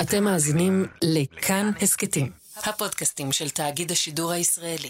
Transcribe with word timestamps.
אתם 0.00 0.24
מאזינים 0.24 0.86
לכאן 1.04 1.70
הסכתים, 1.82 2.30
הפודקאסטים 2.56 3.32
של 3.32 3.50
תאגיד 3.50 3.90
השידור 3.90 4.32
הישראלי. 4.32 4.88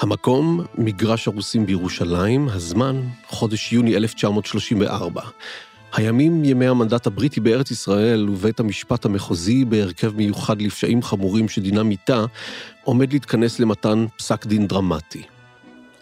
המקום, 0.00 0.64
מגרש 0.74 1.28
הרוסים 1.28 1.66
בירושלים, 1.66 2.48
הזמן, 2.48 3.02
חודש 3.26 3.72
יוני 3.72 3.96
1934. 3.96 5.22
הימים, 5.92 6.44
ימי 6.44 6.66
המנדט 6.66 7.06
הבריטי 7.06 7.40
בארץ 7.40 7.70
ישראל 7.70 8.28
ובית 8.28 8.60
המשפט 8.60 9.04
המחוזי 9.04 9.64
בהרכב 9.64 10.16
מיוחד 10.16 10.62
לפשעים 10.62 11.02
חמורים 11.02 11.48
שדינם 11.48 11.88
מיתה, 11.88 12.24
עומד 12.84 13.12
להתכנס 13.12 13.58
למתן 13.58 14.06
פסק 14.16 14.46
דין 14.46 14.66
דרמטי. 14.66 15.22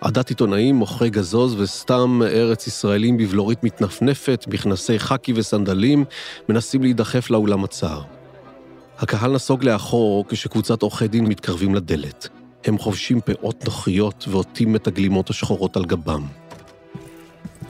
עדת 0.00 0.28
עיתונאים, 0.28 0.74
מוכרי 0.74 1.10
גזוז 1.10 1.60
וסתם 1.60 2.20
ארץ 2.26 2.66
ישראלים 2.66 3.16
בבלורית 3.16 3.64
מתנפנפת, 3.64 4.44
בכנסי 4.48 4.98
חאקי 4.98 5.32
וסנדלים, 5.36 6.04
מנסים 6.48 6.82
להידחף 6.82 7.30
לאולם 7.30 7.64
הצר. 7.64 8.17
הקהל 8.98 9.32
נסוג 9.32 9.64
לאחור 9.64 10.24
כשקבוצת 10.28 10.82
עורכי 10.82 11.08
דין 11.08 11.26
מתקרבים 11.26 11.74
לדלת. 11.74 12.28
הם 12.64 12.78
חובשים 12.78 13.20
פאות 13.20 13.64
נוחיות 13.64 14.24
ועוטים 14.28 14.76
את 14.76 14.86
הגלימות 14.86 15.30
השחורות 15.30 15.76
על 15.76 15.84
גבם. 15.84 16.26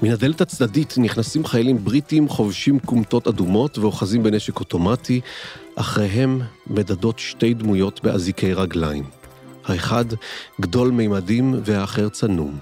מן 0.02 0.10
הדלת 0.10 0.40
הצדדית 0.40 0.94
נכנסים 0.98 1.44
חיילים 1.44 1.84
בריטים 1.84 2.28
חובשים 2.28 2.78
כומתות 2.80 3.26
אדומות 3.28 3.78
ואוחזים 3.78 4.22
בנשק 4.22 4.60
אוטומטי, 4.60 5.20
אחריהם 5.76 6.40
מדדות 6.66 7.18
שתי 7.18 7.54
דמויות 7.54 8.00
באזיקי 8.04 8.52
רגליים. 8.52 9.04
האחד 9.64 10.04
גדול 10.60 10.90
מימדים 10.90 11.54
והאחר 11.64 12.08
צנום. 12.08 12.58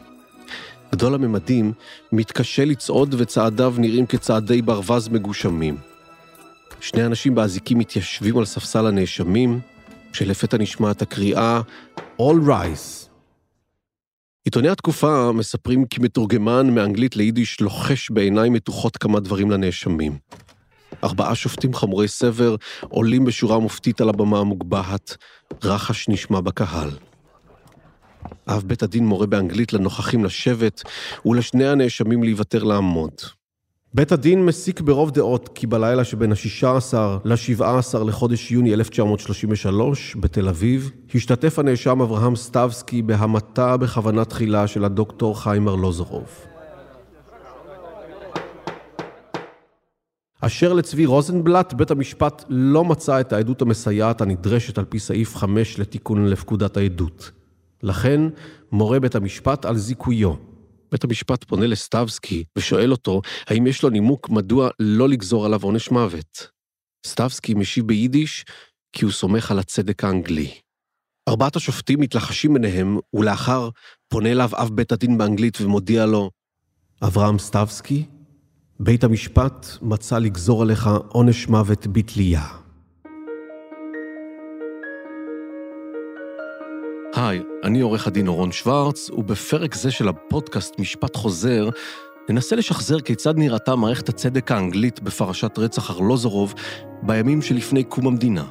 גדול 0.92 1.14
הממדים 1.14 1.72
מתקשה 2.12 2.64
לצעוד 2.64 3.14
וצעדיו 3.18 3.74
נראים 3.78 4.06
כצעדי 4.06 4.62
ברווז 4.62 5.08
מגושמים. 5.08 5.95
שני 6.80 7.06
אנשים 7.06 7.34
באזיקים 7.34 7.78
מתיישבים 7.78 8.38
על 8.38 8.44
ספסל 8.44 8.86
הנאשמים, 8.86 9.60
כשלפתע 10.12 10.56
נשמעת 10.56 11.02
הקריאה 11.02 11.60
All 12.20 12.48
Rise. 12.48 13.08
עיתוני 14.44 14.68
התקופה 14.68 15.32
מספרים 15.32 15.86
כי 15.86 16.00
מתורגמן 16.00 16.74
מאנגלית 16.74 17.16
ליידיש 17.16 17.60
לוחש 17.60 18.10
בעיניים 18.10 18.52
מתוחות 18.52 18.96
כמה 18.96 19.20
דברים 19.20 19.50
לנאשמים. 19.50 20.18
ארבעה 21.04 21.34
שופטים 21.34 21.74
חמורי 21.74 22.08
סבר 22.08 22.56
עולים 22.80 23.24
בשורה 23.24 23.58
מופתית 23.58 24.00
על 24.00 24.08
הבמה 24.08 24.38
המוגבהת, 24.38 25.16
רחש 25.64 26.08
נשמע 26.08 26.40
בקהל. 26.40 26.90
אב 28.48 28.62
בית 28.66 28.82
הדין 28.82 29.06
מורה 29.06 29.26
באנגלית 29.26 29.72
לנוכחים 29.72 30.24
לשבת 30.24 30.82
ולשני 31.26 31.66
הנאשמים 31.66 32.22
להיוותר 32.22 32.64
לעמוד. 32.64 33.12
בית 33.96 34.12
הדין 34.12 34.46
מסיק 34.46 34.80
ברוב 34.80 35.10
דעות 35.10 35.50
כי 35.54 35.66
בלילה 35.66 36.04
שבין 36.04 36.32
ה-16 36.32 36.94
ל-17 37.24 38.04
לחודש 38.04 38.52
יוני 38.52 38.74
1933 38.74 40.16
בתל 40.16 40.48
אביב, 40.48 40.90
השתתף 41.14 41.58
הנאשם 41.58 42.00
אברהם 42.00 42.36
סטבסקי 42.36 43.02
בהמתה 43.02 43.76
בכוונה 43.76 44.24
תחילה 44.24 44.66
של 44.66 44.84
הדוקטור 44.84 45.42
חיים 45.42 45.68
ארלוזורוב. 45.68 46.28
אשר 50.40 50.72
לצבי 50.72 51.06
רוזנבלט, 51.06 51.72
בית 51.72 51.90
המשפט 51.90 52.44
לא 52.48 52.84
מצא 52.84 53.20
את 53.20 53.32
העדות 53.32 53.62
המסייעת 53.62 54.20
הנדרשת 54.20 54.78
על 54.78 54.84
פי 54.84 54.98
סעיף 54.98 55.36
5 55.36 55.78
לתיקון 55.78 56.26
לפקודת 56.26 56.76
העדות. 56.76 57.30
לכן, 57.82 58.20
מורה 58.72 59.00
בית 59.00 59.14
המשפט 59.14 59.64
על 59.64 59.76
זיכויו. 59.76 60.55
בית 60.92 61.04
המשפט 61.04 61.44
פונה 61.44 61.66
לסטבסקי 61.66 62.44
ושואל 62.58 62.92
אותו 62.92 63.22
האם 63.46 63.66
יש 63.66 63.82
לו 63.82 63.90
נימוק 63.90 64.28
מדוע 64.30 64.68
לא 64.80 65.08
לגזור 65.08 65.46
עליו 65.46 65.62
עונש 65.62 65.90
מוות. 65.90 66.48
סטבסקי 67.06 67.54
משיב 67.54 67.86
ביידיש 67.86 68.44
כי 68.92 69.04
הוא 69.04 69.12
סומך 69.12 69.50
על 69.50 69.58
הצדק 69.58 70.04
האנגלי. 70.04 70.50
ארבעת 71.28 71.56
השופטים 71.56 72.00
מתלחשים 72.00 72.54
ביניהם, 72.54 72.98
ולאחר 73.14 73.68
פונה 74.08 74.32
אליו 74.32 74.50
אב 74.52 74.70
בית 74.74 74.92
הדין 74.92 75.18
באנגלית 75.18 75.60
ומודיע 75.60 76.06
לו, 76.06 76.30
אברהם 77.02 77.38
סטבסקי, 77.38 78.04
בית 78.80 79.04
המשפט 79.04 79.66
מצא 79.82 80.18
לגזור 80.18 80.62
עליך 80.62 80.90
עונש 81.08 81.48
מוות 81.48 81.86
בתלייה. 81.86 82.65
היי, 87.16 87.42
אני 87.64 87.80
עורך 87.80 88.06
הדין 88.06 88.28
אורון 88.28 88.52
שוורץ, 88.52 89.10
ובפרק 89.10 89.74
זה 89.74 89.90
של 89.90 90.08
הפודקאסט 90.08 90.78
משפט 90.78 91.16
חוזר, 91.16 91.68
ננסה 92.28 92.56
לשחזר 92.56 93.00
כיצד 93.00 93.38
נראתה 93.38 93.76
מערכת 93.76 94.08
הצדק 94.08 94.52
האנגלית 94.52 95.00
בפרשת 95.00 95.58
רצח 95.58 95.90
ארלוזורוב 95.90 96.54
בימים 97.02 97.42
שלפני 97.42 97.84
קום 97.84 98.06
המדינה. 98.06 98.44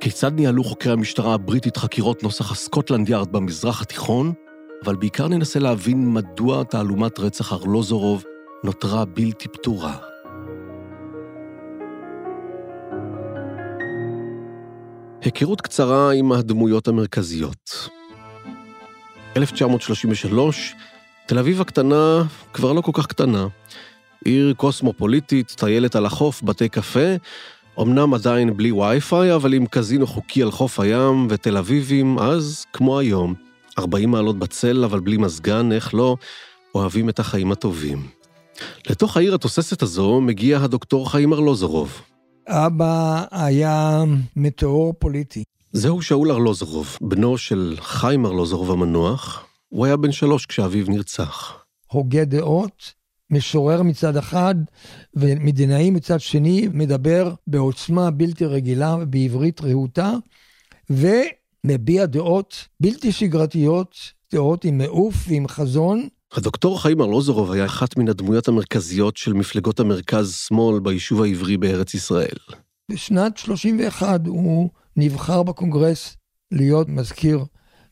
כיצד 0.00 0.34
ניהלו 0.34 0.64
חוקרי 0.64 0.92
המשטרה 0.92 1.34
הבריטית 1.34 1.76
חקירות 1.76 2.22
נוסח 2.22 2.52
הסקוטלנד 2.52 3.08
יארד 3.08 3.32
במזרח 3.32 3.82
התיכון, 3.82 4.32
אבל 4.84 4.96
בעיקר 4.96 5.28
ננסה 5.28 5.58
להבין 5.58 6.12
מדוע 6.12 6.64
תעלומת 6.64 7.18
רצח 7.18 7.52
ארלוזורוב 7.52 8.24
נותרה 8.64 9.04
בלתי 9.04 9.48
פתורה. 9.48 9.96
היכרות 15.20 15.60
קצרה 15.60 16.12
עם 16.12 16.32
הדמויות 16.32 16.88
המרכזיות. 16.88 17.97
1933, 19.36 20.74
תל 21.26 21.38
אביב 21.38 21.60
הקטנה 21.60 22.22
כבר 22.52 22.72
לא 22.72 22.80
כל 22.80 22.92
כך 22.94 23.06
קטנה. 23.06 23.46
עיר 24.24 24.54
קוסמופוליטית, 24.56 25.54
טיילת 25.56 25.96
על 25.96 26.06
החוף, 26.06 26.42
בתי 26.42 26.68
קפה, 26.68 27.14
אמנם 27.80 28.14
עדיין 28.14 28.56
בלי 28.56 28.72
וי-פיי, 28.72 29.34
אבל 29.34 29.54
עם 29.54 29.66
קזינו 29.66 30.06
חוקי 30.06 30.42
על 30.42 30.50
חוף 30.50 30.80
הים 30.80 31.26
ותל 31.30 31.56
אביבים, 31.56 32.18
אז 32.18 32.64
כמו 32.72 32.98
היום. 32.98 33.34
40 33.78 34.10
מעלות 34.10 34.38
בצל, 34.38 34.84
אבל 34.84 35.00
בלי 35.00 35.16
מזגן, 35.16 35.72
איך 35.72 35.94
לא, 35.94 36.16
אוהבים 36.74 37.08
את 37.08 37.18
החיים 37.18 37.52
הטובים. 37.52 38.06
לתוך 38.90 39.16
העיר 39.16 39.34
התוססת 39.34 39.82
הזו 39.82 40.20
מגיע 40.20 40.58
הדוקטור 40.58 41.10
חיים 41.10 41.32
ארלוזורוב. 41.32 42.02
אבא 42.48 43.24
היה 43.30 44.02
מטאור 44.36 44.94
פוליטי. 44.98 45.44
זהו 45.72 46.02
שאול 46.02 46.30
ארלוזורוב, 46.30 46.98
בנו 47.00 47.38
של 47.38 47.76
חיים 47.80 48.26
ארלוזורוב 48.26 48.70
המנוח. 48.70 49.46
הוא 49.68 49.86
היה 49.86 49.96
בן 49.96 50.12
שלוש 50.12 50.46
כשאביו 50.46 50.84
נרצח. 50.88 51.64
הוגה 51.92 52.24
דעות, 52.24 52.92
משורר 53.30 53.82
מצד 53.82 54.16
אחד 54.16 54.54
ומדינאי 55.14 55.90
מצד 55.90 56.20
שני, 56.20 56.68
מדבר 56.72 57.34
בעוצמה 57.46 58.10
בלתי 58.10 58.44
רגילה 58.44 58.96
בעברית 58.96 59.60
רהוטה, 59.60 60.14
ומביע 60.90 62.06
דעות 62.06 62.68
בלתי 62.80 63.12
שגרתיות, 63.12 63.96
דעות 64.32 64.64
עם 64.64 64.78
מעוף 64.78 65.14
ועם 65.28 65.48
חזון. 65.48 66.08
הדוקטור 66.32 66.82
חיים 66.82 67.00
ארלוזורוב 67.00 67.52
היה 67.52 67.66
אחת 67.66 67.96
מן 67.96 68.08
הדמויות 68.08 68.48
המרכזיות 68.48 69.16
של 69.16 69.32
מפלגות 69.32 69.80
המרכז-שמאל 69.80 70.80
ביישוב 70.80 71.22
העברי 71.22 71.56
בארץ 71.56 71.94
ישראל. 71.94 72.38
בשנת 72.90 73.36
31 73.36 74.26
הוא 74.26 74.70
נבחר 75.00 75.42
בקונגרס 75.42 76.16
להיות 76.52 76.88
מזכיר 76.88 77.44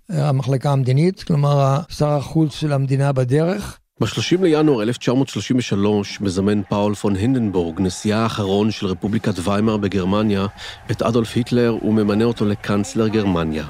המחלקה 0.09 0.73
המדינית, 0.73 1.23
כלומר 1.23 1.81
שר 1.89 2.09
החוץ 2.09 2.55
של 2.55 2.73
המדינה 2.73 3.13
בדרך. 3.13 3.79
ב-30 4.01 4.43
לינואר 4.43 4.83
1933 4.83 6.21
מזמן 6.21 6.63
פאול 6.63 6.95
פון 6.95 7.17
הינדנבורג, 7.17 7.81
נשיאה 7.81 8.23
האחרון 8.23 8.71
של 8.71 8.87
רפובליקת 8.87 9.33
ויימאר 9.45 9.77
בגרמניה, 9.77 10.47
את 10.91 11.03
אדולף 11.03 11.37
היטלר 11.37 11.77
וממנה 11.85 12.25
אותו 12.25 12.45
לקאנצלר 12.45 13.09
גרמניה. 13.09 13.67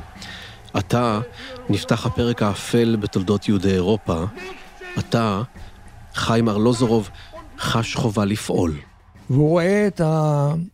עתה 0.75 1.21
נפתח 1.69 2.07
הפרק 2.07 2.43
האפל 2.43 2.97
בתולדות 2.97 3.49
יהודי 3.49 3.73
אירופה. 3.73 4.25
עתה 4.97 5.43
חיים 6.15 6.49
ארלוזורוב 6.49 7.11
חש 7.59 7.95
חובה 7.95 8.25
לפעול. 8.25 8.75
והוא 9.31 9.49
רואה 9.49 9.87
את 9.87 10.01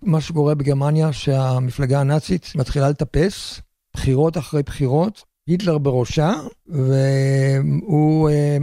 מה 0.02 0.20
שקורה 0.20 0.54
בגרמניה, 0.54 1.12
שהמפלגה 1.12 2.00
הנאצית 2.00 2.52
מתחילה 2.54 2.90
לטפס, 2.90 3.60
בחירות 3.94 4.38
אחרי 4.38 4.62
בחירות, 4.62 5.24
היטלר 5.46 5.78
בראשה, 5.78 6.32
והוא 6.66 8.30
אה, 8.30 8.56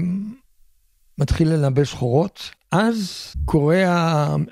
מתחיל 1.18 1.54
לנבא 1.54 1.84
שחורות. 1.84 2.40
אז 2.72 3.34
קורה 3.46 3.84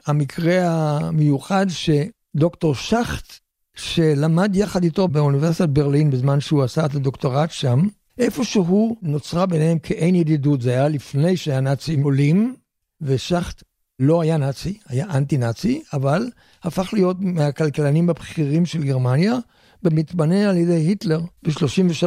המקרה 0.05 0.59
המיוחד 0.67 1.65
שדוקטור 1.69 2.75
שכט, 2.75 3.33
שלמד 3.75 4.55
יחד 4.55 4.83
איתו 4.83 5.07
באוניברסיטת 5.07 5.69
ברלין 5.69 6.09
בזמן 6.09 6.39
שהוא 6.39 6.63
עשה 6.63 6.85
את 6.85 6.95
הדוקטורט 6.95 7.51
שם, 7.51 7.79
איפשהו 8.17 8.97
נוצרה 9.01 9.45
ביניהם 9.45 9.79
כאין 9.79 10.15
ידידות, 10.15 10.61
זה 10.61 10.71
היה 10.71 10.87
לפני 10.87 11.37
שהנאצים 11.37 12.03
עולים, 12.03 12.55
ושכט 13.01 13.63
לא 13.99 14.21
היה 14.21 14.37
נאצי, 14.37 14.77
היה 14.87 15.05
אנטי-נאצי, 15.09 15.81
אבל 15.93 16.29
הפך 16.63 16.89
להיות 16.93 17.17
מהכלכלנים 17.19 18.09
הבכירים 18.09 18.65
של 18.65 18.83
גרמניה, 18.83 19.35
ומתמנה 19.83 20.49
על 20.49 20.57
ידי 20.57 20.75
היטלר 20.75 21.21
ב-33 21.43 22.05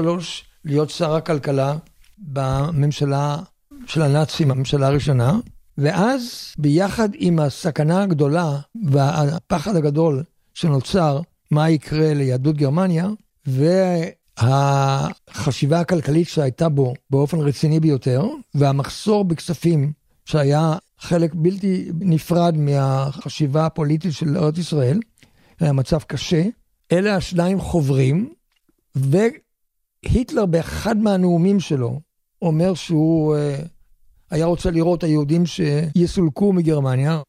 להיות 0.65 0.91
שר 0.91 1.15
הכלכלה 1.15 1.77
בממשלה 2.19 3.39
של 3.87 4.03
הנאצים, 4.03 4.51
הממשלה 4.51 4.87
הראשונה. 4.87 5.39
ואז, 5.79 6.55
ביחד 6.59 7.09
עם 7.15 7.39
הסכנה 7.39 8.03
הגדולה 8.03 8.59
והפחד 8.85 9.77
הגדול 9.77 10.23
שנוצר 10.55 11.21
מה 11.51 11.71
יקרה 11.71 12.15
ליהדות 12.15 12.57
גרמניה, 12.57 13.09
והחשיבה 14.37 15.81
הכלכלית 15.81 16.29
שהייתה 16.29 16.69
בו 16.69 16.95
באופן 17.11 17.39
רציני 17.39 17.81
ביותר, 17.81 18.25
והמחסור 18.55 19.25
בכספים 19.25 19.93
שהיה 20.25 20.75
חלק 21.01 21.35
בלתי 21.35 21.91
נפרד 22.01 22.57
מהחשיבה 22.57 23.67
הפוליטית 23.67 24.13
של 24.13 24.37
ארץ 24.37 24.59
ישראל, 24.59 25.01
היה 25.61 25.73
מצב 25.73 25.99
קשה. 26.03 26.45
אלה 26.93 27.17
השניים 27.17 27.61
חוברים, 27.61 28.35
והיטלר 28.95 30.47
באחד 30.47 30.97
מהנאומים 30.97 31.61
שלו 31.61 32.01
אומר 32.43 32.75
שהוא 32.75 33.37
uh, 33.37 33.39
היה 34.31 34.47
רוצה 34.47 34.71
לראות 34.71 35.05
היהודים 35.05 35.45
שיסולקו 35.47 36.53
מגרמניה. 36.53 37.21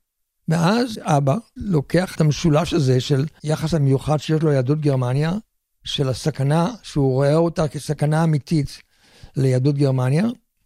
ואז 0.47 0.99
אבא 1.01 1.35
לוקח 1.57 2.15
את 2.15 2.21
המשולש 2.21 2.73
הזה 2.73 2.99
של 3.01 3.25
יחס 3.43 3.73
המיוחד 3.73 4.17
שיש 4.17 4.41
לו 4.41 4.49
ליהדות 4.49 4.81
גרמניה, 4.81 5.33
של 5.83 6.09
הסכנה, 6.09 6.73
שהוא 6.83 7.11
רואה 7.11 7.35
אותה 7.35 7.67
כסכנה 7.67 8.23
אמיתית 8.23 8.81
ליהדות 9.35 9.75
גרמניה, 9.75 10.25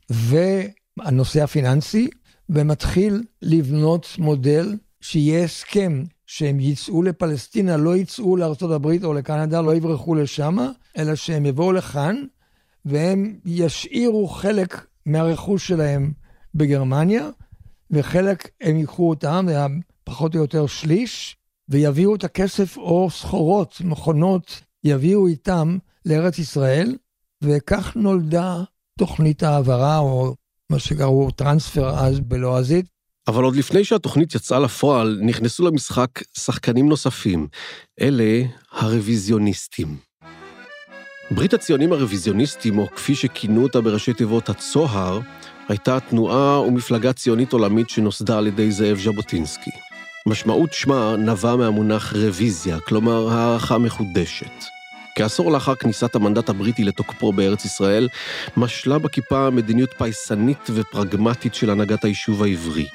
והנושא 0.10 1.44
הפיננסי, 1.44 2.10
ומתחיל 2.50 3.24
לבנות 3.42 4.07
מודל 4.18 4.75
שיהיה 5.01 5.44
הסכם 5.44 6.03
שהם 6.25 6.59
יצאו 6.59 7.03
לפלסטינה, 7.03 7.77
לא 7.77 7.97
יצאו 7.97 8.38
לארה"ב 8.38 9.03
או 9.03 9.13
לקנדה, 9.13 9.62
לא 9.62 9.75
יברחו 9.75 10.15
לשם, 10.15 10.57
אלא 10.97 11.15
שהם 11.15 11.45
יבואו 11.45 11.71
לכאן 11.71 12.15
והם 12.86 13.39
ישאירו 13.45 14.27
חלק 14.27 14.86
מהרכוש 15.06 15.68
שלהם 15.68 16.12
בגרמניה, 16.56 17.30
וחלק 17.92 18.50
הם 18.62 18.77
ייקחו 18.77 19.09
אותם, 19.09 19.45
זה 19.50 19.57
פחות 20.03 20.36
או 20.36 20.39
יותר 20.39 20.68
שליש, 20.68 21.38
ויביאו 21.69 22.15
את 22.15 22.24
הכסף 22.24 22.77
או 22.77 23.09
סחורות, 23.12 23.81
מכונות, 23.83 24.62
יביאו 24.83 25.27
איתם 25.27 25.77
לארץ 26.06 26.39
ישראל, 26.39 26.97
וכך 27.44 27.95
נולדה 27.95 28.63
תוכנית 29.00 29.44
העברה, 29.44 29.97
או 29.97 30.36
מה 30.71 30.79
שקראו 30.79 31.31
טרנספר 31.31 31.89
אז 31.89 32.19
בלועזית. 32.19 32.85
אבל 33.27 33.44
עוד 33.44 33.56
לפני 33.56 33.83
שהתוכנית 33.83 34.35
יצאה 34.35 34.59
לפועל, 34.59 35.19
נכנסו 35.21 35.67
למשחק 35.67 36.09
שחקנים 36.38 36.89
נוספים. 36.89 37.47
אלה 38.01 38.44
הרוויזיוניסטים. 38.71 39.97
ברית 41.31 41.53
הציונים 41.53 41.94
הרוויזיוניסטים, 41.94 42.77
או 42.77 42.88
כפי 42.95 43.15
שכינו 43.15 43.63
אותה 43.63 43.81
בראשי 43.81 44.13
תיבות 44.13 44.50
הצוהר, 44.50 45.19
הייתה 45.67 46.00
תנועה 46.00 46.62
ומפלגה 46.62 47.13
ציונית 47.13 47.53
עולמית 47.53 47.89
שנוסדה 47.89 48.38
על 48.38 48.47
ידי 48.47 48.71
זאב 48.71 48.97
ז'בוטינסקי. 48.97 49.71
משמעות 50.27 50.73
שמה 50.73 51.15
נבע 51.18 51.56
מהמונח 51.56 52.13
רוויזיה, 52.13 52.79
כלומר 52.79 53.29
הערכה 53.29 53.77
מחודשת. 53.77 54.75
כעשור 55.15 55.51
לאחר 55.51 55.75
כניסת 55.75 56.15
המנדט 56.15 56.50
הבריטי 56.50 56.83
לתוקפו 56.83 57.31
בארץ 57.31 57.65
ישראל, 57.65 58.07
משלה 58.57 59.00
בכיפה 59.00 59.50
מדיניות 59.50 59.94
פייסנית 59.97 60.69
ופרגמטית 60.69 61.56
של 61.56 61.69
הנהגת 61.69 62.03
היישוב 62.03 62.44
העברי. 62.44 62.88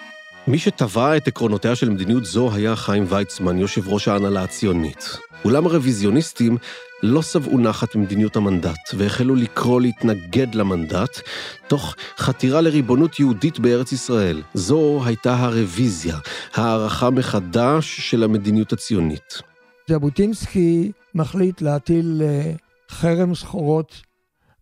מי 0.47 0.59
שטבע 0.59 1.17
את 1.17 1.29
עקרונותיה 1.29 1.75
של 1.75 1.91
מדיניות 1.91 2.25
זו 2.25 2.55
היה 2.55 2.77
חיים 2.77 3.05
ויצמן, 3.09 3.59
יושב 3.59 3.89
ראש 3.89 4.09
ההנהלה 4.09 4.43
הציונית. 4.43 5.19
אולם 5.45 5.67
הרוויזיוניסטים 5.67 6.57
לא 7.03 7.23
שבעו 7.23 7.59
נחת 7.59 7.95
ממדיניות 7.95 8.37
המנדט, 8.37 8.95
והחלו 8.95 9.35
לקרוא 9.35 9.81
להתנגד 9.81 10.55
למנדט, 10.55 11.21
תוך 11.69 11.95
חתירה 12.19 12.61
לריבונות 12.61 13.21
יהודית 13.21 13.59
בארץ 13.59 13.93
ישראל. 13.93 14.43
זו 14.55 15.03
הייתה 15.05 15.35
הרוויזיה, 15.35 16.17
הערכה 16.55 17.11
מחדש 17.11 18.01
של 18.01 18.23
המדיניות 18.23 18.73
הציונית. 18.73 19.43
ז'בוטינסקי 19.91 20.93
מחליט 21.15 21.63
להטיל 21.63 22.23
אה, 22.25 22.53
חרם 22.91 23.35
סחורות 23.35 24.03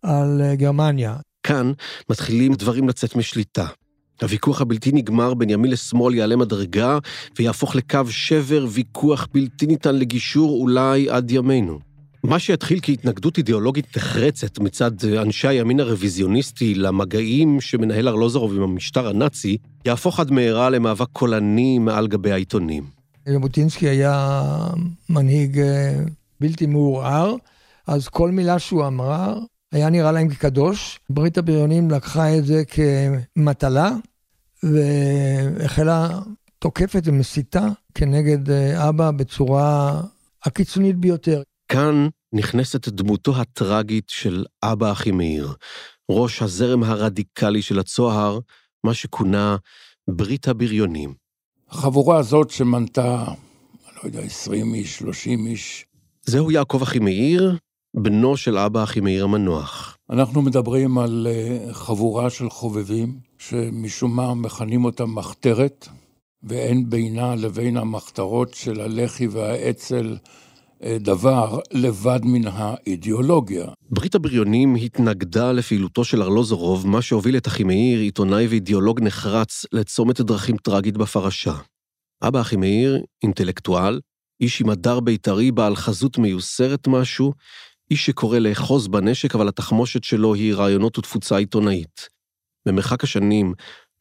על 0.01 0.41
אה, 0.41 0.55
גרמניה. 0.55 1.15
כאן 1.43 1.71
מתחילים 2.09 2.53
דברים 2.53 2.89
לצאת 2.89 3.15
משליטה. 3.15 3.65
הוויכוח 4.21 4.61
הבלתי 4.61 4.91
נגמר 4.91 5.33
בין 5.33 5.49
ימין 5.49 5.71
לשמאל 5.71 6.15
יעלה 6.15 6.35
מדרגה 6.35 6.97
ויהפוך 7.39 7.75
לקו 7.75 7.99
שבר, 8.09 8.65
ויכוח 8.69 9.27
בלתי 9.33 9.65
ניתן 9.65 9.95
לגישור 9.95 10.61
אולי 10.61 11.09
עד 11.09 11.31
ימינו. 11.31 11.79
מה 12.23 12.39
שהתחיל 12.39 12.79
כהתנגדות 12.81 13.37
אידיאולוגית 13.37 13.97
נחרצת 13.97 14.59
מצד 14.59 14.91
אנשי 15.21 15.47
הימין 15.47 15.79
הרוויזיוניסטי 15.79 16.75
למגעים 16.75 17.61
שמנהל 17.61 18.07
ארלוזורוב 18.07 18.55
עם 18.55 18.61
המשטר 18.61 19.07
הנאצי, 19.07 19.57
יהפוך 19.85 20.19
עד 20.19 20.31
מהרה 20.31 20.69
למאבק 20.69 21.07
קולני 21.13 21.79
מעל 21.79 22.07
גבי 22.07 22.31
העיתונים. 22.31 22.83
ז'בוטינסקי 23.29 23.87
היה 23.87 24.41
מנהיג 25.09 25.59
אה, 25.59 25.93
בלתי 26.39 26.65
מעורער, 26.65 27.35
אז 27.87 28.07
כל 28.07 28.31
מילה 28.31 28.59
שהוא 28.59 28.87
אמרה 28.87 29.35
היה 29.71 29.89
נראה 29.89 30.11
להם 30.11 30.29
כקדוש. 30.29 30.99
ברית 31.09 31.37
הבריונים 31.37 31.91
לקחה 31.91 32.37
את 32.37 32.45
זה 32.45 32.63
כמטלה, 33.35 33.91
והחלה 34.63 36.19
תוקפת 36.59 37.01
ומסיתה 37.05 37.67
כנגד 37.93 38.49
אה, 38.49 38.89
אבא 38.89 39.11
בצורה 39.11 40.01
הקיצונית 40.43 40.95
ביותר. 40.95 41.41
כאן 41.71 42.07
נכנסת 42.33 42.87
דמותו 42.87 43.41
הטרגית 43.41 44.09
של 44.09 44.45
אבא 44.63 44.91
אחימאיר, 44.91 45.53
ראש 46.11 46.41
הזרם 46.41 46.83
הרדיקלי 46.83 47.61
של 47.61 47.79
הצוהר, 47.79 48.39
מה 48.83 48.93
שכונה 48.93 49.57
ברית 50.09 50.47
הבריונים. 50.47 51.13
החבורה 51.69 52.17
הזאת 52.17 52.49
שמנתה, 52.49 53.23
אני 53.25 53.95
לא 53.95 54.01
יודע, 54.03 54.19
20 54.19 54.73
איש, 54.73 54.97
30 54.97 55.47
איש. 55.47 55.85
זהו 56.29 56.51
יעקב 56.51 56.81
אחימאיר, 56.81 57.57
בנו 57.95 58.37
של 58.37 58.57
אבא 58.57 58.83
אחימאיר 58.83 59.23
המנוח. 59.23 59.97
אנחנו 60.09 60.41
מדברים 60.41 60.97
על 60.97 61.27
אה, 61.29 61.73
חבורה 61.73 62.29
של 62.29 62.49
חובבים, 62.49 63.19
שמשום 63.37 64.15
מה 64.15 64.33
מכנים 64.33 64.85
אותם 64.85 65.15
מחתרת, 65.15 65.87
ואין 66.43 66.89
בינה 66.89 67.35
לבין 67.35 67.77
המחתרות 67.77 68.53
של 68.53 68.81
הלח"י 68.81 69.27
והאצ"ל 69.27 70.17
אה, 70.83 70.97
דבר 70.99 71.59
לבד 71.71 72.19
מן 72.23 72.47
האידיאולוגיה. 72.47 73.65
ברית 73.89 74.15
הבריונים 74.15 74.75
התנגדה 74.75 75.51
לפעילותו 75.51 76.03
של 76.03 76.21
ארלוזורוב, 76.21 76.87
מה 76.87 77.01
שהוביל 77.01 77.37
את 77.37 77.47
אחימאיר, 77.47 77.99
עיתונאי 77.99 78.47
ואידיאולוג 78.47 79.01
נחרץ, 79.01 79.65
לצומת 79.71 80.21
דרכים 80.21 80.57
טרגית 80.57 80.97
בפרשה. 80.97 81.53
אבא 82.23 82.41
אחימאיר, 82.41 83.03
אינטלקטואל, 83.23 83.99
איש 84.41 84.61
עם 84.61 84.69
הדר 84.69 84.99
בית"רי 84.99 85.51
בעל 85.51 85.75
חזות 85.75 86.17
מיוסרת 86.17 86.87
משהו, 86.87 87.33
איש 87.91 88.05
שקורא 88.05 88.39
לאחוז 88.39 88.87
בנשק, 88.87 89.35
אבל 89.35 89.47
התחמושת 89.47 90.03
שלו 90.03 90.33
היא 90.33 90.53
רעיונות 90.53 90.97
ותפוצה 90.97 91.37
עיתונאית. 91.37 92.09
במרחק 92.65 93.03
השנים, 93.03 93.53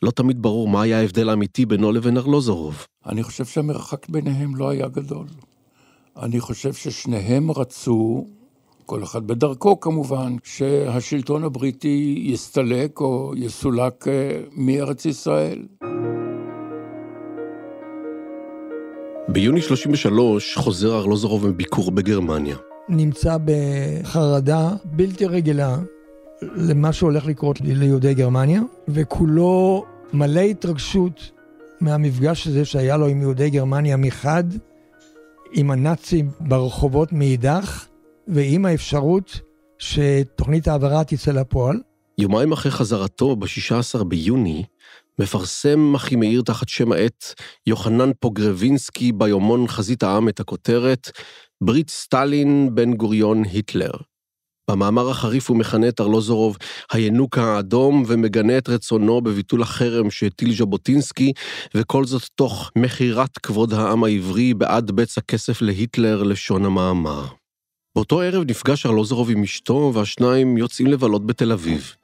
לא 0.03 0.11
תמיד 0.11 0.43
ברור 0.43 0.69
מה 0.69 0.83
היה 0.83 0.99
ההבדל 0.99 1.29
האמיתי 1.29 1.67
בינו 1.67 1.93
לבין 1.93 2.17
ארלוזורוב. 2.17 2.87
אני 3.07 3.23
חושב 3.23 3.45
שהמרחק 3.45 4.09
ביניהם 4.09 4.57
לא 4.57 4.69
היה 4.69 4.89
גדול. 4.89 5.27
אני 6.23 6.41
חושב 6.41 6.73
ששניהם 6.73 7.51
רצו, 7.51 8.27
כל 8.87 9.03
אחד 9.03 9.27
בדרכו 9.27 9.81
כמובן, 9.81 10.37
שהשלטון 10.45 11.45
הבריטי 11.45 12.23
יסתלק 12.27 13.01
או 13.01 13.33
יסולק 13.37 14.09
אה, 14.09 14.41
מארץ 14.53 15.05
ישראל. 15.05 15.67
ביוני 19.31 19.63
33 19.63 20.57
חוזר 20.57 20.99
ארלוזורוב 20.99 21.47
מביקור 21.47 21.91
בגרמניה. 21.91 22.57
נמצא 22.89 23.37
בחרדה 23.45 24.71
בלתי 24.85 25.27
רגילה 25.27 25.77
למה 26.43 26.93
שהולך 26.93 27.27
לקרות 27.27 27.61
ליהודי 27.61 28.15
גרמניה, 28.15 28.63
וכולו 28.89 29.85
מלא 30.13 30.41
התרגשות 30.41 31.31
מהמפגש 31.81 32.47
הזה 32.47 32.65
שהיה 32.65 32.97
לו 32.97 33.07
עם 33.07 33.21
יהודי 33.21 33.51
גרמניה 33.51 33.97
מחד, 33.97 34.45
עם 35.53 35.71
הנאצים 35.71 36.31
ברחובות 36.41 37.13
מאידך, 37.13 37.87
ועם 38.29 38.67
האפשרות 38.67 39.41
שתוכנית 39.79 40.69
העברה 40.69 41.05
תצא 41.05 41.33
לפועל. 41.33 41.81
יומיים 42.19 42.53
אחרי 42.53 42.73
חזרתו, 42.73 43.37
ב-16 43.37 44.05
ביוני, 44.05 44.65
מפרסם 45.21 45.95
אחימאיר 45.95 46.43
תחת 46.43 46.69
שם 46.69 46.93
העט 46.93 47.25
יוחנן 47.67 48.11
פוגרבינסקי 48.21 49.13
ביומון 49.13 49.69
חזית 49.69 50.03
העם 50.03 50.29
את 50.29 50.41
הכותרת 50.41 51.11
ברית 51.61 51.91
סטלין, 51.91 52.71
בן 52.75 52.95
גוריון, 52.95 53.45
היטלר. 53.45 53.91
במאמר 54.71 55.11
החריף 55.11 55.49
הוא 55.49 55.57
מכנה 55.57 55.89
את 55.89 56.01
ארלוזורוב 56.01 56.57
הינוק 56.93 57.39
האדום 57.39 58.05
ומגנה 58.07 58.59
את 58.59 58.69
רצונו 58.69 59.21
בביטול 59.21 59.63
החרם 59.63 60.11
שהטיל 60.11 60.55
ז'בוטינסקי, 60.55 61.33
וכל 61.75 62.05
זאת 62.05 62.23
תוך 62.35 62.71
מכירת 62.77 63.39
כבוד 63.39 63.73
העם 63.73 64.05
העברי 64.05 64.55
בעד 64.55 64.91
בצע 64.91 65.21
כסף 65.21 65.63
להיטלר, 65.63 66.23
לשון 66.23 66.65
המאמר. 66.65 67.27
באותו 67.95 68.21
ערב 68.21 68.45
נפגש 68.51 68.87
ארלוזורוב 68.87 69.31
עם 69.31 69.43
אשתו, 69.43 69.93
והשניים 69.95 70.59
יוצאים 70.59 70.87
לבלות 70.87 71.27
בתל 71.27 71.53
אביב. 71.53 71.95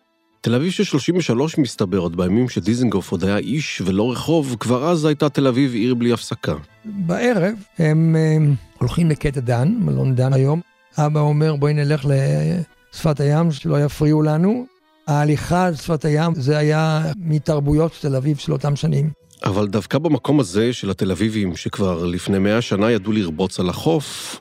תל 0.45 0.55
אביב 0.55 0.71
של 0.73 0.85
33 0.85 1.59
מסתבר, 1.59 1.99
עוד 1.99 2.17
בימים 2.17 2.49
שדיזנגוף 2.49 3.13
עוד 3.13 3.25
היה 3.25 3.37
איש 3.37 3.83
ולא 3.85 4.13
רחוב, 4.13 4.57
כבר 4.61 4.91
אז 4.91 5.05
הייתה 5.05 5.29
תל 5.29 5.47
אביב 5.47 5.75
עיר 5.75 5.95
בלי 5.95 6.13
הפסקה. 6.13 6.55
בערב 6.85 7.55
הם, 7.79 8.17
הם 8.17 8.55
הולכים 8.79 9.11
לקטע 9.11 9.41
דן, 9.41 9.75
מלון 9.81 10.15
דן 10.15 10.33
היום. 10.33 10.61
אבא 10.99 11.21
אומר 11.21 11.57
בואי 11.57 11.75
נלך 11.75 12.05
לשפת 12.05 13.21
הים 13.21 13.53
שלא 13.53 13.85
יפריעו 13.85 14.23
לנו. 14.23 14.67
ההליכה 15.07 15.67
על 15.67 15.75
שפת 15.75 16.05
הים 16.05 16.35
זה 16.35 16.59
היה 16.59 17.03
מתרבויות 17.17 17.99
תל 18.01 18.17
אביב 18.17 18.37
של 18.37 18.53
אותם 18.53 18.77
שנים. 18.77 19.11
אבל 19.45 19.69
דווקא 19.69 19.99
במקום 19.99 20.41
הזה 20.41 20.73
של 20.73 20.91
התל 20.91 21.11
אביבים, 21.11 21.57
שכבר 21.57 22.05
לפני 22.05 22.39
מאה 22.39 22.63
שנה 22.63 22.91
ידעו 22.91 23.13
לרבוץ 23.13 23.61
על 23.61 23.69
החוף, 23.69 24.41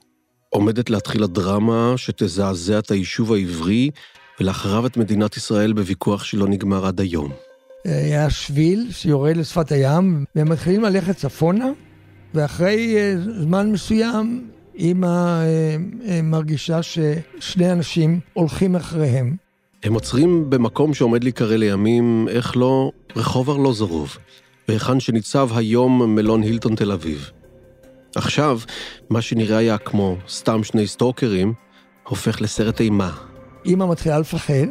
עומדת 0.49 0.89
להתחיל 0.89 1.23
הדרמה 1.23 1.93
שתזעזע 1.97 2.79
את 2.79 2.91
היישוב 2.91 3.33
העברי 3.33 3.89
ולאחריו 4.39 4.85
את 4.85 4.97
מדינת 4.97 5.37
ישראל 5.37 5.73
בוויכוח 5.73 6.23
שלא 6.23 6.47
נגמר 6.47 6.85
עד 6.85 6.99
היום. 7.01 7.31
היה 7.85 8.29
שביל 8.29 8.87
שיורד 8.91 9.37
לשפת 9.37 9.71
הים, 9.71 10.25
והם 10.35 10.49
מתחילים 10.49 10.83
ללכת 10.83 11.17
צפונה, 11.17 11.69
ואחרי 12.33 12.95
אה, 12.97 13.15
זמן 13.41 13.71
מסוים 13.71 14.47
אימא 14.75 15.07
אה, 15.07 15.75
אה, 16.07 16.21
מרגישה 16.21 16.79
ששני 16.83 17.71
אנשים 17.71 18.19
הולכים 18.33 18.75
אחריהם. 18.75 19.35
הם 19.83 19.93
עוצרים 19.93 20.49
במקום 20.49 20.93
שעומד 20.93 21.23
להיקרא 21.23 21.55
לימים, 21.55 22.27
איך 22.29 22.57
לא, 22.57 22.91
רחוב 23.15 23.49
ארלוזורוב, 23.49 24.17
והיכן 24.67 24.99
שניצב 24.99 25.49
היום 25.55 26.15
מלון 26.15 26.43
הילטון 26.43 26.75
תל 26.75 26.91
אביב. 26.91 27.31
עכשיו, 28.15 28.59
מה 29.09 29.21
שנראה 29.21 29.57
היה 29.57 29.77
כמו 29.77 30.17
סתם 30.29 30.63
שני 30.63 30.87
סטוקרים, 30.87 31.53
הופך 32.07 32.41
לסרט 32.41 32.81
אימה. 32.81 33.32
אימא 33.65 33.85
מתחילה 33.85 34.19
לפחד, 34.19 34.67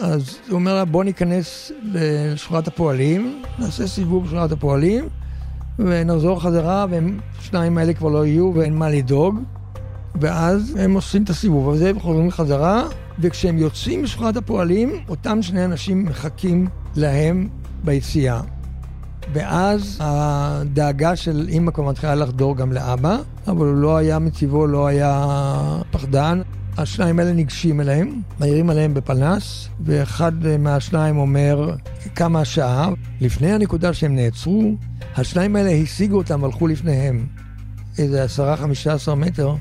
אז 0.00 0.38
הוא 0.48 0.54
אומר 0.54 0.74
לה, 0.74 0.84
בוא 0.84 1.04
ניכנס 1.04 1.72
לשכונת 1.82 2.68
הפועלים, 2.68 3.42
נעשה 3.58 3.86
סיבוב 3.86 4.24
בשכונת 4.24 4.52
הפועלים, 4.52 5.08
ונחזור 5.78 6.42
חזרה, 6.42 6.86
והשניים 6.90 7.78
האלה 7.78 7.94
כבר 7.94 8.08
לא 8.08 8.26
יהיו 8.26 8.52
ואין 8.54 8.76
מה 8.76 8.90
לדאוג. 8.90 9.40
ואז 10.20 10.76
הם 10.78 10.94
עושים 10.94 11.22
את 11.22 11.30
הסיבוב 11.30 11.70
הזה 11.70 11.92
וחוזרים 11.96 12.30
חזרה, 12.30 12.82
וכשהם 13.18 13.58
יוצאים 13.58 14.02
משכונת 14.02 14.36
הפועלים, 14.36 14.92
אותם 15.08 15.42
שני 15.42 15.64
אנשים 15.64 16.04
מחכים 16.04 16.68
להם 16.96 17.48
ביציאה. 17.84 18.40
ואז 19.32 19.98
הדאגה 20.00 21.16
של 21.16 21.46
אימא 21.48 21.70
כבר 21.70 21.84
מתחילה 21.84 22.14
לחדור 22.14 22.56
גם 22.56 22.72
לאבא, 22.72 23.18
אבל 23.46 23.66
הוא 23.66 23.76
לא 23.76 23.96
היה 23.96 24.18
מטבעו, 24.18 24.66
לא 24.66 24.86
היה 24.86 25.26
פחדן. 25.90 26.42
השניים 26.78 27.18
האלה 27.18 27.32
ניגשים 27.32 27.80
אליהם, 27.80 28.20
מעירים 28.40 28.70
עליהם 28.70 28.94
בפנס, 28.94 29.68
ואחד 29.84 30.32
מהשניים 30.58 31.18
אומר 31.18 31.74
כמה 32.14 32.40
השעה. 32.40 32.88
לפני 33.20 33.52
הנקודה 33.52 33.94
שהם 33.94 34.14
נעצרו, 34.14 34.74
השניים 35.16 35.56
האלה 35.56 35.70
השיגו 35.70 36.16
אותם, 36.16 36.44
הלכו 36.44 36.66
לפניהם 36.66 37.26
איזה 37.98 38.22
עשרה, 38.24 38.56
חמישה 38.56 38.92
עשר 38.92 39.14
מטר, 39.14 39.54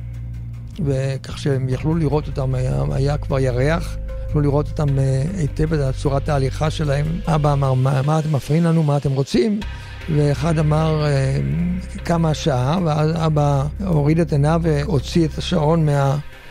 וכך 0.85 1.37
שהם 1.37 1.69
יכלו 1.69 1.95
לראות 1.95 2.27
אותם, 2.27 2.55
היה, 2.55 2.83
היה 2.91 3.17
כבר 3.17 3.39
ירח, 3.39 3.97
יכלו 4.29 4.41
לראות 4.41 4.67
אותם 4.67 4.99
אה, 4.99 5.23
היטב 5.37 5.73
את 5.73 5.95
צורת 5.95 6.29
ההליכה 6.29 6.69
שלהם. 6.69 7.05
אבא 7.25 7.53
אמר, 7.53 7.73
מה, 7.73 8.01
מה 8.01 8.19
אתם 8.19 8.35
מפריעים 8.35 8.63
לנו, 8.63 8.83
מה 8.83 8.97
אתם 8.97 9.11
רוצים? 9.11 9.59
ואחד 10.15 10.59
אמר 10.59 11.05
אה, 11.05 11.39
כמה 12.05 12.29
השעה, 12.29 12.79
ואז 12.85 13.11
אבא 13.15 13.63
הוריד 13.85 14.19
את 14.19 14.31
עיניו 14.31 14.61
והוציא 14.63 15.25
את 15.25 15.37
השעון 15.37 15.85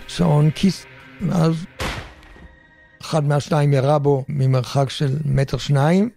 מהשעון 0.06 0.50
כיס, 0.50 0.86
ואז 1.28 1.64
אחד 3.00 3.24
מהשניים 3.24 3.72
ירה 3.72 3.98
בו 3.98 4.24
ממרחק 4.28 4.90
של 4.90 5.16
מטר 5.24 5.58
שניים. 5.58 6.10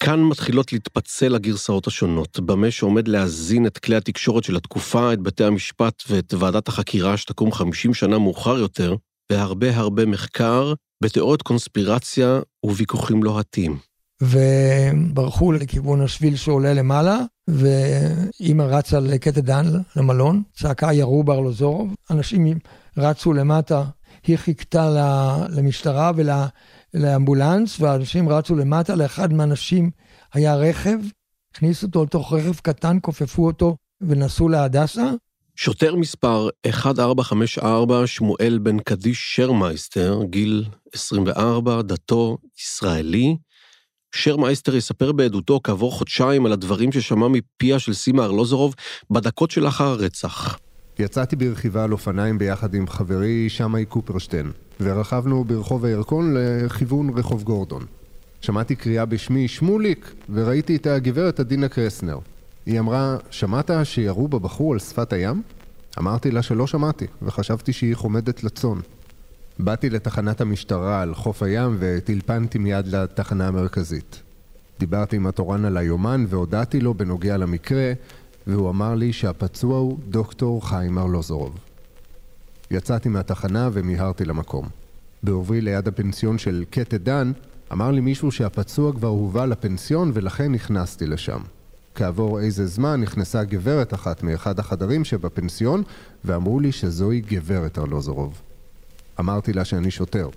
כאן 0.00 0.20
מתחילות 0.20 0.72
להתפצל 0.72 1.34
הגרסאות 1.34 1.86
השונות, 1.86 2.40
במה 2.40 2.70
שעומד 2.70 3.08
להזין 3.08 3.66
את 3.66 3.78
כלי 3.78 3.96
התקשורת 3.96 4.44
של 4.44 4.56
התקופה, 4.56 5.12
את 5.12 5.20
בתי 5.20 5.44
המשפט 5.44 6.02
ואת 6.08 6.34
ועדת 6.34 6.68
החקירה 6.68 7.16
שתקום 7.16 7.52
50 7.52 7.94
שנה 7.94 8.18
מאוחר 8.18 8.58
יותר, 8.58 8.96
והרבה 9.32 9.76
הרבה 9.76 10.06
מחקר 10.06 10.72
בתיאוריות 11.02 11.42
קונספירציה 11.42 12.40
ובוויכוחים 12.64 13.22
לוהטים. 13.22 13.89
וברחו 14.20 15.52
לכיוון 15.52 16.00
השביל 16.00 16.36
שעולה 16.36 16.74
למעלה, 16.74 17.18
ואימא 17.48 18.62
רצה 18.62 19.00
לקטע 19.00 19.40
דן, 19.40 19.66
למלון, 19.96 20.42
צעקה 20.52 20.92
ירו 20.92 21.24
בארלוזורוב, 21.24 21.94
אנשים 22.10 22.58
רצו 22.96 23.32
למטה, 23.32 23.84
היא 24.26 24.36
חיכתה 24.36 24.90
למשטרה 25.48 26.12
ולאמבולנס, 26.94 27.80
והאנשים 27.80 28.28
רצו 28.28 28.56
למטה, 28.56 28.94
לאחד 28.94 29.32
מהאנשים 29.32 29.90
היה 30.34 30.56
רכב, 30.56 30.98
הכניסו 31.54 31.86
אותו 31.86 32.04
לתוך 32.04 32.32
רכב 32.32 32.54
קטן, 32.54 32.98
כופפו 33.02 33.46
אותו 33.46 33.76
ונסעו 34.00 34.48
להדסה, 34.48 35.10
שוטר 35.56 35.94
מספר 35.94 36.48
1454, 36.66 38.06
שמואל 38.06 38.58
בן 38.62 38.78
קדיש 38.78 39.36
שרמייסטר, 39.36 40.18
גיל 40.24 40.64
24, 40.92 41.82
דתו 41.82 42.38
ישראלי. 42.58 43.36
שרמייסטר 44.12 44.76
יספר 44.76 45.12
בעדותו 45.12 45.60
כעבור 45.64 45.92
חודשיים 45.92 46.46
על 46.46 46.52
הדברים 46.52 46.92
ששמע 46.92 47.28
מפיה 47.28 47.78
של 47.78 47.94
סימה 47.94 48.24
ארלוזורוב 48.24 48.74
בדקות 49.10 49.50
שלאחר 49.50 49.84
הרצח. 49.84 50.58
יצאתי 50.98 51.36
ברכיבה 51.36 51.84
על 51.84 51.92
אופניים 51.92 52.38
ביחד 52.38 52.74
עם 52.74 52.86
חברי 52.86 53.48
שמאי 53.48 53.84
קופרשטיין, 53.84 54.50
ורכבנו 54.80 55.44
ברחוב 55.44 55.84
הירקון 55.84 56.34
לכיוון 56.36 57.10
רחוב 57.18 57.42
גורדון. 57.42 57.84
שמעתי 58.40 58.76
קריאה 58.76 59.04
בשמי 59.04 59.48
שמוליק, 59.48 60.14
וראיתי 60.32 60.76
את 60.76 60.86
הגברת 60.86 61.40
עדינה 61.40 61.68
קרסנר. 61.68 62.18
היא 62.66 62.80
אמרה, 62.80 63.16
שמעת 63.30 63.70
שירו 63.84 64.28
בבחור 64.28 64.72
על 64.72 64.78
שפת 64.78 65.12
הים? 65.12 65.42
אמרתי 65.98 66.30
לה 66.30 66.42
שלא 66.42 66.66
שמעתי, 66.66 67.06
וחשבתי 67.22 67.72
שהיא 67.72 67.94
חומדת 67.94 68.44
לצון. 68.44 68.80
באתי 69.64 69.90
לתחנת 69.90 70.40
המשטרה 70.40 71.02
על 71.02 71.14
חוף 71.14 71.42
הים 71.42 71.76
וטלפנתי 71.78 72.58
מיד 72.58 72.86
לתחנה 72.86 73.48
המרכזית. 73.48 74.22
דיברתי 74.78 75.16
עם 75.16 75.26
התורן 75.26 75.64
על 75.64 75.76
היומן 75.76 76.24
והודעתי 76.28 76.80
לו 76.80 76.94
בנוגע 76.94 77.36
למקרה, 77.36 77.92
והוא 78.46 78.70
אמר 78.70 78.94
לי 78.94 79.12
שהפצוע 79.12 79.78
הוא 79.78 79.98
דוקטור 80.08 80.68
חיים 80.68 80.98
ארלוזורוב. 80.98 81.58
יצאתי 82.70 83.08
מהתחנה 83.08 83.68
ומיהרתי 83.72 84.24
למקום. 84.24 84.68
בעוברי 85.22 85.60
ליד 85.60 85.88
הפנסיון 85.88 86.38
של 86.38 86.64
קטע 86.70 86.96
דן, 86.96 87.32
אמר 87.72 87.90
לי 87.90 88.00
מישהו 88.00 88.30
שהפצוע 88.32 88.92
כבר 88.92 89.08
הובא 89.08 89.46
לפנסיון 89.46 90.10
ולכן 90.14 90.52
נכנסתי 90.52 91.06
לשם. 91.06 91.40
כעבור 91.94 92.40
איזה 92.40 92.66
זמן 92.66 93.00
נכנסה 93.00 93.44
גברת 93.44 93.94
אחת 93.94 94.22
מאחד 94.22 94.58
החדרים 94.58 95.04
שבפנסיון 95.04 95.82
ואמרו 96.24 96.60
לי 96.60 96.72
שזוהי 96.72 97.20
גברת 97.20 97.78
ארלוזורוב. 97.78 98.40
אמרתי 99.20 99.52
לה 99.52 99.64
שאני 99.64 99.90
שוטר. 99.90 100.28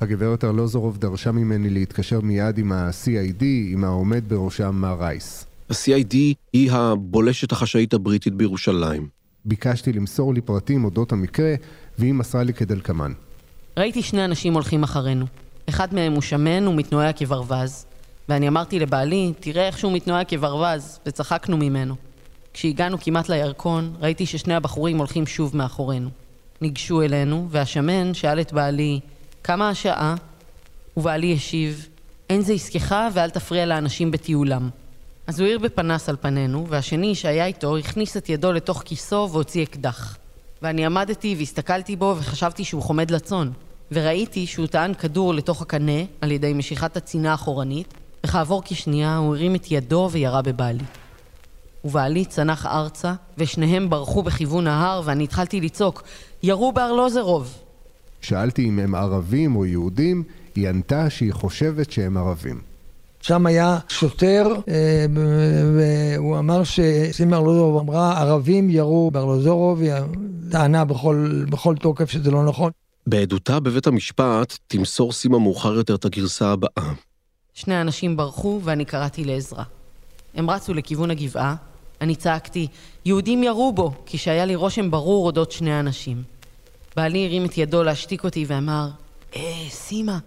הגברת 0.00 0.44
ארלוזורוב 0.44 0.98
דרשה 0.98 1.32
ממני 1.32 1.70
להתקשר 1.70 2.20
מיד 2.20 2.58
עם 2.58 2.72
ה-CID, 2.72 3.44
עם 3.72 3.84
העומד 3.84 4.24
בראשם 4.28 4.74
מר 4.74 4.96
רייס. 5.00 5.46
ה-CID 5.70 6.14
היא 6.52 6.72
הבולשת 6.72 7.52
החשאית 7.52 7.94
הבריטית 7.94 8.34
בירושלים. 8.34 9.08
ביקשתי 9.44 9.92
למסור 9.92 10.34
לי 10.34 10.40
פרטים 10.40 10.84
אודות 10.84 11.12
המקרה, 11.12 11.54
והיא 11.98 12.14
מסרה 12.14 12.42
לי 12.42 12.54
כדלקמן. 12.54 13.12
ראיתי 13.78 14.02
שני 14.02 14.24
אנשים 14.24 14.54
הולכים 14.54 14.82
אחרינו. 14.82 15.26
אחד 15.68 15.94
מהם 15.94 16.12
הוא 16.12 16.22
שמן 16.22 16.68
ומתנועע 16.68 17.12
כברווז, 17.12 17.86
ואני 18.28 18.48
אמרתי 18.48 18.78
לבעלי, 18.78 19.32
תראה 19.40 19.66
איך 19.66 19.78
שהוא 19.78 19.92
מתנועע 19.92 20.24
כברווז, 20.24 20.98
וצחקנו 21.06 21.56
ממנו. 21.56 21.94
כשהגענו 22.54 22.98
כמעט 23.00 23.28
לירקון, 23.28 23.94
ראיתי 24.00 24.26
ששני 24.26 24.54
הבחורים 24.54 24.98
הולכים 24.98 25.26
שוב 25.26 25.56
מאחורינו. 25.56 26.08
ניגשו 26.60 27.02
אלינו, 27.02 27.46
והשמן 27.50 28.14
שאל 28.14 28.40
את 28.40 28.52
בעלי, 28.52 29.00
כמה 29.44 29.68
השעה? 29.68 30.14
ובעלי 30.96 31.34
השיב, 31.34 31.88
אין 32.30 32.40
זה 32.40 32.52
עסקך 32.52 32.94
ואל 33.12 33.30
תפריע 33.30 33.66
לאנשים 33.66 34.10
בטיולם. 34.10 34.70
אז 35.26 35.40
הוא 35.40 35.46
האיר 35.46 35.58
בפנס 35.58 36.08
על 36.08 36.16
פנינו, 36.20 36.66
והשני 36.68 37.14
שהיה 37.14 37.46
איתו 37.46 37.76
הכניס 37.76 38.16
את 38.16 38.28
ידו 38.28 38.52
לתוך 38.52 38.82
כיסו 38.84 39.28
והוציא 39.32 39.62
אקדח. 39.62 40.16
ואני 40.62 40.86
עמדתי 40.86 41.34
והסתכלתי 41.38 41.96
בו 41.96 42.14
וחשבתי 42.18 42.64
שהוא 42.64 42.82
חומד 42.82 43.10
לצון. 43.10 43.52
וראיתי 43.92 44.46
שהוא 44.46 44.66
טען 44.66 44.94
כדור 44.94 45.34
לתוך 45.34 45.62
הקנה 45.62 46.02
על 46.20 46.30
ידי 46.30 46.52
משיכת 46.52 46.96
הצינה 46.96 47.30
האחורנית, 47.30 47.94
וכעבור 48.26 48.62
כשנייה 48.64 49.16
הוא 49.16 49.36
הרים 49.36 49.54
את 49.54 49.70
ידו 49.70 50.08
וירה 50.12 50.42
בבעלי. 50.42 50.84
ובעלי 51.84 52.24
צנח 52.24 52.66
ארצה, 52.66 53.14
ושניהם 53.38 53.90
ברחו 53.90 54.22
בכיוון 54.22 54.66
ההר, 54.66 55.02
ואני 55.04 55.24
התחלתי 55.24 55.60
לצעוק, 55.60 56.02
ירו 56.42 56.72
בארלוזרוב! 56.72 57.54
שאלתי 58.20 58.68
אם 58.68 58.78
הם 58.78 58.94
ערבים 58.94 59.56
או 59.56 59.66
יהודים, 59.66 60.22
היא 60.56 60.68
ענתה 60.68 61.10
שהיא 61.10 61.32
חושבת 61.32 61.90
שהם 61.90 62.16
ערבים. 62.16 62.60
שם 63.20 63.46
היה 63.46 63.78
שוטר, 63.88 64.46
אה, 64.68 65.06
והוא 65.76 66.38
אמר 66.38 66.64
שסימה 66.64 67.36
ארלוזורוב 67.36 67.80
אמרה, 67.82 68.20
ערבים 68.20 68.70
ירו 68.70 69.10
בארלוזורוב, 69.10 69.80
היא 69.80 69.92
טענה 70.50 70.84
בכל, 70.84 71.44
בכל 71.50 71.74
תוקף 71.76 72.10
שזה 72.10 72.30
לא 72.30 72.44
נכון. 72.44 72.70
בעדותה 73.06 73.60
בבית 73.60 73.86
המשפט 73.86 74.58
תמסור 74.66 75.12
סימה 75.12 75.38
מאוחר 75.38 75.74
יותר 75.74 75.94
את 75.94 76.04
הגרסה 76.04 76.52
הבאה. 76.52 76.92
שני 77.54 77.80
אנשים 77.80 78.16
ברחו 78.16 78.60
ואני 78.64 78.84
קראתי 78.84 79.24
לעזרה. 79.24 79.64
הם 80.34 80.50
רצו 80.50 80.74
לכיוון 80.74 81.10
הגבעה, 81.10 81.54
אני 82.00 82.16
צעקתי, 82.16 82.66
יהודים 83.04 83.42
ירו 83.42 83.72
בו, 83.72 83.92
כי 84.06 84.18
שהיה 84.18 84.44
לי 84.44 84.54
רושם 84.54 84.90
ברור 84.90 85.26
אודות 85.26 85.52
שני 85.52 85.80
אנשים. 85.80 86.22
בעלי 86.96 87.26
הרים 87.26 87.44
את 87.44 87.58
ידו 87.58 87.82
להשתיק 87.82 88.24
אותי 88.24 88.44
ואמר, 88.48 88.90
אה, 89.36 89.66
סימה. 89.70 90.18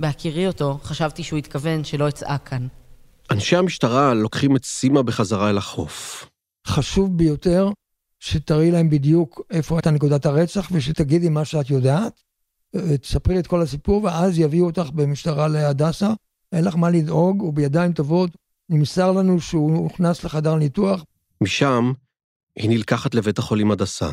בהכירי 0.00 0.46
אותו, 0.46 0.78
חשבתי 0.82 1.22
שהוא 1.22 1.38
התכוון 1.38 1.84
שלא 1.84 2.08
אצעק 2.08 2.48
כאן. 2.48 2.66
אנשי 3.30 3.56
המשטרה 3.56 4.14
לוקחים 4.14 4.56
את 4.56 4.64
סימה 4.64 5.02
בחזרה 5.02 5.50
אל 5.50 5.58
החוף. 5.58 6.26
חשוב 6.66 7.18
ביותר 7.18 7.70
שתראי 8.20 8.70
להם 8.70 8.90
בדיוק 8.90 9.40
איפה 9.50 9.76
הייתה 9.76 9.90
נקודת 9.90 10.26
הרצח 10.26 10.68
ושתגידי 10.72 11.28
מה 11.28 11.44
שאת 11.44 11.70
יודעת. 11.70 12.20
אה, 12.76 12.98
תספרי 12.98 13.38
את 13.38 13.46
כל 13.46 13.62
הסיפור 13.62 14.04
ואז 14.04 14.38
יביאו 14.38 14.66
אותך 14.66 14.90
במשטרה 14.94 15.48
להדסה. 15.48 16.10
אין 16.52 16.64
לך 16.64 16.76
מה 16.76 16.90
לדאוג, 16.90 17.40
הוא 17.40 17.52
בידיים 17.52 17.92
טובות. 17.92 18.30
נמסר 18.72 19.12
לנו 19.12 19.40
שהוא 19.40 19.76
הוכנס 19.76 20.24
לחדר 20.24 20.54
ניתוח. 20.54 21.04
משם 21.40 21.92
היא 22.56 22.70
נלקחת 22.70 23.14
לבית 23.14 23.38
החולים 23.38 23.70
הדסה. 23.70 24.10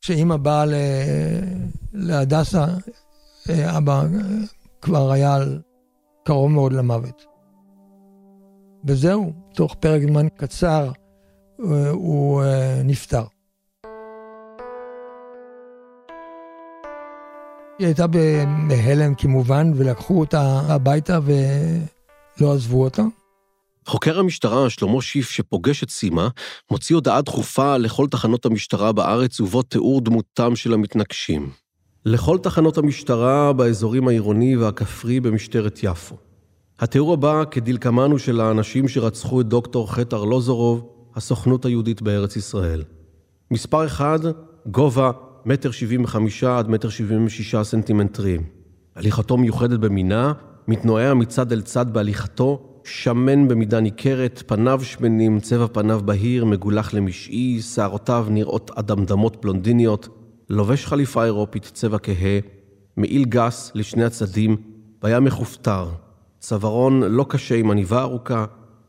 כשאימא 0.00 0.36
באה 0.36 0.66
ל... 0.66 0.74
להדסה, 1.92 2.64
אה, 3.50 3.78
אבא 3.78 4.00
אה, 4.00 4.06
כבר 4.82 5.10
היה 5.10 5.36
קרוב 6.24 6.50
מאוד 6.50 6.72
למוות. 6.72 7.26
וזהו, 8.84 9.32
תוך 9.54 9.74
פרק 9.80 10.02
זמן 10.02 10.28
קצר 10.36 10.90
אה, 11.60 11.90
הוא 11.90 12.42
נפטר. 12.84 13.24
היא 17.78 17.86
הייתה 17.86 18.06
בהלם 18.68 19.14
כמובן, 19.14 19.72
ולקחו 19.76 20.20
אותה 20.20 20.60
הביתה 20.68 21.18
ולא 21.24 22.54
עזבו 22.54 22.84
אותה. 22.84 23.02
חוקר 23.88 24.18
המשטרה, 24.18 24.70
שלמה 24.70 25.02
שיף, 25.02 25.30
שפוגש 25.30 25.82
את 25.82 25.90
סימה, 25.90 26.28
מוציא 26.70 26.96
הודעה 26.96 27.22
דחופה 27.22 27.76
לכל 27.76 28.06
תחנות 28.10 28.46
המשטרה 28.46 28.92
בארץ 28.92 29.40
ובו 29.40 29.62
תיאור 29.62 30.00
דמותם 30.00 30.56
של 30.56 30.74
המתנגשים. 30.74 31.50
לכל 32.04 32.38
תחנות 32.38 32.78
המשטרה 32.78 33.52
באזורים 33.52 34.08
העירוני 34.08 34.56
והכפרי 34.56 35.20
במשטרת 35.20 35.80
יפו. 35.82 36.16
התיאור 36.78 37.12
הבא 37.12 37.44
כדלקמן 37.50 38.10
הוא 38.10 38.18
של 38.18 38.40
האנשים 38.40 38.88
שרצחו 38.88 39.40
את 39.40 39.46
דוקטור 39.46 39.92
חטא 39.92 40.16
ארלוזורוב, 40.16 40.88
הסוכנות 41.14 41.64
היהודית 41.64 42.02
בארץ 42.02 42.36
ישראל. 42.36 42.82
מספר 43.50 43.86
1, 43.86 44.20
גובה 44.66 45.10
מטר 45.44 45.70
שבעים 45.70 46.04
וחמישה 46.04 46.58
עד 46.58 46.68
מטר 46.68 46.88
שבעים 46.88 47.26
ושישה 47.26 47.64
סנטימטרים. 47.64 48.42
הליכתו 48.96 49.36
מיוחדת 49.36 49.80
במינה, 49.80 50.32
מתנועע 50.68 51.14
מצד 51.14 51.52
אל 51.52 51.60
צד 51.60 51.92
בהליכתו, 51.92 52.77
שמן 52.90 53.48
במידה 53.48 53.80
ניכרת, 53.80 54.42
פניו 54.46 54.80
שמנים, 54.82 55.40
צבע 55.40 55.66
פניו 55.72 56.00
בהיר, 56.04 56.44
מגולח 56.44 56.94
למשעי, 56.94 57.60
שערותיו 57.62 58.26
נראות 58.30 58.70
אדמדמות 58.74 59.42
בלונדיניות, 59.42 60.08
לובש 60.50 60.86
חליפה 60.86 61.24
אירופית 61.24 61.70
צבע 61.74 61.98
כהה, 61.98 62.38
מעיל 62.96 63.24
גס 63.24 63.72
לשני 63.74 64.04
הצדדים, 64.04 64.56
והיה 65.02 65.20
מכופתר. 65.20 65.88
צווארון 66.40 67.02
לא 67.02 67.26
קשה 67.28 67.54
עם 67.54 67.70
עניבה 67.70 68.00
ארוכה, 68.00 68.44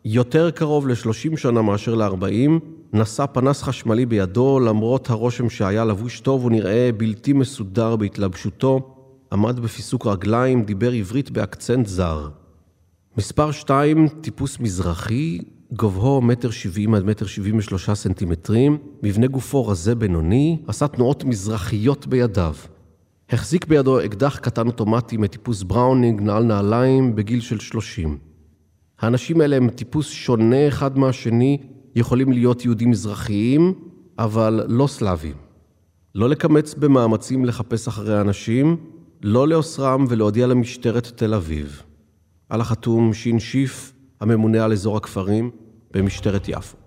יותר 0.05 0.51
קרוב 0.51 0.87
ל-30 0.87 1.37
שנה 1.37 1.61
מאשר 1.61 1.95
ל-40, 1.95 2.51
נשא 2.93 3.25
פנס 3.25 3.63
חשמלי 3.63 4.05
בידו, 4.05 4.59
למרות 4.59 5.09
הרושם 5.09 5.49
שהיה 5.49 5.85
לבוש 5.85 6.19
טוב 6.19 6.45
ונראה 6.45 6.89
בלתי 6.97 7.33
מסודר 7.33 7.95
בהתלבשותו, 7.95 8.95
עמד 9.31 9.59
בפיסוק 9.59 10.07
רגליים, 10.07 10.63
דיבר 10.63 10.91
עברית 10.91 11.31
באקצנט 11.31 11.87
זר. 11.87 12.29
מספר 13.19 13.51
2, 13.51 14.07
טיפוס 14.21 14.59
מזרחי, 14.59 15.39
גובהו 15.71 16.21
מטר 16.21 16.49
שבעים 16.49 16.93
עד 16.93 17.05
מטר 17.05 17.25
שבעים 17.25 17.57
ושלושה 17.57 17.95
סנטימטרים, 17.95 18.77
מבנה 19.03 19.27
גופו 19.27 19.67
רזה 19.67 19.95
בינוני, 19.95 20.61
עשה 20.67 20.87
תנועות 20.87 21.23
מזרחיות 21.23 22.07
בידיו. 22.07 22.55
החזיק 23.29 23.65
בידו 23.65 24.05
אקדח 24.05 24.37
קטן 24.37 24.67
אוטומטי 24.67 25.17
מטיפוס 25.17 25.63
בראונינג, 25.63 26.21
נעל 26.21 26.43
נעליים, 26.43 27.15
בגיל 27.15 27.41
של 27.41 27.59
שלושים. 27.59 28.17
האנשים 28.99 29.41
האלה 29.41 29.55
הם 29.55 29.69
טיפוס 29.69 30.09
שונה 30.09 30.67
אחד 30.67 30.97
מהשני, 30.97 31.57
יכולים 31.95 32.31
להיות 32.31 32.65
יהודים 32.65 32.89
מזרחיים, 32.89 33.73
אבל 34.19 34.65
לא 34.67 34.87
סלאבים. 34.87 35.35
לא 36.15 36.29
לקמץ 36.29 36.73
במאמצים 36.73 37.45
לחפש 37.45 37.87
אחרי 37.87 38.17
האנשים, 38.17 38.77
לא 39.23 39.47
לאוסרם 39.47 40.05
ולהודיע 40.09 40.47
למשטרת 40.47 41.07
תל 41.15 41.33
אביב. 41.33 41.83
על 42.49 42.61
החתום 42.61 43.13
שין 43.13 43.39
שיף, 43.39 43.93
הממונה 44.21 44.63
על 44.63 44.71
אזור 44.71 44.97
הכפרים, 44.97 45.51
במשטרת 45.91 46.47
יפו. 46.47 46.77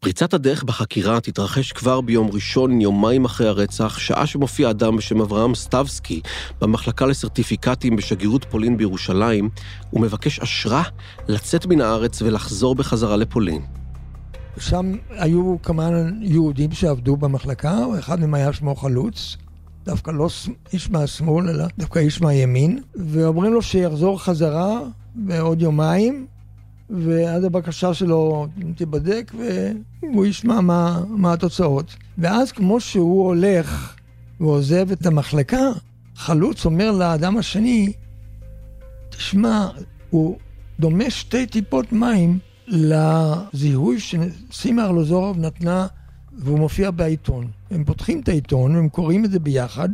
פריצת 0.00 0.34
הדרך 0.34 0.64
בחקירה 0.64 1.20
תתרחש 1.20 1.72
כבר 1.72 2.00
ביום 2.00 2.30
ראשון, 2.32 2.80
יומיים 2.80 3.24
אחרי 3.24 3.48
הרצח, 3.48 3.98
שעה 3.98 4.26
שמופיע 4.26 4.70
אדם 4.70 4.96
בשם 4.96 5.20
אברהם 5.20 5.54
סטבסקי 5.54 6.20
במחלקה 6.60 7.06
לסרטיפיקטים 7.06 7.96
בשגרירות 7.96 8.44
פולין 8.44 8.76
בירושלים, 8.76 9.48
ומבקש 9.92 10.40
אשרה 10.40 10.82
לצאת 11.28 11.66
מן 11.66 11.80
הארץ 11.80 12.22
ולחזור 12.22 12.74
בחזרה 12.74 13.16
לפולין. 13.16 13.62
שם 14.58 14.92
היו 15.10 15.56
כמה 15.62 15.90
יהודים 16.20 16.72
שעבדו 16.72 17.16
במחלקה, 17.16 17.84
אחד 17.98 18.20
מהם 18.20 18.34
היה 18.34 18.52
שמו 18.52 18.74
חלוץ, 18.74 19.36
דווקא 19.86 20.10
לא 20.10 20.28
איש 20.72 20.90
מהשמאל, 20.90 21.48
אלא 21.48 21.64
דווקא 21.78 21.98
איש 21.98 22.20
מהימין, 22.22 22.82
ואומרים 22.94 23.52
לו 23.52 23.62
שיחזור 23.62 24.22
חזרה 24.22 24.80
בעוד 25.14 25.62
יומיים, 25.62 26.26
ואז 26.90 27.44
הבקשה 27.44 27.94
שלו 27.94 28.46
תיבדק 28.76 29.32
והוא 30.02 30.26
ישמע 30.26 30.60
מה, 30.60 31.02
מה 31.08 31.32
התוצאות. 31.32 31.96
ואז 32.18 32.52
כמו 32.52 32.80
שהוא 32.80 33.26
הולך 33.26 33.94
ועוזב 34.40 34.90
את 34.90 35.06
המחלקה, 35.06 35.70
חלוץ 36.16 36.64
אומר 36.64 36.90
לאדם 36.90 37.36
השני, 37.36 37.92
תשמע, 39.10 39.68
הוא 40.10 40.36
דומה 40.80 41.10
שתי 41.10 41.46
טיפות 41.46 41.92
מים 41.92 42.38
לזיהוי 42.66 43.96
שסימה 44.00 44.84
ארלוזורוב 44.84 45.38
נתנה 45.38 45.86
והוא 46.38 46.58
מופיע 46.58 46.90
בעיתון. 46.90 47.48
הם 47.70 47.84
פותחים 47.84 48.20
את 48.20 48.28
העיתון, 48.28 48.76
הם 48.76 48.88
קוראים 48.88 49.24
את 49.24 49.30
זה 49.30 49.38
ביחד, 49.38 49.88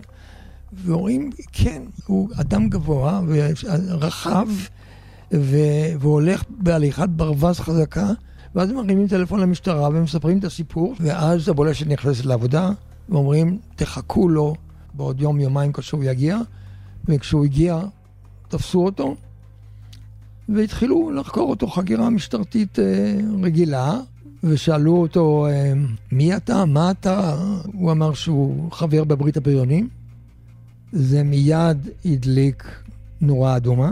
ואומרים, 0.73 1.31
כן, 1.53 1.83
הוא 2.07 2.29
אדם 2.41 2.69
גבוה 2.69 3.21
ורחב, 3.27 4.49
והוא 5.31 6.13
הולך 6.13 6.45
בהליכת 6.49 7.09
ברווז 7.09 7.61
חזקה, 7.61 8.11
ואז 8.55 8.71
הם 8.71 8.77
מרימים 8.77 9.09
טלפון 9.09 9.41
למשטרה 9.41 9.89
ומספרים 9.89 10.39
את 10.39 10.45
הסיפור, 10.45 10.95
ואז 11.01 11.49
הבולשת 11.49 11.87
נכנסת 11.87 12.25
לעבודה, 12.25 12.71
ואומרים, 13.09 13.59
תחכו 13.77 14.29
לו 14.29 14.55
בעוד 14.95 15.21
יום, 15.21 15.41
יומיים 15.41 15.73
כשהוא 15.73 16.05
יגיע, 16.05 16.39
וכשהוא 17.09 17.45
הגיע, 17.45 17.81
תפסו 18.49 18.85
אותו, 18.85 19.17
והתחילו 20.49 21.11
לחקור 21.11 21.51
אותו 21.51 21.67
חקירה 21.67 22.11
משטרתית 22.11 22.79
אה, 22.79 22.85
רגילה, 23.43 24.01
ושאלו 24.45 24.97
אותו, 24.97 25.47
אה, 25.47 25.73
מי 26.13 26.37
אתה? 26.37 26.65
מה 26.65 26.91
אתה? 26.91 27.37
הוא 27.73 27.93
אמר 27.93 28.15
שהוא 28.15 28.73
חבר 28.73 29.05
בברית 29.05 29.37
הבריונים. 29.37 29.89
זה 30.93 31.23
מיד 31.23 31.89
הדליק 32.05 32.65
נורה 33.21 33.57
אדומה. 33.57 33.91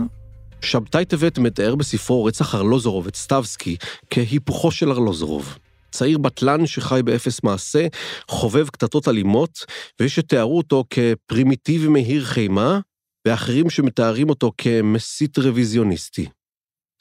שבתאי 0.61 1.05
טבת 1.05 1.37
מתאר 1.37 1.75
בספרו 1.75 2.25
רצח 2.25 2.55
ארלוזורוב 2.55 3.07
את 3.07 3.15
סטבסקי 3.15 3.77
כהיפוכו 4.09 4.71
של 4.71 4.91
ארלוזורוב. 4.91 5.57
צעיר 5.91 6.17
בטלן 6.17 6.65
שחי 6.65 7.01
באפס 7.05 7.43
מעשה, 7.43 7.87
חובב 8.27 8.69
קטטות 8.69 9.07
אלימות, 9.07 9.65
ויש 9.99 10.15
שתיארו 10.15 10.57
אותו 10.57 10.83
כפרימיטיבי 10.89 11.87
מהיר 11.87 12.25
חימה, 12.25 12.79
ואחרים 13.27 13.69
שמתארים 13.69 14.29
אותו 14.29 14.51
כמסית 14.57 15.37
רוויזיוניסטי. 15.37 16.27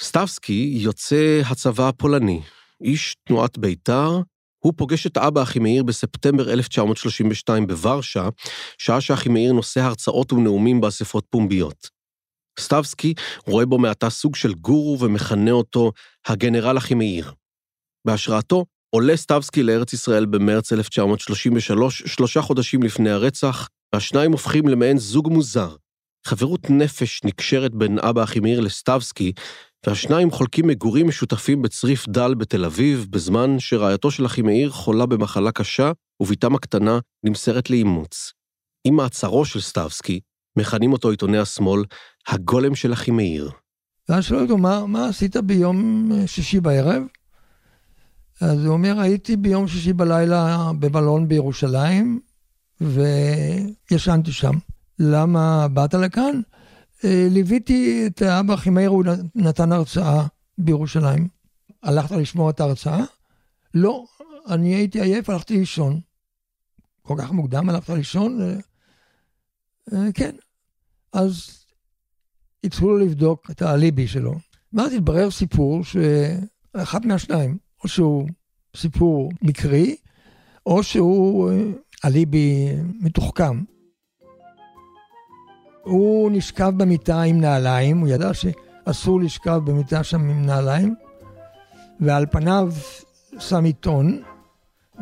סטבסקי 0.03 0.79
יוצא 0.81 1.41
הצבא 1.51 1.89
הפולני, 1.89 2.41
איש 2.81 3.17
תנועת 3.25 3.59
בית"ר, 3.59 4.21
הוא 4.65 4.73
פוגש 4.77 5.07
את 5.07 5.17
אבא 5.17 5.43
אחימאיר 5.43 5.83
בספטמבר 5.83 6.53
1932 6.53 7.67
בוורשה, 7.67 8.29
שעה 8.79 9.01
שאחימאיר 9.01 9.53
נושא 9.53 9.81
הרצאות 9.81 10.33
ונאומים 10.33 10.81
באספות 10.81 11.25
פומביות. 11.31 11.89
סטבסקי 12.61 13.15
רואה 13.47 13.67
בו 13.67 13.79
מעתה 13.79 14.11
סוג 14.11 14.37
של 14.37 14.55
גורו 14.55 14.99
ומכנה 15.01 15.51
אותו 15.51 15.93
הגנרל 16.27 16.79
אחימאיר. 16.79 17.33
בהשראתו 18.07 18.65
עולה 18.91 19.17
סטבסקי 19.17 19.63
לארץ 19.63 19.93
ישראל 19.93 20.27
במרץ 20.27 20.73
1933, 20.73 22.03
שלושה 22.07 22.43
חודשים 22.43 22.83
לפני 22.83 23.11
הרצח, 23.11 23.69
והשניים 23.95 24.33
הופכים 24.33 24.69
למעין 24.69 24.99
זוג 24.99 25.29
מוזר. 25.29 25.77
חברות 26.27 26.71
נפש 26.71 27.21
נקשרת 27.25 27.75
בין 27.75 27.99
אבא 27.99 28.25
אחימאיר 28.25 28.61
לסטבסקי, 28.61 29.33
והשניים 29.87 30.31
חולקים 30.31 30.67
מגורים 30.67 31.09
משותפים 31.09 31.63
בצריף 31.63 32.09
דל 32.09 32.35
בתל 32.35 32.65
אביב, 32.65 33.07
בזמן 33.11 33.59
שרעייתו 33.59 34.11
של 34.11 34.27
אחימאיר 34.27 34.71
חולה 34.71 35.07
במחלה 35.07 35.53
קשה, 35.53 35.93
ובתם 36.21 36.55
הקטנה 36.55 36.99
נמסרת 37.25 37.71
לאימוץ. 37.71 38.33
עם 38.85 38.97
מעצרו 38.97 39.45
של 39.45 39.61
סטבסקי, 39.61 40.21
מכנים 40.57 40.93
אותו 40.93 41.11
עיתוני 41.11 41.39
השמאל 41.39 41.85
הגולם 42.29 42.75
של 42.75 42.93
אחימאיר. 42.93 43.51
ואז 44.09 44.25
שואל 44.25 44.43
אותו, 44.43 44.59
מה, 44.59 44.87
מה 44.87 45.09
עשית 45.09 45.37
ביום 45.37 46.11
שישי 46.27 46.61
בערב? 46.61 47.03
אז 48.41 48.65
הוא 48.65 48.73
אומר, 48.73 49.01
הייתי 49.01 49.37
ביום 49.37 49.69
שישי 49.69 49.93
בלילה 49.93 50.71
במלון 50.79 51.29
בירושלים, 51.29 52.21
וישנתי 52.81 54.33
שם. 54.33 54.55
למה 54.99 55.69
באת 55.69 55.95
לכאן? 55.95 56.41
אה, 57.05 57.27
ליוויתי 57.31 58.07
את 58.07 58.23
אבא 58.23 58.55
אחימאיר, 58.55 58.91
הוא 58.91 59.05
נתן 59.35 59.73
הרצאה 59.73 60.27
בירושלים. 60.59 61.29
הלכת 61.83 62.11
לשמוע 62.17 62.51
את 62.51 62.61
ההרצאה? 62.61 63.05
לא, 63.75 64.05
אני 64.49 64.75
הייתי 64.75 65.01
עייף, 65.01 65.31
הלכתי 65.31 65.57
לישון. 65.57 66.01
כל 67.03 67.15
כך 67.19 67.31
מוקדם 67.31 67.69
הלכת 67.69 67.89
לישון? 67.89 68.41
אה, 68.43 68.57
אה, 69.93 70.13
כן. 70.15 70.35
אז 71.13 71.65
התחילו 72.65 72.99
לבדוק 72.99 73.51
את 73.51 73.63
האליבי 73.63 74.09
שלו. 74.09 74.35
ואז 74.73 74.93
התברר 74.93 75.31
סיפור 75.31 75.81
שאחת 75.85 77.05
מהשניים, 77.05 77.59
או 77.83 77.89
שהוא 77.89 78.29
סיפור 78.77 79.33
מקרי, 79.43 79.97
או 80.67 80.83
שהוא 80.83 81.51
אליבי 82.05 82.69
מתוחכם. 83.01 83.63
הוא 85.91 86.31
נשכב 86.31 86.73
במיטה 86.77 87.23
עם 87.23 87.41
נעליים, 87.41 87.99
הוא 87.99 88.09
ידע 88.09 88.31
שאסור 88.35 89.21
לשכב 89.21 89.61
במיטה 89.65 90.05
שם 90.05 90.21
עם 90.21 90.47
נעליים, 90.47 90.95
ועל 92.01 92.27
פניו 92.31 92.73
שם 93.39 93.65
עיתון, 93.65 94.23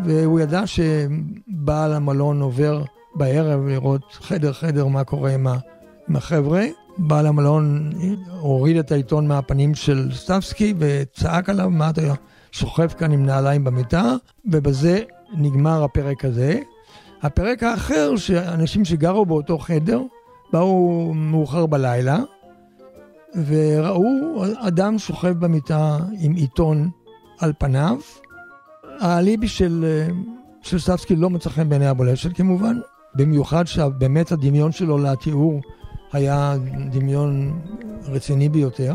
והוא 0.05 0.40
ידע 0.40 0.62
שבעל 0.66 1.92
המלון 1.92 2.40
עובר 2.40 2.83
בערב 3.14 3.66
לראות 3.66 4.03
חדר-חדר 4.12 4.87
מה 4.87 5.05
קורה 5.05 5.35
עם, 5.35 5.46
החבר'ה. 6.14 6.64
בעל 6.98 7.27
המלון 7.27 7.92
הוריד 8.40 8.77
את 8.77 8.92
העיתון 8.92 9.29
מהפנים 9.29 9.74
של 9.74 10.11
סטבסקי 10.14 10.74
וצעק 10.79 11.48
עליו, 11.48 11.70
מה 11.70 11.90
אתה 11.90 12.03
שוכב 12.53 12.88
כאן 12.88 13.12
עם 13.12 13.27
נעליים 13.27 13.64
במיטה, 13.64 14.14
ובזה 14.46 15.03
נגמר 15.33 15.85
הפרק 15.85 16.24
הזה. 16.24 16.61
הפרק 17.22 17.62
האחר, 17.62 18.16
שאנשים 18.16 18.85
שגרו 18.85 19.27
באותו 19.27 19.59
חדר, 19.59 20.03
באו 20.53 21.13
מאוחר 21.15 21.67
בלילה, 21.67 22.19
וראו 23.47 24.45
אדם 24.59 24.99
שוכב 24.99 25.35
במיטה 25.39 25.99
עם 26.21 26.35
עיתון 26.35 26.91
על 27.39 27.53
פניו. 27.59 27.97
האליבי 29.01 29.49
של, 29.49 30.05
של 30.63 30.79
סטבסקי 30.79 31.17
לא 31.17 31.31
מצא 31.31 31.51
חן 31.51 31.69
בעיני 31.69 31.87
הבולשת 31.87 32.37
כמובן, 32.37 32.77
במיוחד 33.15 33.67
שבאמת 33.67 34.33
הדמיון 34.33 34.73
שלו 34.73 34.99
לתיאור 34.99 35.61
היה 36.13 36.55
דמיון 36.91 37.61
רציני 38.05 38.49
ביותר. 38.49 38.93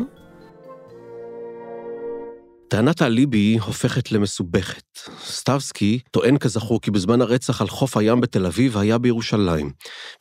טענת 2.74 3.02
האליבי 3.02 3.58
הופכת 3.58 4.12
למסובכת. 4.12 4.84
סטבסקי 5.26 6.00
טוען 6.12 6.38
כזכור 6.38 6.82
כי 6.82 6.92
בזמן 6.92 7.22
הרצח 7.22 7.62
על 7.62 7.68
חוף 7.68 7.98
הים 7.98 8.22
בתל 8.22 8.46
אביב 8.46 8.78
היה 8.78 8.98
בירושלים, 8.98 9.72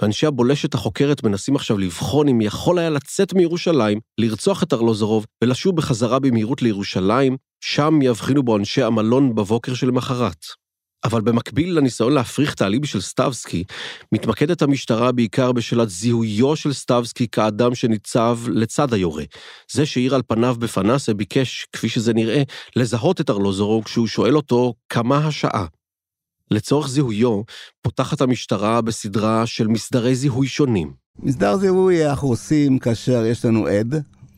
ואנשי 0.02 0.26
הבולשת 0.26 0.74
החוקרת 0.74 1.24
מנסים 1.24 1.56
עכשיו 1.56 1.78
לבחון 1.78 2.28
אם 2.28 2.40
יכול 2.40 2.78
היה 2.78 2.90
לצאת 2.90 3.34
מירושלים, 3.34 3.98
לרצוח 4.18 4.62
את 4.62 4.72
ארלוזורוב 4.72 5.26
ולשוב 5.44 5.76
בחזרה 5.76 6.18
במהירות 6.18 6.62
לירושלים, 6.62 7.36
שם 7.60 7.98
יבחינו 8.02 8.42
בו 8.42 8.56
אנשי 8.56 8.82
המלון 8.82 9.34
בבוקר 9.34 9.74
שלמחרת. 9.74 10.61
אבל 11.04 11.20
במקביל 11.20 11.78
לניסיון 11.78 12.12
להפריך 12.12 12.54
את 12.54 12.60
האליבי 12.62 12.86
של 12.86 13.00
סטבסקי, 13.00 13.64
מתמקדת 14.12 14.62
המשטרה 14.62 15.12
בעיקר 15.12 15.52
בשאלת 15.52 15.90
זיהויו 15.90 16.56
של 16.56 16.72
סטבסקי 16.72 17.28
כאדם 17.28 17.74
שניצב 17.74 18.38
לצד 18.48 18.94
היורה. 18.94 19.24
זה 19.72 19.86
שהאיר 19.86 20.14
על 20.14 20.22
פניו 20.26 20.56
בפנסה 20.58 21.14
ביקש, 21.14 21.66
כפי 21.72 21.88
שזה 21.88 22.14
נראה, 22.14 22.42
לזהות 22.76 23.20
את 23.20 23.30
ארלוזורוב 23.30 23.84
כשהוא 23.84 24.06
שואל 24.06 24.36
אותו 24.36 24.74
כמה 24.88 25.26
השעה. 25.26 25.66
לצורך 26.50 26.88
זיהויו, 26.88 27.42
פותחת 27.82 28.20
המשטרה 28.20 28.80
בסדרה 28.80 29.46
של 29.46 29.66
מסדרי 29.66 30.14
זיהוי 30.14 30.46
שונים. 30.46 30.92
מסדר 31.18 31.56
זיהוי 31.56 32.06
אנחנו 32.10 32.28
עושים 32.28 32.78
כאשר 32.78 33.24
יש 33.26 33.44
לנו 33.44 33.66
עד, 33.66 33.94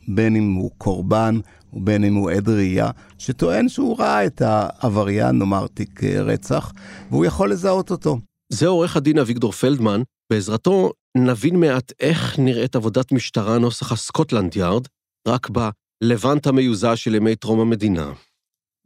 בין 0.07 0.35
אם 0.35 0.53
הוא 0.53 0.71
קורבן 0.77 1.39
ובין 1.75 2.03
אם 2.03 2.15
הוא 2.15 2.31
עד 2.31 2.49
ראייה, 2.49 2.89
שטוען 3.17 3.69
שהוא 3.69 3.99
ראה 3.99 4.25
את 4.25 4.41
העבריין, 4.41 5.39
נאמר 5.39 5.67
תיק 5.67 6.03
רצח, 6.03 6.73
והוא 7.09 7.25
יכול 7.25 7.51
לזהות 7.51 7.91
אותו. 7.91 8.19
זה 8.49 8.67
עורך 8.67 8.97
הדין 8.97 9.19
אביגדור 9.19 9.51
פלדמן, 9.51 10.01
בעזרתו 10.29 10.91
נבין 11.17 11.59
מעט 11.59 11.91
איך 11.99 12.39
נראית 12.39 12.75
עבודת 12.75 13.11
משטרה 13.11 13.57
נוסח 13.57 13.91
הסקוטלנד 13.91 14.55
יארד, 14.55 14.87
רק 15.27 15.49
בלבנט 15.49 16.47
המיוזע 16.47 16.95
של 16.95 17.15
ימי 17.15 17.35
טרום 17.35 17.59
המדינה. 17.59 18.11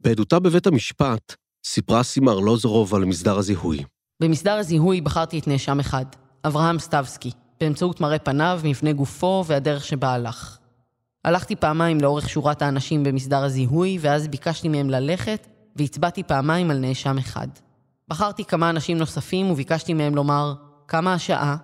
בעדותה 0.02 0.38
בבית 0.38 0.66
המשפט 0.66 1.34
סיפרה 1.66 2.02
סימה 2.02 2.32
ארלוזורוב 2.32 2.94
על 2.94 3.04
מסדר 3.04 3.38
הזיהוי. 3.38 3.84
במסדר 4.22 4.52
הזיהוי 4.52 5.00
בחרתי 5.00 5.38
את 5.38 5.48
נאשם 5.48 5.80
אחד, 5.80 6.04
אברהם 6.44 6.78
סטבסקי, 6.78 7.30
באמצעות 7.60 8.00
מראה 8.00 8.18
פניו, 8.18 8.60
מבנה 8.64 8.92
גופו 8.92 9.44
והדרך 9.46 9.84
שבה 9.84 10.14
הלך. 10.14 10.59
הלכתי 11.24 11.56
פעמיים 11.56 12.00
לאורך 12.00 12.28
שורת 12.28 12.62
האנשים 12.62 13.04
במסדר 13.04 13.44
הזיהוי, 13.44 13.98
ואז 14.00 14.28
ביקשתי 14.28 14.68
מהם 14.68 14.90
ללכת, 14.90 15.46
והצבעתי 15.76 16.22
פעמיים 16.22 16.70
על 16.70 16.78
נאשם 16.78 17.18
אחד. 17.18 17.48
בחרתי 18.08 18.44
כמה 18.44 18.70
אנשים 18.70 18.98
נוספים 18.98 19.50
וביקשתי 19.50 19.94
מהם 19.94 20.14
לומר, 20.14 20.54
כמה 20.88 21.14
השעה? 21.14 21.56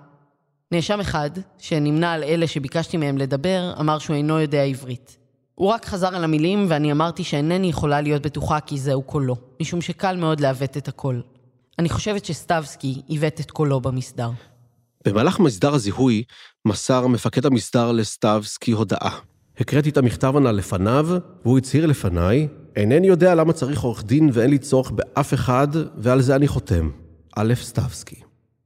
נאשם 0.73 1.01
אחד, 1.01 1.31
שנמנה 1.59 2.13
על 2.13 2.23
אלה 2.23 2.47
שביקשתי 2.47 2.97
מהם 2.97 3.19
לדבר, 3.19 3.75
אמר 3.81 3.99
שהוא 3.99 4.17
אינו 4.17 4.41
יודע 4.41 4.63
עברית. 4.63 5.19
הוא 5.55 5.69
רק 5.69 5.87
חזר 5.87 6.17
על 6.17 6.25
המילים, 6.25 6.67
ואני 6.69 6.93
אמרתי 6.93 7.25
שאינני 7.25 7.67
יכולה 7.67 8.01
להיות 8.01 8.23
בטוחה 8.23 8.61
כי 8.61 8.79
זהו 8.79 9.03
קולו, 9.03 9.37
משום 9.63 9.81
שקל 9.81 10.17
מאוד 10.17 10.41
לעוות 10.41 10.77
את 10.77 10.89
הקול. 10.89 11.23
אני 11.79 11.89
חושבת 11.89 12.25
שסטבסקי 12.25 13.03
עיוות 13.07 13.41
את 13.41 13.51
קולו 13.51 13.81
במסדר. 13.81 14.31
במהלך 15.05 15.41
מסדר 15.41 15.75
הזיהוי, 15.75 16.23
מסר 16.65 17.07
מפקד 17.07 17.47
המסדר 17.47 17.93
לסטבסקי 17.93 18.73
הודעה. 18.73 19.19
הקראתי 19.61 19.91
את 19.91 19.97
המכתב 19.97 20.37
הנ"ל 20.37 20.51
לפניו, 20.51 21.09
והוא 21.45 21.59
הצהיר 21.59 21.87
לפניי, 21.87 22.49
אינני 22.77 23.07
יודע 23.07 23.35
למה 23.35 23.53
צריך 23.53 23.81
עורך 23.81 24.05
דין 24.05 24.31
ואין 24.33 24.51
לי 24.51 24.59
צורך 24.59 24.91
באף 24.91 25.35
אחד, 25.35 25.69
ועל 25.97 26.21
זה 26.21 26.37
אני 26.37 26.49
חותם. 26.49 26.91
א' 27.37 27.55
סטבסקי. 27.55 28.17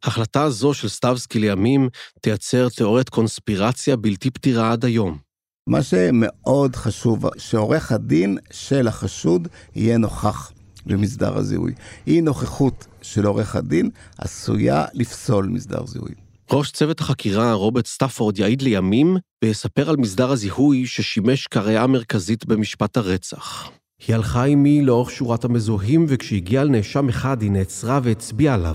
החלטה 0.03 0.51
זו 0.51 0.75
של 0.75 0.89
סטבסקי 0.89 1.39
לימים 1.39 1.89
תייצר 2.21 2.69
תיאוריית 2.69 3.09
קונספירציה 3.09 3.97
בלתי 3.97 4.31
פתירה 4.31 4.73
עד 4.73 4.85
היום. 4.85 5.19
מה 5.67 5.83
שמאוד 5.83 6.77
חשוב, 6.77 7.25
שעורך 7.39 7.93
הדין 7.93 8.39
של 8.51 8.89
החשוד 8.89 9.49
יהיה 9.75 9.99
נוכח 9.99 10.53
במסדר 10.87 11.39
הזיהוי. 11.39 11.75
אי 12.07 12.21
נוכחות 12.21 12.87
של 13.03 13.27
עורך 13.27 13.57
הדין 13.57 13.91
עשויה 14.19 14.85
לפסול 14.95 15.47
מסדר 15.47 15.87
זיהוי. 15.87 16.30
ראש 16.53 16.71
צוות 16.71 17.01
החקירה, 17.01 17.53
רוברט 17.53 17.87
סטפורד, 17.87 18.39
יעיד 18.39 18.63
לימים 18.63 19.17
ויספר 19.45 19.91
על 19.91 19.97
מסדר 19.97 20.31
הזיהוי 20.31 20.87
ששימש 20.87 21.47
קריאה 21.47 21.87
מרכזית 21.87 22.47
במשפט 22.47 22.97
הרצח. 22.97 23.71
היא 24.07 24.17
הלכה 24.17 24.45
עימי 24.45 24.83
לאורך 24.83 25.11
שורת 25.11 25.45
המזוהים, 25.45 26.07
וכשהגיעה 26.09 26.65
לנאשם 26.65 27.09
אחד 27.09 27.43
היא 27.43 27.51
נעצרה 27.51 28.01
והצביעה 28.03 28.55
עליו. 28.55 28.75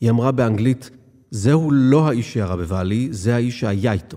היא 0.00 0.10
אמרה 0.10 0.32
באנגלית, 0.32 0.90
זהו 1.30 1.70
לא 1.72 2.08
האיש 2.08 2.32
שירה 2.32 2.56
בבעלי, 2.56 3.08
זה 3.10 3.34
האיש 3.34 3.60
שהיה 3.60 3.92
איתו. 3.92 4.16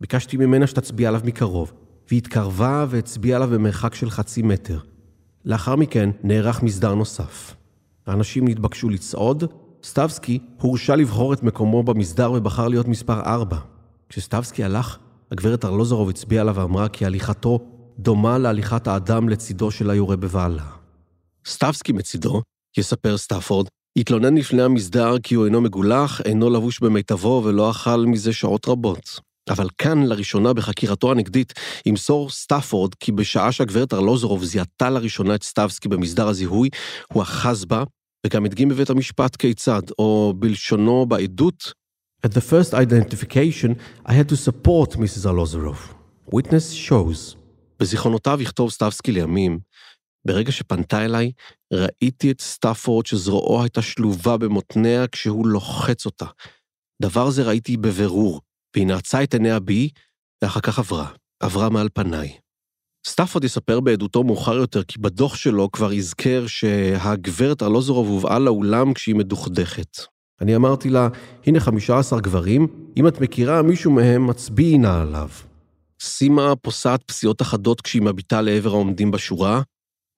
ביקשתי 0.00 0.36
ממנה 0.36 0.66
שתצביע 0.66 1.08
עליו 1.08 1.20
מקרוב, 1.24 1.72
והיא 2.08 2.18
התקרבה 2.18 2.86
והצביעה 2.88 3.36
עליו 3.36 3.48
במרחק 3.48 3.94
של 3.94 4.10
חצי 4.10 4.42
מטר. 4.42 4.78
לאחר 5.44 5.76
מכן 5.76 6.10
נערך 6.22 6.62
מסדר 6.62 6.94
נוסף. 6.94 7.54
האנשים 8.06 8.48
נתבקשו 8.48 8.88
לצעוד, 8.88 9.44
סטבסקי 9.88 10.38
הורשה 10.60 10.96
לבחור 10.96 11.32
את 11.32 11.42
מקומו 11.42 11.82
במסדר 11.82 12.32
ובחר 12.32 12.68
להיות 12.68 12.88
מספר 12.88 13.20
4. 13.20 13.56
כשסטבסקי 14.08 14.64
הלך, 14.64 14.98
הגברת 15.32 15.64
ארלוזורוב 15.64 16.08
הצביעה 16.08 16.42
עליו 16.42 16.54
ואמרה 16.54 16.88
כי 16.88 17.06
הליכתו 17.06 17.58
דומה 17.98 18.38
להליכת 18.38 18.86
האדם 18.86 19.28
לצידו 19.28 19.70
של 19.70 19.90
היורה 19.90 20.16
בבעלה. 20.16 20.64
סטבסקי 21.46 21.92
מצידו, 21.92 22.42
יספר 22.78 23.18
סטפורד, 23.18 23.66
התלונן 23.98 24.36
לפני 24.36 24.62
המסדר 24.62 25.18
כי 25.22 25.34
הוא 25.34 25.44
אינו 25.44 25.60
מגולח, 25.60 26.20
אינו 26.20 26.50
לבוש 26.50 26.80
במיטבו 26.80 27.42
ולא 27.44 27.70
אכל 27.70 28.04
מזה 28.06 28.32
שעות 28.32 28.68
רבות. 28.68 29.20
אבל 29.50 29.68
כאן, 29.78 30.02
לראשונה 30.02 30.52
בחקירתו 30.52 31.10
הנגדית, 31.10 31.52
ימסור 31.86 32.30
סטפורד 32.30 32.94
כי 32.94 33.12
בשעה 33.12 33.52
שהגברת 33.52 33.94
ארלוזורוב 33.94 34.44
זיהתה 34.44 34.90
לראשונה 34.90 35.34
את 35.34 35.42
סטבסקי 35.42 35.88
במסדר 35.88 36.28
הזיהוי, 36.28 36.68
הוא 37.12 37.22
אחז 37.22 37.64
בה 37.64 37.82
וגם 38.26 38.44
הדגים 38.44 38.68
בבית 38.68 38.90
המשפט 38.90 39.36
כיצד, 39.36 39.82
או 39.98 40.34
בלשונו 40.36 41.06
בעדות, 41.06 41.72
At 42.26 42.30
the 42.30 42.40
first 42.40 42.74
identification, 42.74 43.70
I 44.04 44.12
had 44.12 44.28
to 44.28 44.36
support 44.36 44.96
Mrs. 44.96 45.24
Arlozorov. 45.30 45.94
Witness 46.34 46.72
shows. 46.88 47.36
בזיכרונותיו 47.80 48.38
יכתוב 48.42 48.70
סטבסקי 48.70 49.12
לימים, 49.12 49.58
ברגע 50.26 50.52
שפנתה 50.52 51.04
אליי, 51.04 51.32
ראיתי 51.72 52.30
את 52.30 52.40
סטאפורד 52.40 53.06
שזרועו 53.06 53.62
הייתה 53.62 53.82
שלובה 53.82 54.36
במותניה 54.36 55.06
כשהוא 55.06 55.46
לוחץ 55.46 56.06
אותה. 56.06 56.26
דבר 57.02 57.30
זה 57.30 57.42
ראיתי 57.42 57.76
בבירור, 57.76 58.40
והיא 58.74 58.86
נעצה 58.86 59.22
את 59.22 59.34
עיניה 59.34 59.60
בי, 59.60 59.90
ואחר 60.42 60.60
כך 60.60 60.78
עברה, 60.78 61.12
עברה 61.40 61.70
מעל 61.70 61.88
פניי. 61.94 62.38
סטאפורד 63.08 63.44
יספר 63.44 63.80
בעדותו 63.80 64.24
מאוחר 64.24 64.54
יותר 64.54 64.82
כי 64.82 64.98
בדוח 64.98 65.34
שלו 65.34 65.72
כבר 65.72 65.90
הזכר 65.90 66.46
שהגברת 66.46 67.62
ארלוזורוב 67.62 68.08
הובאה 68.08 68.38
לאולם 68.38 68.94
כשהיא 68.94 69.14
מדוכדכת. 69.14 69.98
אני 70.40 70.56
אמרתי 70.56 70.90
לה, 70.90 71.08
הנה 71.46 71.60
15 71.60 72.20
גברים, 72.20 72.66
אם 72.96 73.08
את 73.08 73.20
מכירה 73.20 73.62
מישהו 73.62 73.90
מהם, 73.90 74.26
מצביעי 74.26 74.78
נא 74.78 75.00
עליו. 75.02 75.28
סימה 76.00 76.56
פוסעת 76.56 77.02
פסיעות 77.02 77.42
אחדות 77.42 77.80
כשהיא 77.80 78.02
מביטה 78.02 78.40
לעבר 78.40 78.70
העומדים 78.70 79.10
בשורה, 79.10 79.62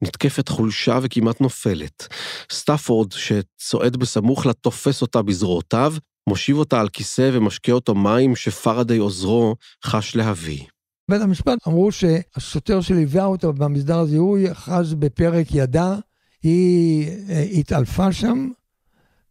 נתקפת 0.02 0.48
חולשה 0.48 0.98
וכמעט 1.02 1.40
נופלת. 1.40 2.06
סטאפורד, 2.52 3.12
שצועד 3.12 3.96
בסמוך 3.96 4.46
לה, 4.46 4.52
תופס 4.52 5.02
אותה 5.02 5.22
בזרועותיו, 5.22 5.94
מושיב 6.28 6.56
אותה 6.56 6.80
על 6.80 6.88
כיסא 6.88 7.30
ומשקה 7.32 7.72
אותו 7.72 7.94
מים 7.94 8.36
שפרדי 8.36 8.98
עוזרו 8.98 9.56
חש 9.84 10.16
להביא. 10.16 10.64
בית 11.10 11.22
המשפט 11.22 11.58
אמרו 11.68 11.92
שהשוטר 11.92 12.80
שליווה 12.80 13.24
אותו 13.24 13.52
במסדר 13.52 13.98
הזיהוי 13.98 14.52
אחז 14.52 14.94
בפרק 14.94 15.46
ידה, 15.50 15.96
היא 16.42 17.08
אה, 17.28 17.40
התעלפה 17.40 18.12
שם, 18.12 18.48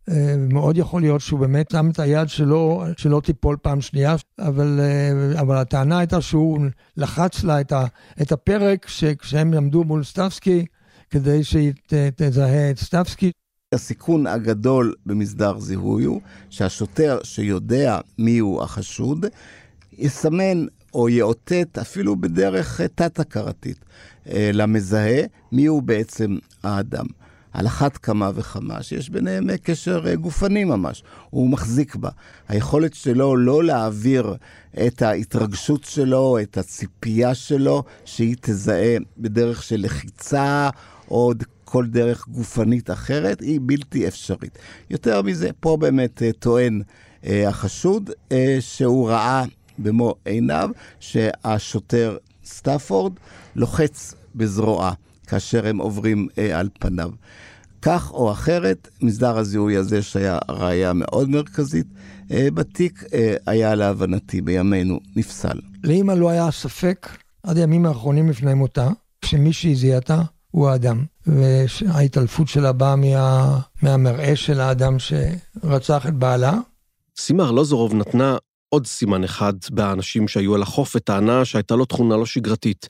אה, 0.10 0.36
מאוד 0.38 0.78
יכול 0.78 1.02
להיות 1.02 1.22
שהוא 1.22 1.40
באמת 1.40 1.72
שם 1.72 1.90
את 1.90 2.00
היד 2.00 2.30
שלו, 2.30 2.84
שלא 2.98 3.22
תיפול 3.24 3.58
פעם 3.62 3.82
שנייה, 3.82 4.16
אבל, 4.40 4.80
אה, 4.80 5.42
אבל 5.42 5.56
הטענה 5.56 6.00
הייתה 6.00 6.22
שהוא 6.22 6.60
לחץ 6.98 7.44
לה 7.44 7.62
את, 7.62 7.72
ה, 7.72 7.86
את 8.22 8.32
הפרק 8.32 8.86
כשהם 9.22 9.54
עמדו 9.54 9.84
מול 9.84 10.04
סטפסקי, 10.04 10.66
כדי 11.10 11.44
שהיא 11.44 11.74
תזהה 12.16 12.72
את 12.72 12.80
סטפסקי. 12.80 13.32
הסיכון 13.74 14.28
הגדול 14.28 14.94
במסדר 15.06 15.60
זיהוי 15.60 16.04
הוא 16.04 16.22
שהשוטר 16.50 17.20
שיודע 17.24 18.00
מיהו 18.18 18.64
החשוד, 18.64 19.26
יסמן 19.98 20.66
או 20.94 21.10
יאותת 21.10 21.78
אפילו 21.82 22.16
בדרך 22.16 22.82
תת-הכרתית 22.82 23.86
למזהה 24.36 25.22
מיהו 25.52 25.82
בעצם 25.82 26.38
האדם. 26.64 27.06
על 27.54 27.68
אחת 27.68 27.98
כמה 27.98 28.32
וכמה, 28.36 28.84
שיש 28.84 29.10
ביניהם 29.10 29.58
קשר 29.58 30.16
גופני 30.16 30.64
ממש, 30.64 31.04
הוא 31.30 31.50
מחזיק 31.50 31.96
בה. 31.96 32.10
היכולת 32.48 32.94
שלו 32.94 33.38
לא 33.38 33.64
להעביר 33.64 34.36
את 34.88 35.02
ההתרגשות 35.02 35.84
שלו, 35.84 36.38
את 36.42 36.58
הציפייה 36.58 37.36
שלו, 37.36 37.84
שהיא 38.06 38.36
תזהה 38.42 38.98
בדרך 39.18 39.64
של 39.64 39.80
לחיצה 39.80 40.70
או 41.12 41.34
כל 41.66 41.86
דרך 41.86 42.28
גופנית 42.28 42.92
אחרת, 42.92 43.42
היא 43.42 43.60
בלתי 43.64 44.08
אפשרית. 44.08 44.58
יותר 44.90 45.22
מזה, 45.22 45.50
פה 45.60 45.78
באמת 45.78 46.24
אה, 46.24 46.32
טוען 46.40 46.82
אה, 47.26 47.50
החשוד 47.50 48.10
אה, 48.32 48.58
שהוא 48.60 49.10
ראה 49.10 49.44
במו 49.84 50.16
עיניו 50.26 50.70
שהשוטר 51.00 52.18
סטאפורד 52.46 53.14
לוחץ 53.56 54.14
בזרועה. 54.36 54.94
כאשר 55.28 55.68
הם 55.68 55.78
עוברים 55.78 56.28
אה, 56.38 56.60
על 56.60 56.70
פניו. 56.80 57.10
כך 57.82 58.12
או 58.12 58.32
אחרת, 58.32 58.88
מסדר 59.02 59.38
הזיהוי 59.38 59.78
הזה, 59.78 60.02
שהיה 60.02 60.38
ראייה 60.50 60.94
מאוד 60.94 61.30
מרכזית 61.30 61.88
אה, 62.32 62.48
בתיק, 62.54 63.04
אה, 63.14 63.36
היה 63.46 63.76
להבנתי 63.76 64.42
בימינו 64.42 65.00
נפסל. 65.16 65.60
לאמא 65.84 66.12
לא 66.12 66.30
היה 66.30 66.52
ספק, 66.52 67.10
עד 67.44 67.58
הימים 67.58 67.86
האחרונים 67.86 68.30
לפני 68.30 68.54
מותה, 68.54 68.90
שמי 69.26 69.54
שהזיעתה 69.54 70.22
הוא 70.52 70.70
האדם, 70.70 71.04
וההתעלפות 71.28 72.48
שלה 72.48 72.72
באה 72.72 72.96
מה, 72.96 73.60
מהמראה 73.82 74.36
של 74.36 74.60
האדם 74.60 74.98
שרצח 75.00 76.08
את 76.08 76.14
בעלה. 76.14 76.54
סימה 77.18 77.44
ארלוזורוב 77.44 77.94
נתנה 77.94 78.38
עוד 78.70 78.88
סימן 78.88 79.24
אחד 79.24 79.54
באנשים 79.72 80.28
שהיו 80.28 80.56
על 80.56 80.62
החוף 80.62 80.96
וטענה 80.96 81.46
שהייתה 81.46 81.76
לו 81.76 81.86
תכונה 81.86 82.18
לא 82.18 82.26
שגרתית. 82.26 82.88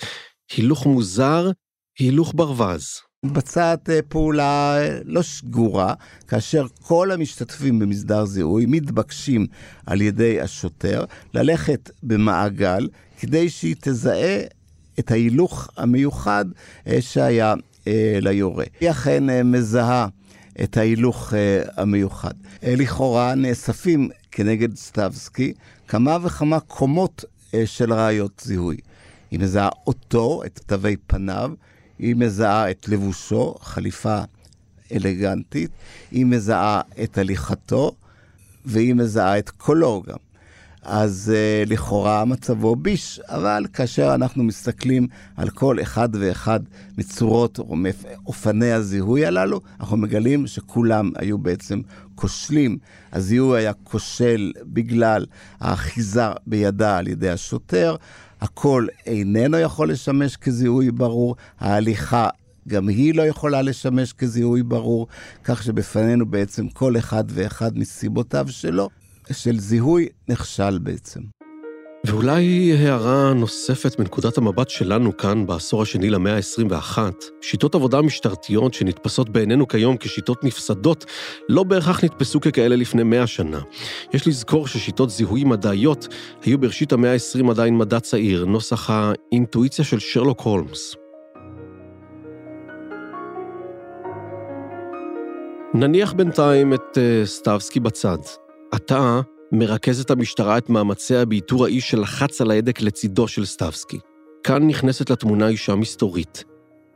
הילוך 0.55 0.85
מוזר 0.85 1.51
הילוך 1.99 2.33
ברווז. 2.35 2.99
מתבצעת 3.23 3.89
אה, 3.89 4.01
פעולה 4.01 4.77
אה, 4.77 4.99
לא 5.05 5.21
שגורה, 5.21 5.93
כאשר 6.27 6.65
כל 6.81 7.11
המשתתפים 7.11 7.79
במסדר 7.79 8.25
זיהוי 8.25 8.65
מתבקשים 8.67 9.47
על 9.85 10.01
ידי 10.01 10.41
השוטר 10.41 11.05
ללכת 11.33 11.89
במעגל 12.03 12.87
כדי 13.19 13.49
שהיא 13.49 13.75
תזהה 13.81 14.39
את 14.99 15.11
ההילוך 15.11 15.69
המיוחד 15.77 16.45
אה, 16.87 17.01
שהיה 17.01 17.53
ליורה. 18.21 18.65
היא 18.79 18.91
אכן 18.91 19.45
מזהה 19.51 20.07
את 20.63 20.77
ההילוך 20.77 21.33
המיוחד. 21.77 22.33
לכאורה 22.63 23.35
נאספים 23.35 24.09
כנגד 24.31 24.75
סטבסקי 24.75 25.53
כמה 25.87 26.17
וכמה 26.23 26.59
קומות 26.59 27.25
של 27.65 27.93
ראיות 27.93 28.41
זיהוי. 28.45 28.77
היא 29.31 29.39
מזהה 29.39 29.69
אותו, 29.87 30.41
את 30.45 30.59
כתבי 30.59 30.95
פניו, 31.07 31.51
היא 31.99 32.15
מזהה 32.15 32.71
את 32.71 32.89
לבושו, 32.89 33.55
חליפה 33.61 34.21
אלגנטית, 34.91 35.71
היא 36.11 36.25
מזהה 36.25 36.81
את 37.03 37.17
הליכתו, 37.17 37.91
והיא 38.65 38.93
מזהה 38.93 39.39
את 39.39 39.49
קולו 39.49 40.03
גם. 40.07 40.28
אז 40.91 41.33
uh, 41.33 41.69
לכאורה 41.69 42.25
מצבו 42.25 42.75
ביש, 42.75 43.19
אבל 43.27 43.65
כאשר 43.73 44.15
אנחנו 44.15 44.43
מסתכלים 44.43 45.07
על 45.37 45.49
כל 45.49 45.81
אחד 45.81 46.09
ואחד 46.11 46.59
מצורות 46.97 47.59
או 47.59 47.75
מאופני 47.75 48.71
הזיהוי 48.71 49.25
הללו, 49.25 49.61
אנחנו 49.79 49.97
מגלים 49.97 50.47
שכולם 50.47 51.11
היו 51.15 51.37
בעצם 51.37 51.81
כושלים. 52.15 52.77
הזיהוי 53.13 53.59
היה 53.59 53.73
כושל 53.73 54.51
בגלל 54.63 55.25
האחיזה 55.59 56.25
בידה 56.47 56.97
על 56.97 57.07
ידי 57.07 57.29
השוטר, 57.29 57.95
הכל 58.41 58.87
איננו 59.05 59.57
יכול 59.57 59.91
לשמש 59.91 60.35
כזיהוי 60.35 60.91
ברור, 60.91 61.35
ההליכה 61.59 62.29
גם 62.67 62.87
היא 62.87 63.15
לא 63.15 63.21
יכולה 63.21 63.61
לשמש 63.61 64.13
כזיהוי 64.13 64.63
ברור, 64.63 65.07
כך 65.43 65.63
שבפנינו 65.63 66.25
בעצם 66.25 66.69
כל 66.69 66.97
אחד 66.97 67.23
ואחד 67.27 67.77
מסיבותיו 67.77 68.45
שלו, 68.49 68.89
של 69.33 69.59
זיהוי 69.59 70.07
נכשל 70.29 70.77
בעצם. 70.77 71.19
ואולי 72.05 72.73
הערה 72.73 73.33
נוספת 73.33 73.99
מנקודת 73.99 74.37
המבט 74.37 74.69
שלנו 74.69 75.17
כאן 75.17 75.45
בעשור 75.45 75.81
השני 75.81 76.09
למאה 76.09 76.35
ה-21, 76.35 76.97
שיטות 77.41 77.75
עבודה 77.75 78.01
משטרתיות 78.01 78.73
שנתפסות 78.73 79.29
בעינינו 79.29 79.67
כיום 79.67 79.97
כשיטות 79.97 80.43
נפסדות, 80.43 81.05
לא 81.49 81.63
בהכרח 81.63 82.03
נתפסו 82.03 82.41
ככאלה 82.41 82.75
לפני 82.75 83.03
מאה 83.03 83.27
שנה. 83.27 83.59
יש 84.13 84.27
לזכור 84.27 84.67
ששיטות 84.67 85.09
זיהוי 85.09 85.43
מדעיות 85.43 86.07
היו 86.43 86.57
בראשית 86.57 86.93
המאה 86.93 87.13
ה-20 87.13 87.51
עדיין 87.51 87.77
מדע 87.77 87.99
צעיר, 87.99 88.45
נוסח 88.45 88.89
האינטואיציה 88.89 89.85
של 89.85 89.99
שרלוק 89.99 90.41
הולמס. 90.41 90.95
נניח 95.73 96.13
בינתיים 96.13 96.73
את 96.73 96.97
uh, 96.97 97.25
סטבסקי 97.25 97.79
בצד. 97.79 98.17
אתה 98.75 99.21
מרכזת 99.51 100.11
המשטרה 100.11 100.57
את 100.57 100.69
מאמציה 100.69 101.25
באיתור 101.25 101.65
האיש 101.65 101.89
שלחץ 101.89 102.41
על 102.41 102.51
ההדק 102.51 102.81
לצידו 102.81 103.27
של 103.27 103.45
סטבסקי. 103.45 103.99
כאן 104.43 104.67
נכנסת 104.67 105.09
לתמונה 105.09 105.47
אישה 105.47 105.75
מסתורית. 105.75 106.43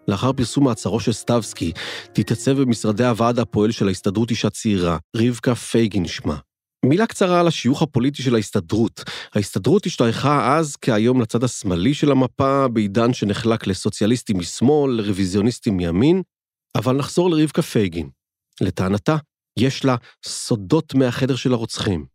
לאחר 0.08 0.34
פרסום 0.34 0.64
מעצרו 0.64 1.00
של 1.00 1.14
סטבסקי, 1.14 1.72
תתייצב 2.14 2.62
במשרדי 2.62 3.06
הוועד 3.06 3.40
הפועל 3.40 3.72
של 3.72 3.88
ההסתדרות 3.88 4.32
אישה 4.32 4.50
צעירה, 4.50 4.98
רבקה 5.16 5.56
פייגין 5.56 6.08
שמה. 6.08 6.38
מילה 6.86 7.08
קצרה 7.08 7.40
על 7.40 7.48
השיוך 7.48 7.82
הפוליטי 7.82 8.24
של 8.24 8.36
ההסתדרות. 8.36 9.04
ההסתדרות 9.36 9.86
השתייכה 9.86 10.58
אז 10.58 10.76
כהיום 10.82 11.22
לצד 11.22 11.44
השמאלי 11.44 11.94
של 11.94 12.12
המפה, 12.12 12.68
בעידן 12.68 13.14
שנחלק 13.14 13.68
לסוציאליסטים 13.68 14.38
משמאל, 14.38 14.92
לרוויזיוניסטים 14.92 15.78
מימין, 15.78 16.22
אבל 16.76 16.96
נחזור 16.96 17.30
לרבקה 17.30 17.62
פייגין. 17.62 18.10
לטענתה, 18.62 19.18
יש 19.60 19.86
לה 19.86 19.96
סודות 20.26 20.96
מהחדר 20.96 21.36
של 21.36 21.54
הרוצחים. 21.54 22.06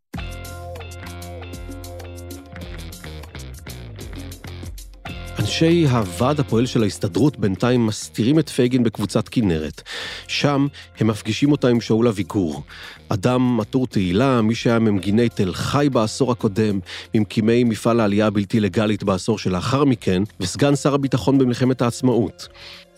אנשי 5.62 5.86
הוועד 5.86 6.40
הפועל 6.40 6.66
של 6.66 6.82
ההסתדרות 6.82 7.38
בינתיים 7.38 7.86
מסתירים 7.86 8.38
את 8.38 8.48
פייגין 8.48 8.82
בקבוצת 8.82 9.28
כנרת. 9.28 9.82
שם 10.28 10.66
הם 11.00 11.06
מפגישים 11.06 11.52
אותה 11.52 11.68
עם 11.68 11.80
שאול 11.80 12.08
אביגור. 12.08 12.62
אדם 13.08 13.60
עטור 13.60 13.86
תהילה, 13.86 14.42
מי 14.42 14.54
שהיה 14.54 14.78
ממגיני 14.78 15.28
תל 15.28 15.52
חי 15.52 15.88
בעשור 15.92 16.32
הקודם, 16.32 16.78
ממקימי 17.14 17.64
מפעל 17.64 18.00
העלייה 18.00 18.26
הבלתי 18.26 18.60
לגלית 18.60 19.02
בעשור 19.02 19.38
שלאחר 19.38 19.84
מכן, 19.84 20.22
וסגן 20.40 20.76
שר 20.76 20.94
הביטחון 20.94 21.38
במלחמת 21.38 21.82
העצמאות. 21.82 22.48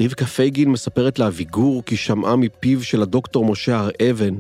רבקה 0.01 0.27
פייגין 0.27 0.71
מספרת 0.71 1.19
לאביגור 1.19 1.83
כי 1.87 1.97
שמעה 1.97 2.37
מפיו 2.37 2.83
של 2.83 3.03
הדוקטור 3.03 3.45
משה 3.45 3.79
הר 3.79 3.91
אבן, 4.11 4.35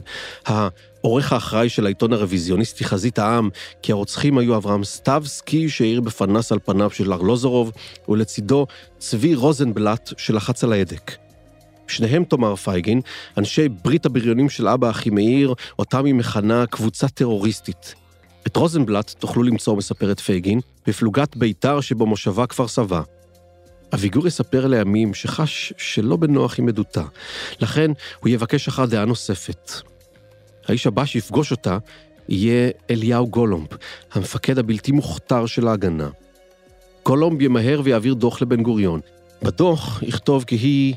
העורך 1.04 1.32
האחראי 1.32 1.68
של 1.68 1.86
העיתון 1.86 2.12
הרוויזיוניסטי 2.12 2.84
חזית 2.84 3.18
העם, 3.18 3.48
כי 3.82 3.92
הרוצחים 3.92 4.38
היו 4.38 4.56
אברהם 4.56 4.84
סטבסקי, 4.84 5.68
שהאיר 5.68 6.00
בפנס 6.00 6.52
על 6.52 6.58
פניו 6.64 6.90
של 6.90 7.12
ארלוזורוב, 7.12 7.72
ולצידו 8.08 8.66
צבי 8.98 9.34
רוזנבלט, 9.34 10.12
שלחץ 10.16 10.64
על 10.64 10.72
ההדק. 10.72 11.16
שניהם, 11.88 12.24
תאמר 12.24 12.56
פייגין, 12.56 13.00
אנשי 13.38 13.68
ברית 13.68 14.06
הבריונים 14.06 14.48
של 14.50 14.68
אבא 14.68 14.90
אחימאיר, 14.90 15.54
אותם 15.78 16.04
היא 16.04 16.14
מכנה 16.14 16.66
קבוצה 16.66 17.08
טרוריסטית. 17.08 17.94
את 18.46 18.56
רוזנבלט 18.56 19.14
תוכלו 19.18 19.42
למצוא, 19.42 19.76
מספרת 19.76 20.20
פייגין, 20.20 20.60
בפלוגת 20.86 21.36
בית"ר 21.36 21.80
שבמושבה 21.80 22.46
כפר 22.46 22.68
סבא. 22.68 23.02
אביגור 23.94 24.26
יספר 24.26 24.66
לימים 24.66 25.14
שחש 25.14 25.72
שלא 25.76 26.16
בנוח 26.16 26.58
עם 26.58 26.68
עדותה, 26.68 27.04
לכן 27.60 27.90
הוא 28.20 28.28
יבקש 28.28 28.68
אחר 28.68 28.86
דעה 28.86 29.04
נוספת. 29.04 29.72
האיש 30.70 30.86
הבא 30.86 31.04
שיפגוש 31.04 31.50
אותה 31.50 31.78
יהיה 32.28 32.70
אליהו 32.90 33.28
גולומב, 33.28 33.66
המפקד 34.12 34.58
הבלתי 34.58 34.92
מוכתר 34.92 35.46
של 35.46 35.68
ההגנה. 35.68 36.08
גולומב 37.04 37.42
ימהר 37.42 37.80
ויעביר 37.84 38.14
דוח 38.14 38.42
לבן 38.42 38.62
גוריון. 38.62 39.00
בדוח 39.42 40.02
יכתוב 40.02 40.44
כי 40.44 40.56
היא 40.56 40.94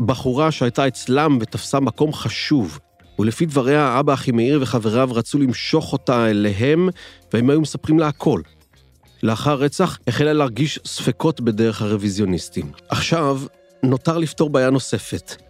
בחורה 0.00 0.50
שהייתה 0.50 0.88
אצלם 0.88 1.38
ותפסה 1.40 1.80
מקום 1.80 2.12
חשוב, 2.12 2.78
ולפי 3.18 3.46
דבריה, 3.46 4.00
אבא 4.00 4.14
אחימאיר 4.14 4.58
וחבריו 4.62 5.08
רצו 5.12 5.38
למשוך 5.38 5.92
אותה 5.92 6.30
אליהם, 6.30 6.88
והם 7.32 7.50
היו 7.50 7.60
מספרים 7.60 7.98
לה 7.98 8.08
הכל. 8.08 8.40
לאחר 9.22 9.54
רצח 9.54 9.98
החלה 10.06 10.32
להרגיש 10.32 10.80
ספקות 10.84 11.40
בדרך 11.40 11.82
הרוויזיוניסטים. 11.82 12.72
עכשיו, 12.88 13.40
נותר 13.82 14.18
לפתור 14.18 14.50
בעיה 14.50 14.70
נוספת. 14.70 15.47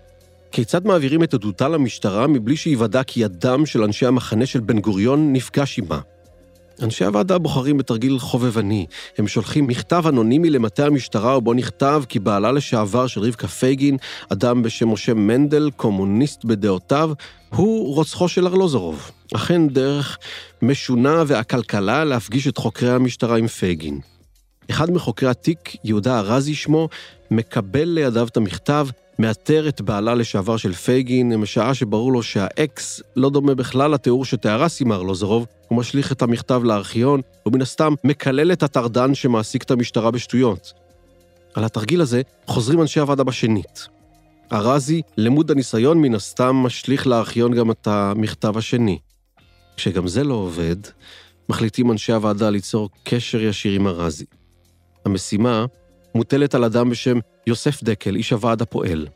כיצד 0.52 0.87
מעבירים 0.87 1.22
את 1.22 1.34
עדותה 1.34 1.68
למשטרה 1.68 2.26
מבלי 2.26 2.56
שיוודע 2.56 3.02
כי 3.02 3.20
ידם 3.20 3.66
של 3.66 3.82
אנשי 3.82 4.06
המחנה 4.06 4.46
של 4.46 4.61
בן 4.61 4.78
גוריון 4.78 5.32
נפגש 5.32 5.78
עימה? 5.78 6.00
אנשי 6.82 7.04
הוועדה 7.04 7.38
בוחרים 7.38 7.78
בתרגיל 7.78 8.18
חובבני. 8.18 8.87
הם 9.18 9.28
שולחים 9.28 9.66
מכתב 9.66 10.04
אנונימי 10.08 10.50
למטה 10.50 10.87
המשטרה, 10.87 11.38
ובו 11.38 11.54
נכתב 11.54 12.02
כי 12.08 12.18
בעלה 12.18 12.52
לשעבר 12.52 13.06
של 13.06 13.20
רבקה 13.20 13.48
פייגין, 13.48 13.96
אדם 14.28 14.62
בשם 14.62 14.88
משה 14.88 15.14
מנדל, 15.14 15.70
קומוניסט 15.76 16.44
בדעותיו, 16.44 17.11
הוא 17.48 17.94
רוצחו 17.94 18.28
של 18.28 18.46
ארלוזורוב. 18.46 19.11
אכן 19.34 19.68
דרך 19.68 20.18
משונה 20.62 21.24
ועקלקלה 21.26 22.04
להפגיש 22.04 22.48
את 22.48 22.58
חוקרי 22.58 22.90
המשטרה 22.90 23.37
עם 23.37 23.46
פייגין. 23.46 24.00
אחד 24.70 24.90
מחוקרי 24.90 25.28
התיק, 25.28 25.76
יהודה 25.84 26.18
ארזי 26.18 26.54
שמו, 26.54 26.88
מקבל 27.30 27.88
לידיו 27.88 28.28
את 28.28 28.37
המכתב, 28.37 28.88
מאתר 29.18 29.68
את 29.68 29.81
בעלה 29.81 30.14
לשעבר 30.14 30.57
של 30.57 30.72
פייגין, 30.72 31.37
משעה 31.37 31.74
שברור 31.74 32.12
לו 32.12 32.22
שהאקס 32.22 33.02
לא 33.16 33.31
דומה 33.31 33.54
בכלל 33.54 33.90
לתיאור 33.90 34.24
שתיארה 34.24 34.68
סימה 34.68 34.94
ארלוזורוב, 34.94 35.46
הוא 35.68 35.78
משליך 35.78 36.12
את 36.12 36.22
המכתב 36.22 36.61
לארכיון, 36.64 37.20
ומן 37.46 37.62
הסתם 37.62 37.94
מקלל 38.04 38.52
את 38.52 38.62
הטרדן 38.62 39.14
שמעסיק 39.14 39.62
את 39.62 39.70
המשטרה 39.70 40.11
בשטויות. 40.11 40.72
על 41.54 41.64
התרגיל 41.64 42.00
הזה 42.00 42.22
חוזרים 42.46 42.81
אנשי 42.81 43.00
הוועדה 43.00 43.24
בשנית. 43.24 43.88
ארזי, 44.52 45.02
למוד 45.16 45.50
הניסיון, 45.50 45.98
מן 45.98 46.14
הסתם 46.14 46.57
משליך 46.57 47.07
לארכיון 47.07 47.54
גם 47.54 47.70
את 47.70 47.87
המכתב 47.87 48.57
השני. 48.57 48.98
כשגם 49.76 50.09
זה 50.09 50.24
לא 50.24 50.35
עובד, 50.35 50.76
מחליטים 51.48 51.92
אנשי 51.92 52.12
הוועדה 52.12 52.50
ליצור 52.50 52.88
קשר 53.04 53.42
ישיר 53.42 53.72
עם 53.72 53.87
ארזי. 53.87 54.24
המשימה 55.04 55.66
מוטלת 56.14 56.54
על 56.54 56.64
אדם 56.64 56.90
בשם 56.90 57.18
יוסף 57.48 57.82
דקל, 57.82 58.16
איש 58.16 58.32
הוועד 58.32 58.62
הפועל. 58.62 59.06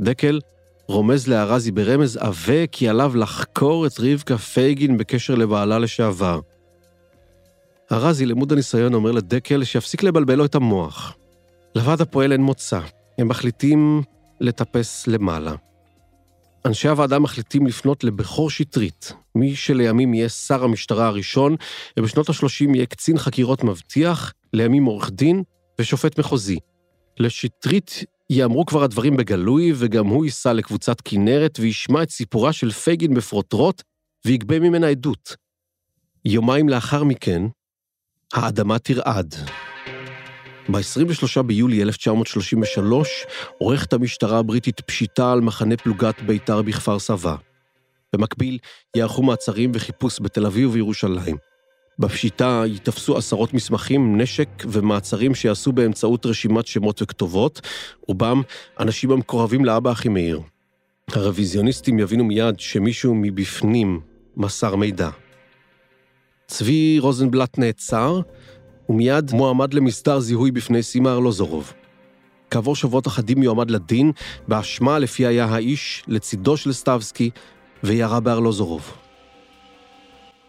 דקל 0.00 0.40
רומז 0.86 1.28
לארזי 1.28 1.70
ברמז 1.70 2.16
עבה 2.16 2.66
כי 2.66 2.88
עליו 2.88 3.16
לחקור 3.16 3.86
את 3.86 3.92
רבקה 4.00 4.38
פייגין 4.38 4.96
בקשר 4.96 5.34
לבעלה 5.34 5.78
לשעבר. 5.78 6.40
ארזי, 7.92 8.26
למוד 8.26 8.52
הניסיון, 8.52 8.94
אומר 8.94 9.12
לדקל 9.12 9.64
שיפסיק 9.64 10.02
לבלבל 10.02 10.34
לו 10.34 10.44
את 10.44 10.54
המוח. 10.54 11.16
לוועד 11.74 12.00
הפועל 12.00 12.32
אין 12.32 12.40
מוצא, 12.40 12.80
הם 13.18 13.28
מחליטים 13.28 14.02
לטפס 14.40 15.06
למעלה. 15.06 15.54
אנשי 16.64 16.88
הוועדה 16.88 17.18
מחליטים 17.18 17.66
לפנות 17.66 18.04
לבכור 18.04 18.50
שטרית, 18.50 19.12
מי 19.34 19.56
שלימים 19.56 20.14
יהיה 20.14 20.28
שר 20.28 20.64
המשטרה 20.64 21.06
הראשון, 21.06 21.56
ובשנות 21.96 22.28
ה-30 22.28 22.74
יהיה 22.74 22.86
קצין 22.86 23.18
חקירות 23.18 23.64
מבטיח, 23.64 24.32
לימים 24.52 24.84
עורך 24.84 25.10
דין 25.10 25.42
ושופט 25.80 26.18
מחוזי. 26.18 26.58
לשטרית 27.18 28.04
יאמרו 28.30 28.66
כבר 28.66 28.82
הדברים 28.82 29.16
בגלוי, 29.16 29.72
וגם 29.76 30.06
הוא 30.06 30.24
ייסע 30.24 30.52
לקבוצת 30.52 31.00
כנרת 31.00 31.58
וישמע 31.60 32.02
את 32.02 32.10
סיפורה 32.10 32.52
של 32.52 32.70
פייגין 32.70 33.14
בפרוטרוט, 33.14 33.82
ויגבה 34.24 34.58
ממנה 34.58 34.88
עדות. 34.88 35.36
יומיים 36.24 36.68
לאחר 36.68 37.04
מכן, 37.04 37.42
האדמה 38.32 38.78
תרעד. 38.78 39.34
ב-23 40.68 41.42
ביולי 41.42 41.82
1933 41.82 43.26
עורכת 43.58 43.92
המשטרה 43.92 44.38
הבריטית 44.38 44.80
פשיטה 44.80 45.32
על 45.32 45.40
מחנה 45.40 45.76
פלוגת 45.76 46.22
בית"ר 46.22 46.62
בכפר 46.62 46.98
סבא. 46.98 47.36
במקביל, 48.12 48.58
יערכו 48.96 49.22
מעצרים 49.22 49.72
וחיפוש 49.74 50.20
בתל 50.20 50.46
אביב 50.46 50.68
ובירושלים. 50.68 51.49
בפשיטה 51.98 52.62
ייתפסו 52.66 53.16
עשרות 53.16 53.54
מסמכים, 53.54 54.20
נשק 54.20 54.48
ומעצרים 54.68 55.34
שיעשו 55.34 55.72
באמצעות 55.72 56.26
רשימת 56.26 56.66
שמות 56.66 57.02
וכתובות, 57.02 57.60
רובם 58.08 58.42
אנשים 58.80 59.10
המקורבים 59.10 59.64
לאבא 59.64 59.92
אחימאיר. 59.92 60.40
הרוויזיוניסטים 61.12 61.98
יבינו 61.98 62.24
מיד 62.24 62.60
שמישהו 62.60 63.14
מבפנים 63.14 64.00
מסר 64.36 64.76
מידע. 64.76 65.10
צבי 66.46 66.98
רוזנבלט 66.98 67.58
נעצר, 67.58 68.20
ומיד 68.88 69.32
מועמד 69.32 69.74
למסדר 69.74 70.20
זיהוי 70.20 70.50
בפני 70.50 70.82
סימה 70.82 71.12
ארלוזורוב. 71.12 71.72
כעבור 72.50 72.76
שבועות 72.76 73.06
אחדים 73.06 73.42
יועמד 73.42 73.70
לדין, 73.70 74.12
באשמה 74.48 74.98
לפי 74.98 75.26
היה 75.26 75.44
האיש 75.44 76.04
לצידו 76.08 76.56
של 76.56 76.72
סטבסקי, 76.72 77.30
וירה 77.84 78.20
בארלוזורוב. 78.20 78.92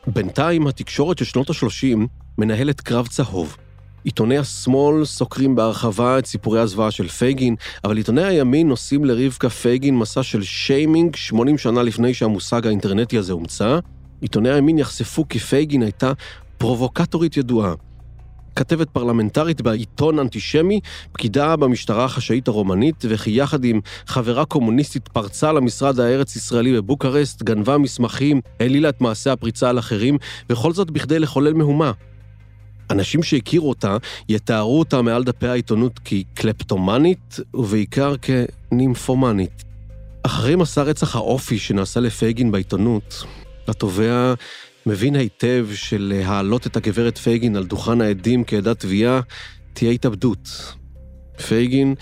בינתיים 0.07 0.67
התקשורת 0.67 1.17
של 1.17 1.25
שנות 1.25 1.49
ה-30 1.49 1.97
מנהלת 2.37 2.81
קרב 2.81 3.07
צהוב. 3.07 3.57
עיתוני 4.03 4.37
השמאל 4.37 5.05
סוקרים 5.05 5.55
בהרחבה 5.55 6.19
את 6.19 6.25
סיפורי 6.25 6.59
הזוועה 6.59 6.91
של 6.91 7.07
פייגין, 7.07 7.55
אבל 7.83 7.97
עיתוני 7.97 8.23
הימין 8.23 8.67
נושאים 8.67 9.05
לרבקה 9.05 9.49
פייגין 9.49 9.97
מסע 9.97 10.23
של 10.23 10.43
שיימינג 10.43 11.15
80 11.15 11.57
שנה 11.57 11.83
לפני 11.83 12.13
שהמושג 12.13 12.67
האינטרנטי 12.67 13.17
הזה 13.17 13.33
הומצא. 13.33 13.79
עיתוני 14.21 14.49
הימין 14.49 14.79
יחשפו 14.79 15.27
כי 15.29 15.39
פייגין 15.39 15.81
הייתה 15.81 16.11
פרובוקטורית 16.57 17.37
ידועה. 17.37 17.73
כתבת 18.55 18.89
פרלמנטרית 18.89 19.61
בעיתון 19.61 20.19
אנטישמי, 20.19 20.79
פקידה 21.11 21.55
במשטרה 21.55 22.05
החשאית 22.05 22.47
הרומנית, 22.47 23.05
וכי 23.09 23.31
יחד 23.31 23.63
עם 23.63 23.79
חברה 24.07 24.45
קומוניסטית 24.45 25.07
פרצה 25.07 25.51
למשרד 25.51 25.99
הארץ-ישראלי 25.99 26.73
בבוקרשט, 26.73 27.43
גנבה 27.43 27.77
מסמכים, 27.77 28.41
העלילה 28.59 28.89
את 28.89 29.01
מעשה 29.01 29.33
הפריצה 29.33 29.69
על 29.69 29.79
אחרים, 29.79 30.17
וכל 30.49 30.73
זאת 30.73 30.91
בכדי 30.91 31.19
לחולל 31.19 31.53
מהומה. 31.53 31.91
אנשים 32.89 33.23
שהכירו 33.23 33.69
אותה 33.69 33.97
יתארו 34.29 34.79
אותה 34.79 35.01
מעל 35.01 35.23
דפי 35.23 35.47
העיתונות 35.47 35.99
כקלפטומנית, 36.05 37.39
ובעיקר 37.53 38.15
כנימפומנית. 38.21 39.63
אחרי 40.23 40.55
מסע 40.55 40.81
רצח 40.83 41.15
האופי 41.15 41.59
שנעשה 41.59 41.99
לפייגין 41.99 42.51
בעיתונות, 42.51 43.23
התובע 43.67 44.33
מבין 44.85 45.15
היטב 45.15 45.67
שלהעלות 45.73 46.67
את 46.67 46.77
הגברת 46.77 47.17
פייגין 47.17 47.55
על 47.55 47.65
דוכן 47.65 48.01
העדים 48.01 48.43
כעדת 48.47 48.79
תביעה 48.79 49.21
תהיה 49.73 49.91
התאבדות. 49.91 50.73
פייגין, 51.47 51.95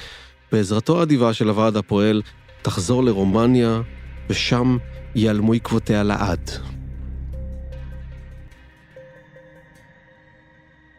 בעזרתו 0.51 0.99
האדיבה 0.99 1.33
של 1.33 1.49
הוועד 1.49 1.77
הפועל, 1.77 2.21
תחזור 2.61 3.03
לרומניה, 3.03 3.81
ושם 4.29 4.77
ייעלמו 5.15 5.53
עקבותיה 5.53 6.03
לעד. 6.03 6.51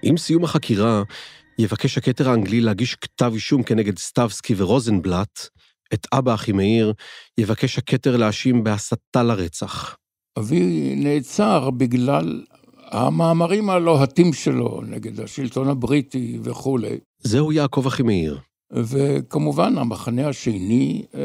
עם 0.02 0.16
סיום 0.16 0.44
החקירה, 0.44 1.02
יבקש 1.58 1.98
הכתר 1.98 2.30
האנגלי 2.30 2.60
להגיש 2.60 2.94
כתב 2.94 3.30
אישום 3.34 3.62
כנגד 3.62 3.98
סטבסקי 3.98 4.54
ורוזנבלט, 4.56 5.48
את 5.94 6.06
אבא 6.12 6.34
אחימאיר 6.34 6.92
יבקש 7.38 7.78
הכתר 7.78 8.16
להאשים 8.16 8.64
בהסתה 8.64 9.22
לרצח. 9.22 9.99
אבי 10.38 10.94
נעצר 10.96 11.70
בגלל 11.70 12.42
המאמרים 12.90 13.70
הלוהטים 13.70 14.32
שלו 14.32 14.80
נגד 14.86 15.20
השלטון 15.20 15.68
הבריטי 15.68 16.38
וכולי. 16.42 16.98
זהו 17.22 17.52
יעקב 17.52 17.86
אחימאיר. 17.86 18.38
וכמובן 18.72 19.78
המחנה 19.78 20.28
השני 20.28 21.02
אה, 21.14 21.20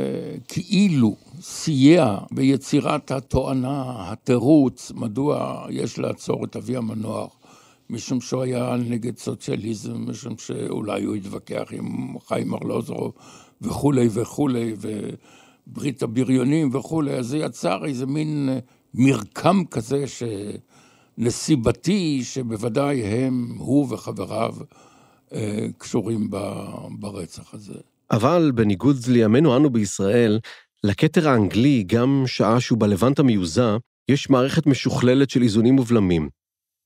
כאילו 0.48 1.16
סייע 1.42 2.18
ביצירת 2.32 3.12
התואנה, 3.12 4.12
התירוץ, 4.12 4.92
מדוע 4.96 5.66
יש 5.70 6.00
לעצור 6.00 6.46
את 6.46 6.56
אבי 6.56 6.76
המנוח, 6.76 7.38
משום 7.90 8.22
שהוא 8.22 8.42
היה 8.42 8.76
נגד 8.90 9.18
סוציאליזם, 9.18 10.10
משום 10.10 10.38
שאולי 10.38 11.04
הוא 11.04 11.16
התווכח 11.16 11.64
עם 11.72 12.20
חיים 12.28 12.54
ארלוזורוב 12.54 13.14
וכולי 13.62 14.08
וכולי, 14.12 14.74
וברית 14.78 16.04
הבריונים 16.04 16.76
וכולי, 16.76 17.12
אז 17.12 17.28
זה 17.28 17.38
יצר 17.38 17.86
איזה 17.86 18.06
מין 18.06 18.50
מרקם 18.98 19.66
כזה 19.72 20.06
שנסיבתי, 21.18 22.24
שבוודאי 22.24 23.02
הם, 23.04 23.56
הוא 23.58 23.94
וחבריו, 23.94 24.56
אה, 25.34 25.68
קשורים 25.78 26.30
ברצח 27.00 27.54
הזה. 27.54 27.74
אבל 28.12 28.52
בניגוד 28.56 28.98
לימינו 29.08 29.58
אנו 29.58 29.70
בישראל, 29.70 30.40
לכתר 30.84 31.30
האנגלי, 31.30 31.84
גם 31.84 32.24
שעה 32.26 32.60
שהוא 32.60 32.80
בלבנט 32.80 33.20
המיוזע, 33.20 33.78
יש 34.12 34.30
מערכת 34.30 34.68
משוכללת 34.68 35.30
של 35.30 35.42
איזונים 35.42 35.80
ובלמים. 35.80 36.30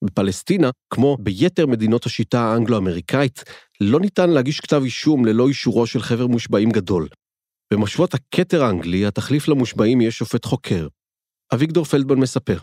בפלסטינה, 0.04 0.70
כמו 0.90 1.18
ביתר 1.20 1.68
מדינות 1.68 2.06
השיטה 2.06 2.42
האנגלו-אמריקאית, 2.42 3.44
לא 3.82 4.00
ניתן 4.00 4.30
להגיש 4.30 4.60
כתב 4.60 4.82
אישום 4.84 5.26
ללא 5.26 5.48
אישורו 5.48 5.88
של 5.88 6.02
חבר 6.02 6.28
מושבעים 6.28 6.70
גדול. 6.70 7.08
במושבות 7.74 8.14
הכתר 8.14 8.64
האנגלי, 8.64 9.06
התחליף 9.06 9.48
למושבעים 9.48 10.02
יהיה 10.02 10.12
שופט 10.12 10.46
חוקר. 10.46 10.88
אביגדור 11.54 11.86
פלדמן 11.86 12.20
מספר. 12.20 12.58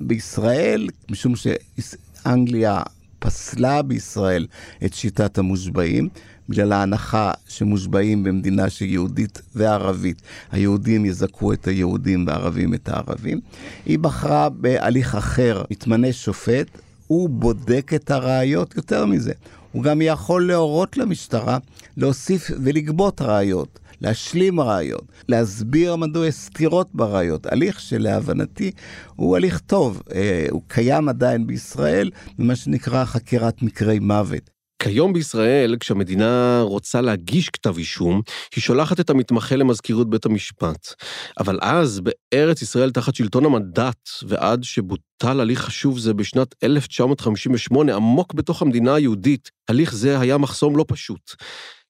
בישראל, 0.00 0.88
משום 1.10 1.34
שאנגליה 1.36 2.82
פסלה 3.18 3.82
בישראל 3.82 4.46
את 4.84 4.94
שיטת 4.94 5.38
המושבעים, 5.38 6.08
בגלל 6.48 6.72
ההנחה 6.72 7.32
שמושבעים 7.48 8.24
במדינה 8.24 8.70
שהיא 8.70 8.92
יהודית 8.92 9.42
וערבית, 9.54 10.22
היהודים 10.52 11.04
יזכו 11.04 11.52
את 11.52 11.66
היהודים 11.66 12.26
והערבים 12.26 12.74
את 12.74 12.88
הערבים. 12.88 13.40
היא 13.86 13.98
בחרה 13.98 14.48
בהליך 14.48 15.14
אחר, 15.14 15.62
מתמנה 15.70 16.12
שופט, 16.12 16.66
הוא 17.06 17.28
בודק 17.28 17.90
את 17.94 18.10
הראיות 18.10 18.76
יותר 18.76 19.06
מזה. 19.06 19.32
הוא 19.72 19.82
גם 19.82 20.02
יכול 20.02 20.46
להורות 20.46 20.96
למשטרה 20.96 21.58
להוסיף 21.96 22.50
ולגבות 22.64 23.22
ראיות. 23.22 23.78
להשלים 24.04 24.60
ראיות, 24.60 25.04
להסביר 25.28 25.96
מדוע 25.96 26.26
יש 26.26 26.34
סתירות 26.34 26.88
בראיות. 26.94 27.46
הליך 27.46 27.80
שלהבנתי 27.80 28.70
הוא 29.16 29.36
הליך 29.36 29.58
טוב, 29.58 30.02
אה, 30.14 30.46
הוא 30.50 30.62
קיים 30.68 31.08
עדיין 31.08 31.46
בישראל 31.46 32.10
במה 32.38 32.56
שנקרא 32.56 33.04
חקירת 33.04 33.62
מקרי 33.62 33.98
מוות. 33.98 34.50
כיום 34.78 35.12
בישראל, 35.12 35.76
כשהמדינה 35.80 36.60
רוצה 36.62 37.00
להגיש 37.00 37.48
כתב 37.48 37.78
אישום, 37.78 38.20
היא 38.54 38.62
שולחת 38.62 39.00
את 39.00 39.10
המתמחה 39.10 39.56
למזכירות 39.56 40.10
בית 40.10 40.26
המשפט. 40.26 40.94
אבל 41.40 41.58
אז, 41.62 42.00
בארץ 42.00 42.62
ישראל 42.62 42.90
תחת 42.90 43.14
שלטון 43.14 43.44
המנדט, 43.44 44.08
ועד 44.28 44.64
שבוטל 44.64 45.40
הליך 45.40 45.60
חשוב 45.60 45.98
זה 45.98 46.14
בשנת 46.14 46.54
1958, 46.62 47.94
עמוק 47.94 48.34
בתוך 48.34 48.62
המדינה 48.62 48.94
היהודית, 48.94 49.50
הליך 49.68 49.94
זה 49.94 50.20
היה 50.20 50.38
מחסום 50.38 50.76
לא 50.76 50.84
פשוט. 50.88 51.34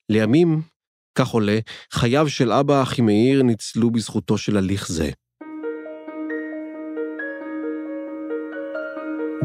לימים, 0.09 0.63
כך 1.15 1.29
עולה, 1.29 1.59
חייו 1.91 2.29
של 2.29 2.53
אבא 2.53 2.83
אחימאיר 2.83 3.43
ניצלו 3.43 3.91
בזכותו 3.91 4.39
של 4.39 4.57
הליך 4.57 4.89
זה. 4.89 5.11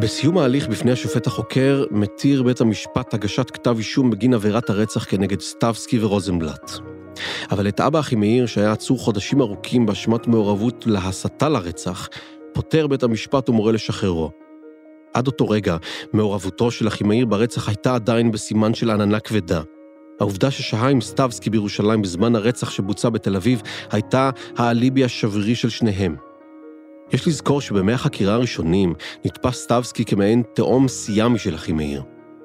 בסיום 0.02 0.38
ההליך 0.38 0.68
בפני 0.68 0.92
השופט 0.92 1.28
החוקר, 1.28 1.86
מתיר 1.92 2.44
בית 2.44 2.62
המשפט 2.62 3.14
הגשת 3.14 3.52
כתב 3.52 3.76
אישום 3.78 4.10
בגין 4.10 4.34
עבירת 4.34 4.70
הרצח 4.70 5.04
כנגד 5.04 5.42
סטבסקי 5.42 6.00
ורוזנבלט. 6.00 6.72
אבל 7.52 7.68
את 7.68 7.80
אבא 7.80 8.00
אחימאיר, 8.00 8.46
שהיה 8.46 8.72
עצור 8.72 9.00
חודשים 9.00 9.42
ארוכים 9.42 9.86
באשמת 9.86 10.28
מעורבות 10.28 10.88
להסתה 10.88 11.50
לרצח, 11.50 12.10
פוטר 12.54 12.88
בית 12.88 13.04
המשפט 13.04 13.50
ומורה 13.50 13.72
לשחררו. 13.72 14.32
עד 15.14 15.28
אותו 15.28 15.50
רגע, 15.50 15.78
מעורבותו 16.14 16.72
של 16.72 16.88
אחימאיר 16.88 17.26
ברצח 17.26 17.68
הייתה 17.68 17.96
עדיין 17.96 18.32
בסימן 18.32 18.74
של 18.74 18.90
עננה 18.90 19.20
כבדה. 19.20 19.62
העובדה 20.20 20.52
ששהה 20.52 20.90
עם 20.90 21.02
סטבסקי 21.02 21.50
בירושלים 21.50 22.02
בזמן 22.02 22.36
הרצח 22.36 22.70
שבוצע 22.70 23.10
בתל 23.10 23.36
אביב, 23.36 23.62
הייתה 23.92 24.30
האליבי 24.58 25.04
השברירי 25.04 25.56
של 25.56 25.70
שניהם. 25.70 26.16
יש 27.14 27.28
לזכור 27.28 27.62
שבימי 27.62 27.94
החקירה 27.94 28.34
הראשונים 28.34 28.94
נתפס 29.26 29.64
סטבסקי 29.64 30.06
כמעין 30.06 30.44
תאום 30.56 30.88
סיאמי 30.88 31.40
של 31.40 31.56
אחימאיר. 31.56 32.04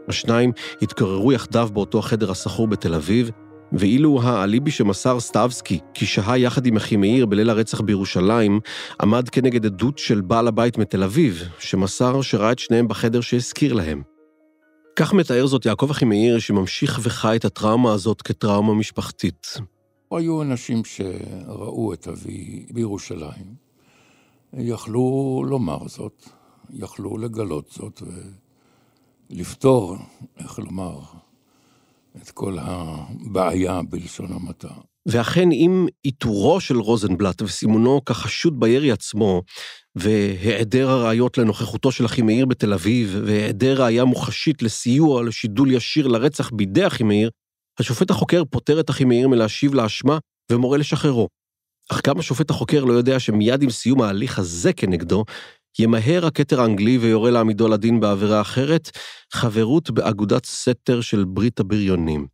השניים 0.09 0.53
התגוררו 0.83 1.33
יחדיו 1.33 1.69
באותו 1.73 1.99
החדר 1.99 2.31
השכור 2.31 2.69
בתל 2.69 2.95
אביב, 2.95 3.31
ואילו 3.73 4.21
האליבי 4.23 4.71
שמסר 4.71 5.21
סטבסקי, 5.21 5.79
כי 5.95 6.07
שהה 6.07 6.39
יחד 6.39 6.67
עם 6.67 6.77
אחימאיר 6.77 7.27
בליל 7.27 7.51
הרצח 7.51 7.81
בירושלים, 7.81 8.61
עמד 9.01 9.29
כנגד 9.29 9.67
עדות 9.67 9.99
של 9.99 10.21
בעל 10.21 10.49
הבית 10.49 10.79
מתל 10.79 11.03
אביב, 11.03 11.43
שמסר 11.59 12.23
שראה 12.23 12.53
את 12.53 12.59
שניהם 12.59 12.89
בחדר 12.89 13.21
שהזכיר 13.21 13.73
להם. 13.73 14.14
כך 14.97 15.13
מתאר 15.13 15.47
זאת 15.47 15.67
יעקב 15.67 15.91
אחימאיר, 15.91 16.39
שממשיך 16.39 17.01
וחי 17.03 17.37
את 17.37 17.45
הטראומה 17.45 17.93
הזאת 17.93 18.23
כטראומה 18.23 18.75
משפחתית. 18.75 19.47
היו 20.11 20.43
אנשים 20.43 20.83
שראו 20.85 21.93
את 21.93 22.09
אבי 22.09 22.67
בירושלים, 22.71 23.55
יכלו 24.53 25.43
לומר 25.47 25.89
זאת, 25.89 26.29
יכלו 26.71 27.19
לגלות 27.19 27.71
זאת 27.71 28.03
ולפתור, 29.31 29.97
איך 30.39 30.59
לומר, 30.59 31.01
את 32.23 32.31
כל 32.31 32.57
הבעיה 32.61 33.83
בלשון 33.83 34.33
המעטה. 34.33 34.75
ואכן, 35.07 35.49
עם 35.53 35.87
איתורו 36.05 36.61
של 36.61 36.77
רוזנבלט 36.77 37.43
וסימונו 37.43 38.05
כחשוד 38.05 38.61
בירי 38.61 38.93
עצמו, 38.93 39.43
והיעדר 39.97 40.91
הראיות 40.91 41.39
לנוכחותו 41.39 41.93
של 41.93 42.07
אחימאיר 42.07 42.47
בתל 42.47 42.73
אביב, 42.73 43.21
והיעדר 43.25 43.83
ראיה 43.83 44.05
מוחשית 44.05 44.63
לסיוע 44.63 45.23
לשידול 45.23 45.73
ישיר 45.73 46.07
לרצח 46.07 46.51
בידי 46.51 46.87
אחימאיר, 46.87 47.31
השופט 47.79 48.11
החוקר 48.11 48.43
פוטר 48.51 48.81
את 48.81 48.91
אחימאיר 48.91 49.29
מלהשיב 49.29 49.75
לאשמה 49.75 50.19
ומורה 50.53 50.79
לשחררו. 50.79 51.29
אך 51.93 52.01
גם 52.07 52.19
השופט 52.19 52.51
החוקר 52.51 52.85
לא 52.85 52.93
יודע 52.93 53.21
שמיד 53.21 53.63
עם 53.63 53.71
סיום 53.71 54.03
ההליך 54.03 54.39
הזה 54.39 54.73
כנגדו, 54.73 55.25
ימהר 55.79 56.27
הכתר 56.27 56.61
האנגלי 56.61 56.99
ויורה 56.99 57.31
להעמידו 57.31 57.69
לדין 57.69 58.01
בעבירה 58.01 58.41
אחרת, 58.41 58.91
חברות 59.33 59.91
באגודת 59.91 60.47
סתר 60.47 61.01
של 61.01 61.25
ברית 61.25 61.61
הבריונים. 61.61 62.27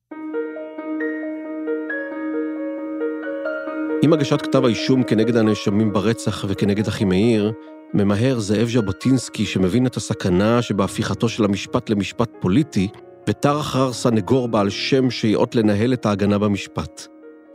עם 4.03 4.12
הגשת 4.12 4.42
כתב 4.42 4.64
האישום 4.64 5.03
כנגד 5.03 5.36
הנאשמים 5.36 5.92
ברצח 5.92 6.44
וכנגד 6.48 6.88
אחימאיר, 6.88 7.53
ממהר 7.94 8.38
זאב 8.40 8.68
ז'בוטינסקי, 8.68 9.46
שמבין 9.46 9.86
את 9.86 9.96
הסכנה 9.96 10.62
שבהפיכתו 10.62 11.28
של 11.28 11.44
המשפט 11.44 11.90
למשפט 11.90 12.30
פוליטי, 12.40 12.88
ותר 13.28 13.61
אחר 13.61 13.92
סנגור 13.92 14.48
בעל 14.48 14.70
שם 14.70 15.11
שיאות 15.11 15.55
לנהל 15.55 15.92
את 15.92 16.07
ההגנה 16.07 16.38
במשפט. 16.38 17.07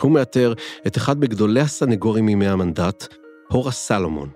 הוא 0.01 0.11
מאתר 0.11 0.53
את 0.87 0.97
אחד 0.97 1.19
מגדולי 1.19 1.61
הסנגורים 1.61 2.25
מימי 2.25 2.47
המנדט, 2.47 3.07
הורה 3.51 3.71
סלומון. 3.71 4.29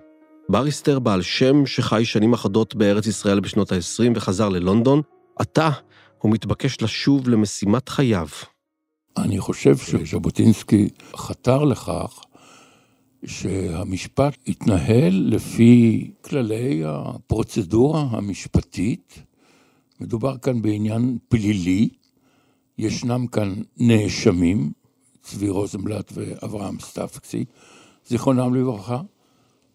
בריסטר 0.48 0.98
בעל 0.98 1.22
שם 1.22 1.66
שחי 1.66 2.04
שנים 2.04 2.32
אחדות 2.32 2.74
בארץ 2.74 3.06
ישראל 3.06 3.40
בשנות 3.40 3.72
ה-20 3.72 4.12
וחזר 4.14 4.48
ללונדון, 4.48 5.02
עתה 5.38 5.70
הוא 6.18 6.32
מתבקש 6.32 6.82
לשוב 6.82 7.28
למשימת 7.28 7.88
חייו. 7.88 8.28
אני 9.16 9.40
חושב 9.40 9.76
שז'בוטינסקי 9.76 10.88
חתר 11.16 11.64
לכך 11.64 12.20
שהמשפט 13.26 14.48
יתנהל 14.48 15.24
לפי 15.26 16.10
כללי 16.20 16.82
הפרוצדורה 16.86 18.06
המשפטית. 18.10 19.22
מדובר 20.00 20.38
כאן 20.38 20.62
בעניין 20.62 21.18
פלילי, 21.28 21.88
ישנם 22.78 23.26
כאן 23.26 23.54
נאשמים, 23.76 24.72
צבי 25.22 25.48
רוזנבלט 25.48 26.12
ואברהם 26.14 26.80
סטפקסי, 26.80 27.44
זיכרונם 28.06 28.54
לברכה, 28.54 29.00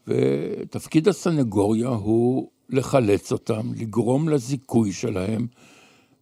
ותפקיד 0.08 1.08
הסנגוריה 1.08 1.88
הוא 1.88 2.50
לחלץ 2.70 3.32
אותם, 3.32 3.72
לגרום 3.76 4.30
לזיכוי 4.30 4.94
שלהם, 4.94 5.48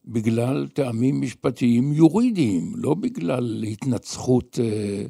בגלל 0.05 0.67
טעמים 0.73 1.21
משפטיים 1.21 1.93
יורידיים, 1.93 2.73
לא 2.75 2.93
בגלל 2.93 3.63
התנצחות 3.63 4.59
אה, 4.63 5.05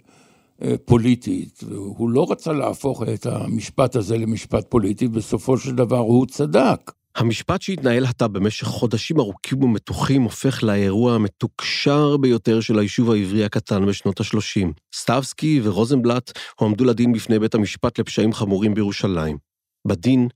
אה, 0.62 0.76
פוליטית. 0.86 1.64
הוא 1.70 2.10
לא 2.10 2.32
רצה 2.32 2.54
להפוך 2.54 3.04
את 3.14 3.26
המשפט 3.26 3.96
הזה 3.96 4.18
למשפט 4.18 4.66
פוליטי, 4.70 5.08
בסופו 5.08 5.58
של 5.58 5.76
דבר 5.76 5.98
הוא 5.98 6.26
צדק. 6.26 6.91
המשפט 7.16 7.62
שהתנהל 7.62 8.06
עתה 8.06 8.28
במשך 8.28 8.68
חודשים 8.68 9.20
ארוכים 9.20 9.64
ומתוחים 9.64 10.22
הופך 10.22 10.64
לאירוע 10.64 11.16
המתוקשר 11.16 12.18
ביותר 12.18 12.62
של 12.62 12.80
היישוב 12.80 13.12
העברי 13.12 13.46
הקטן 13.46 13.86
בשנות 13.86 14.22
ה-30. 14.22 14.68
סטבסקי 14.96 15.62
ורוזנבלט 15.64 16.32
הועמדו 16.60 16.86
לדין 16.86 17.14
בפני 17.14 17.39
בית 17.39 17.56
המשפט 17.56 18.00
לפשעים 18.00 18.34
חמורים 18.34 18.74
בירושלים. 18.74 19.38
בדין 19.88 20.28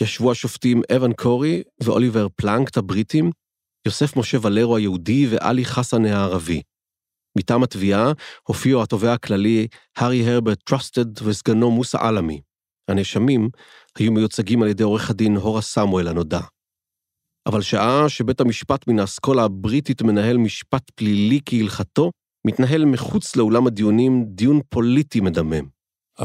ישבו 0.00 0.30
השופטים 0.30 0.82
אבן 0.96 1.12
קורי 1.12 1.62
ואוליבר 1.82 2.26
פלנקט 2.36 2.76
הבריטים, 2.76 3.30
יוסף 3.86 4.16
משה 4.16 4.38
ולרו 4.42 4.76
היהודי 4.76 5.26
ואלי 5.30 5.64
חסן 5.64 6.04
הערבי. 6.04 6.62
מטעם 7.38 7.62
התביעה 7.62 8.12
הופיעו 8.42 8.82
התובע 8.82 9.12
הכללי 9.12 9.66
הארי 9.96 10.28
הרברט 10.28 10.58
טרוסטד 10.64 11.22
וסגנו 11.22 11.70
מוסא 11.70 11.98
עלמי. 12.00 12.40
הנאשמים 12.88 13.48
היו 13.98 14.12
מיוצגים 14.12 14.62
על 14.62 14.68
ידי 14.68 14.82
עורך 14.82 15.10
הדין 15.10 15.36
הורה 15.36 15.62
סמואל 15.62 16.08
הנודע. 16.08 16.40
אבל 17.48 17.62
שעה 17.62 18.08
שבית 18.08 18.40
המשפט 18.40 18.88
מן 18.88 18.98
האסכולה 18.98 19.44
הבריטית 19.44 20.02
מנהל 20.02 20.36
משפט 20.36 20.90
פלילי 20.94 21.40
כהלכתו, 21.46 22.10
מתנהל 22.46 22.84
מחוץ 22.84 23.36
לאולם 23.36 23.66
הדיונים 23.66 24.24
דיון 24.28 24.60
פוליטי 24.68 25.20
מדמם. 25.20 25.68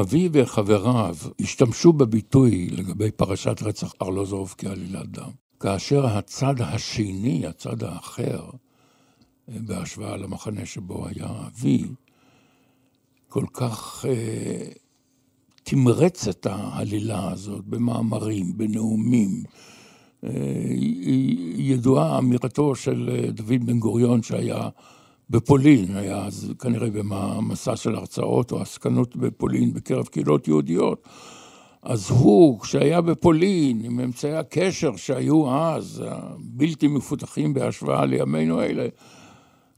אבי 0.00 0.28
וחבריו 0.32 1.16
השתמשו 1.40 1.92
בביטוי 1.92 2.68
לגבי 2.70 3.10
פרשת 3.10 3.62
רצח 3.62 3.92
ארלוזורוב 4.02 4.54
כעלילת 4.58 5.08
דם, 5.08 5.30
כאשר 5.64 6.06
הצד 6.06 6.60
השני, 6.60 7.46
הצד 7.46 7.82
האחר, 7.82 8.50
בהשוואה 9.48 10.16
למחנה 10.16 10.66
שבו 10.66 11.06
היה 11.06 11.26
אבי, 11.46 11.84
כל 13.28 13.44
כך 13.52 14.04
אה, 14.08 14.68
תמרץ 15.62 16.28
את 16.28 16.46
העלילה 16.46 17.32
הזאת 17.32 17.64
במאמרים, 17.64 18.58
בנאומים, 18.58 19.42
ידועה 21.56 22.18
אמירתו 22.18 22.74
של 22.74 23.30
דוד 23.30 23.66
בן 23.66 23.78
גוריון 23.78 24.22
שהיה 24.22 24.68
בפולין, 25.30 25.96
היה 25.96 26.24
אז 26.24 26.52
כנראה 26.60 26.90
במסע 26.90 27.76
של 27.76 27.94
הרצאות 27.94 28.52
או 28.52 28.60
עסקנות 28.60 29.16
בפולין 29.16 29.72
בקרב 29.72 30.06
קהילות 30.06 30.48
יהודיות. 30.48 31.08
אז 31.84 32.10
הוא, 32.10 32.60
כשהיה 32.60 33.00
בפולין, 33.00 33.80
עם 33.84 34.00
אמצעי 34.00 34.36
הקשר 34.36 34.96
שהיו 34.96 35.56
אז, 35.56 36.02
בלתי 36.38 36.86
מפותחים 36.86 37.54
בהשוואה 37.54 38.04
לימינו 38.04 38.62
אלה, 38.62 38.86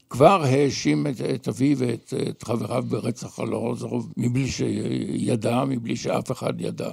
כבר 0.09 0.43
האשים 0.43 1.07
את, 1.07 1.21
את 1.21 1.47
אביו 1.47 1.77
ואת 1.77 2.13
את 2.29 2.43
חבריו 2.43 2.83
ברצח 2.89 3.39
ארלוזורוב, 3.39 4.13
מבלי 4.17 4.47
שידע, 4.47 5.63
מבלי 5.67 5.95
שאף 5.95 6.31
אחד 6.31 6.61
ידע. 6.61 6.89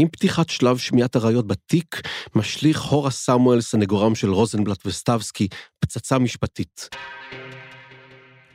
עם 0.00 0.08
פתיחת 0.08 0.48
שלב 0.48 0.76
שמיעת 0.76 1.16
הראיות 1.16 1.46
בתיק, 1.46 2.00
משליך 2.34 2.82
הורה 2.82 3.10
סמואל, 3.10 3.60
סנגורם 3.60 4.14
של 4.14 4.30
רוזנבלט 4.30 4.86
וסטבסקי, 4.86 5.48
פצצה 5.80 6.18
משפטית. 6.18 6.88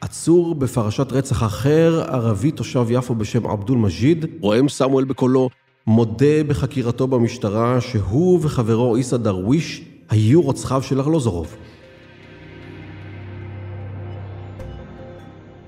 עצור 0.01 0.55
בפרשת 0.55 1.12
רצח 1.12 1.43
אחר, 1.43 2.03
ערבי 2.07 2.51
תושב 2.51 2.86
יפו 2.89 3.16
בשם 3.16 3.47
עבדול 3.47 3.78
מג'יד, 3.78 4.26
רועם 4.41 4.70
סמואל 4.70 5.05
בקולו, 5.05 5.49
מודה 5.88 6.43
בחקירתו 6.47 7.07
במשטרה 7.07 7.82
שהוא 7.82 8.39
וחברו 8.41 8.95
עיסא 8.95 9.17
דרוויש 9.17 9.82
היו 10.09 10.41
רוצחיו 10.41 10.84
של 10.84 10.99
ארלוזורוב. 10.99 11.55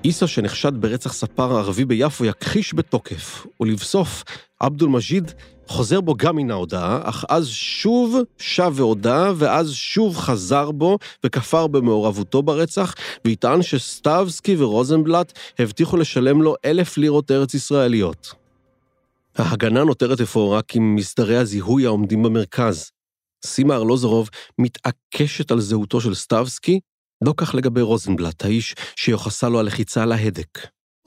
עיסא 0.02 0.26
שנחשד 0.26 0.72
ברצח 0.80 1.12
ספר 1.12 1.56
הערבי 1.56 1.84
ביפו 1.84 2.24
יכחיש 2.24 2.74
בתוקף, 2.74 3.46
ולבסוף, 3.60 4.24
עבדול 4.60 4.88
מג'יד 4.88 5.32
חוזר 5.66 6.00
בו 6.00 6.14
גם 6.16 6.36
מן 6.36 6.50
ההודעה, 6.50 7.00
אך 7.02 7.24
אז 7.28 7.48
שוב 7.48 8.18
שב 8.38 8.72
והודה, 8.74 9.32
ואז 9.36 9.72
שוב 9.72 10.16
חזר 10.16 10.70
בו 10.70 10.98
וכפר 11.24 11.66
במעורבותו 11.66 12.42
ברצח, 12.42 12.94
ויטען 13.24 13.62
שסטבסקי 13.62 14.56
ורוזנבלט 14.58 15.32
הבטיחו 15.58 15.96
לשלם 15.96 16.42
לו 16.42 16.54
אלף 16.64 16.98
לירות 16.98 17.30
ארץ 17.30 17.54
ישראליות. 17.54 18.43
ההגנה 19.38 19.84
נותרת 19.84 20.20
אפוא 20.20 20.56
רק 20.56 20.76
עם 20.76 20.94
מסדרי 20.94 21.36
הזיהוי 21.36 21.86
העומדים 21.86 22.22
במרכז. 22.22 22.90
סימה 23.46 23.74
ארלוזורוב 23.74 24.28
מתעקשת 24.58 25.50
על 25.50 25.60
זהותו 25.60 26.00
של 26.00 26.14
סטבסקי, 26.14 26.80
לא 27.24 27.34
כך 27.36 27.54
לגבי 27.54 27.80
רוזנבלט, 27.80 28.44
האיש 28.44 28.74
שיוחסה 28.96 29.48
לו 29.48 29.60
הלחיצה 29.60 30.02
על 30.02 30.12
ההדק. 30.12 30.58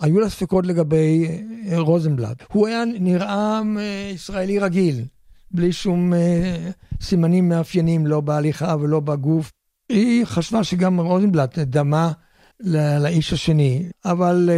היו 0.01 0.19
לה 0.19 0.29
ספקות 0.29 0.65
לגבי 0.65 1.27
אה, 1.71 1.79
רוזנבלט. 1.79 2.43
הוא 2.51 2.67
היה 2.67 2.85
נראה 2.85 3.61
אה, 3.77 4.11
ישראלי 4.13 4.59
רגיל, 4.59 5.05
בלי 5.51 5.71
שום 5.71 6.13
אה, 6.13 6.69
סימנים 7.01 7.49
מאפיינים, 7.49 8.07
לא 8.07 8.21
בהליכה 8.21 8.75
ולא 8.81 8.99
בגוף. 8.99 9.51
היא 9.89 10.25
חשבה 10.25 10.63
שגם 10.63 10.99
רוזנבלט 10.99 11.59
דמה 11.59 12.11
לאיש 12.99 13.33
השני, 13.33 13.89
אבל 14.05 14.49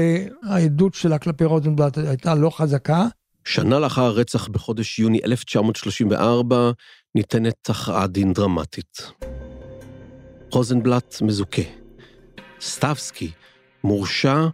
העדות 0.44 0.94
שלה 0.94 1.18
כלפי 1.18 1.46
רוזנבלט 1.46 1.98
הייתה 1.98 2.36
לא 2.36 2.50
חזקה. 2.50 3.08
שנה 3.52 3.80
לאחר 3.80 4.02
הרצח 4.02 4.48
בחודש 4.48 5.00
יוני 5.00 5.20
1934 5.26 6.72
ניתנת 7.16 7.70
הכרעת 7.70 8.12
דין 8.12 8.34
דרמטית. 8.34 9.12
רוזנבלט 10.52 11.22
מזוכה. 11.22 11.62
סטבסקי 12.62 13.32
מורשע 13.84 14.48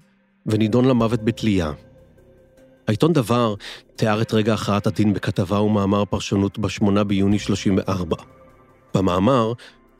ונידון 0.45 0.85
למוות 0.85 1.23
בתלייה. 1.23 1.71
העיתון 2.87 3.13
דבר 3.13 3.55
תיאר 3.95 4.21
את 4.21 4.33
רגע 4.33 4.53
הכרעת 4.53 4.87
הדין 4.87 5.13
בכתבה 5.13 5.61
ומאמר 5.61 6.05
פרשנות 6.05 6.59
ב-8 6.59 7.03
ביוני 7.03 7.39
34. 7.39 8.15
במאמר 8.93 9.53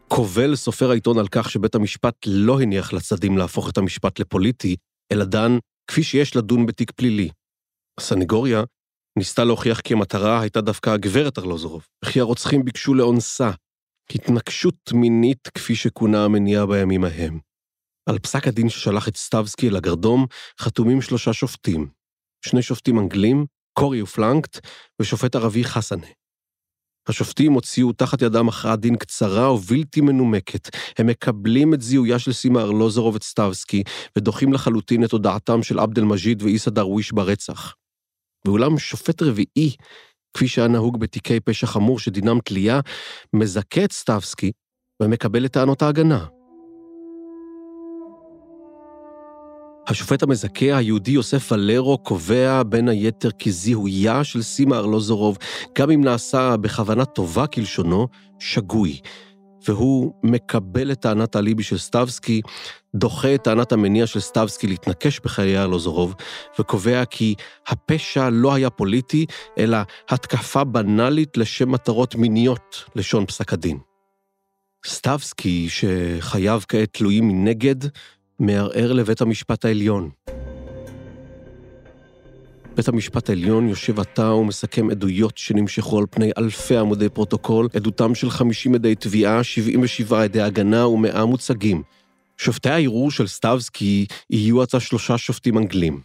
קובל 0.08 0.56
סופר 0.56 0.92
העיתון 0.92 1.18
על 1.18 1.28
כך 1.32 1.50
שבית 1.50 1.76
המשפט 1.76 2.16
לא 2.28 2.62
הניח 2.62 2.94
לצדדים 2.94 3.38
להפוך 3.38 3.70
את 3.70 3.78
המשפט 3.78 4.20
לפוליטי, 4.20 4.76
אלא 5.12 5.26
דן 5.26 5.58
כפי 5.88 6.04
שיש 6.04 6.36
לדון 6.36 6.66
בתיק 6.66 6.92
פלילי. 6.92 7.30
הסנגוריה 8.00 8.64
ניסתה 9.18 9.44
להוכיח 9.44 9.80
כי 9.80 9.94
המטרה 9.94 10.42
הייתה 10.42 10.62
דווקא 10.62 10.90
הגברת 10.90 11.38
ארלוזורוב, 11.38 11.88
וכי 12.06 12.20
הרוצחים 12.20 12.66
ביקשו 12.66 12.94
לאונסה, 12.94 13.52
התנקשות 14.12 14.92
מינית 14.94 15.48
כפי 15.48 15.76
שכונה 15.76 16.26
המניע 16.26 16.66
בימים 16.66 17.04
ההם. 17.04 17.40
על 18.10 18.20
פסק 18.20 18.48
הדין 18.48 18.70
ששלח 18.70 19.08
את 19.08 19.18
סטבסקי 19.18 19.70
אל 19.70 19.76
הגרדום 19.76 20.26
חתומים 20.62 21.02
שלושה 21.02 21.34
שופטים, 21.34 21.88
שני 22.46 22.62
שופטים 22.62 23.00
אנגלים, 23.00 23.46
קורי 23.80 24.02
ופלנקט, 24.02 24.68
ושופט 25.02 25.36
ערבי 25.36 25.64
חסנה. 25.64 26.08
השופטים 27.08 27.54
הוציאו 27.54 27.94
תחת 27.94 28.22
ידם 28.22 28.50
הכרעת 28.50 28.80
דין 28.80 28.96
קצרה 28.96 29.54
ובלתי 29.54 30.02
מנומקת. 30.02 30.70
הם 30.98 31.08
מקבלים 31.08 31.74
את 31.74 31.82
זיהויה 31.82 32.20
של 32.20 32.34
סימה 32.34 32.62
ארלוזורוב 32.62 33.16
את 33.16 33.24
סטבסקי, 33.24 33.84
ודוחים 34.18 34.54
לחלוטין 34.54 35.04
את 35.04 35.12
הודעתם 35.12 35.64
של 35.64 35.80
עבד 35.80 36.00
אל-מג'יד 36.00 36.44
ועיסא 36.44 36.72
דרוויש 36.72 37.12
ברצח. 37.12 37.76
ואולם 38.46 38.78
שופט 38.78 39.22
רביעי, 39.22 39.76
כפי 40.34 40.48
שהיה 40.48 40.68
נהוג 40.68 41.00
בתיקי 41.00 41.40
פשע 41.40 41.68
חמור 41.68 42.00
שדינם 42.00 42.40
תלייה, 42.40 42.80
מזכה 43.34 43.84
את 43.84 43.92
סטבסקי 43.92 44.52
ומקבל 45.02 45.46
את 45.46 45.54
טענות 45.54 45.82
ההגנה. 45.82 46.26
השופט 49.88 50.24
המזכה 50.24 50.78
היהודי 50.78 51.12
יוסף 51.12 51.52
ולרו 51.52 51.98
קובע 51.98 52.64
בין 52.64 52.90
היתר 52.90 53.32
כי 53.32 53.52
זיהויה 53.52 54.24
של 54.24 54.42
סימה 54.42 54.78
ארלוזורוב, 54.78 55.38
גם 55.78 55.92
אם 55.92 56.04
נעשה 56.04 56.58
בכוונה 56.58 57.06
טובה 57.06 57.48
כלשונו, 57.48 58.08
שגוי. 58.40 59.00
והוא 59.68 60.14
מקבל 60.24 60.92
את 60.92 61.00
טענת 61.00 61.36
האליבי 61.36 61.64
של 61.64 61.78
סטבסקי, 61.78 62.42
דוחה 62.96 63.36
את 63.36 63.44
טענת 63.44 63.72
המניע 63.72 64.08
של 64.08 64.20
סטבסקי 64.20 64.68
להתנקש 64.68 65.20
בחיי 65.20 65.58
ארלוזורוב, 65.58 66.16
וקובע 66.60 67.06
כי 67.06 67.36
הפשע 67.68 68.30
לא 68.32 68.54
היה 68.54 68.70
פוליטי, 68.70 69.26
אלא 69.58 69.78
התקפה 70.10 70.64
בנאלית 70.64 71.38
לשם 71.38 71.72
מטרות 71.72 72.16
מיניות, 72.16 72.84
לשון 72.96 73.26
פסק 73.26 73.54
הדין. 73.54 73.78
סטבסקי, 74.86 75.68
שחייו 75.70 76.62
כעת 76.68 76.90
תלויים 76.92 77.28
מנגד, 77.28 77.76
מערער 78.40 78.94
לבית 78.94 79.22
המשפט 79.22 79.66
העליון. 79.66 80.10
בית 82.76 82.88
המשפט 82.88 83.30
העליון 83.30 83.70
יושב 83.70 84.00
עתה 84.00 84.32
ומסכם 84.34 84.90
עדויות 84.90 85.38
שנמשכו 85.38 86.00
על 86.00 86.06
פני 86.12 86.32
אלפי 86.38 86.78
עמודי 86.78 87.10
פרוטוקול, 87.10 87.68
עדותם 87.76 88.16
של 88.16 88.30
50 88.30 88.76
עדי 88.76 88.96
תביעה, 88.96 89.44
77 89.44 90.24
עדי 90.24 90.42
הגנה 90.42 90.88
ו-100 90.88 91.26
מוצגים. 91.26 91.84
שופטי 92.38 92.70
הערעור 92.70 93.12
של 93.12 93.28
סטבסקי 93.28 94.06
יהיו 94.30 94.62
עתה 94.62 94.80
שלושה 94.80 95.18
שופטים 95.18 95.58
אנגלים. 95.58 96.02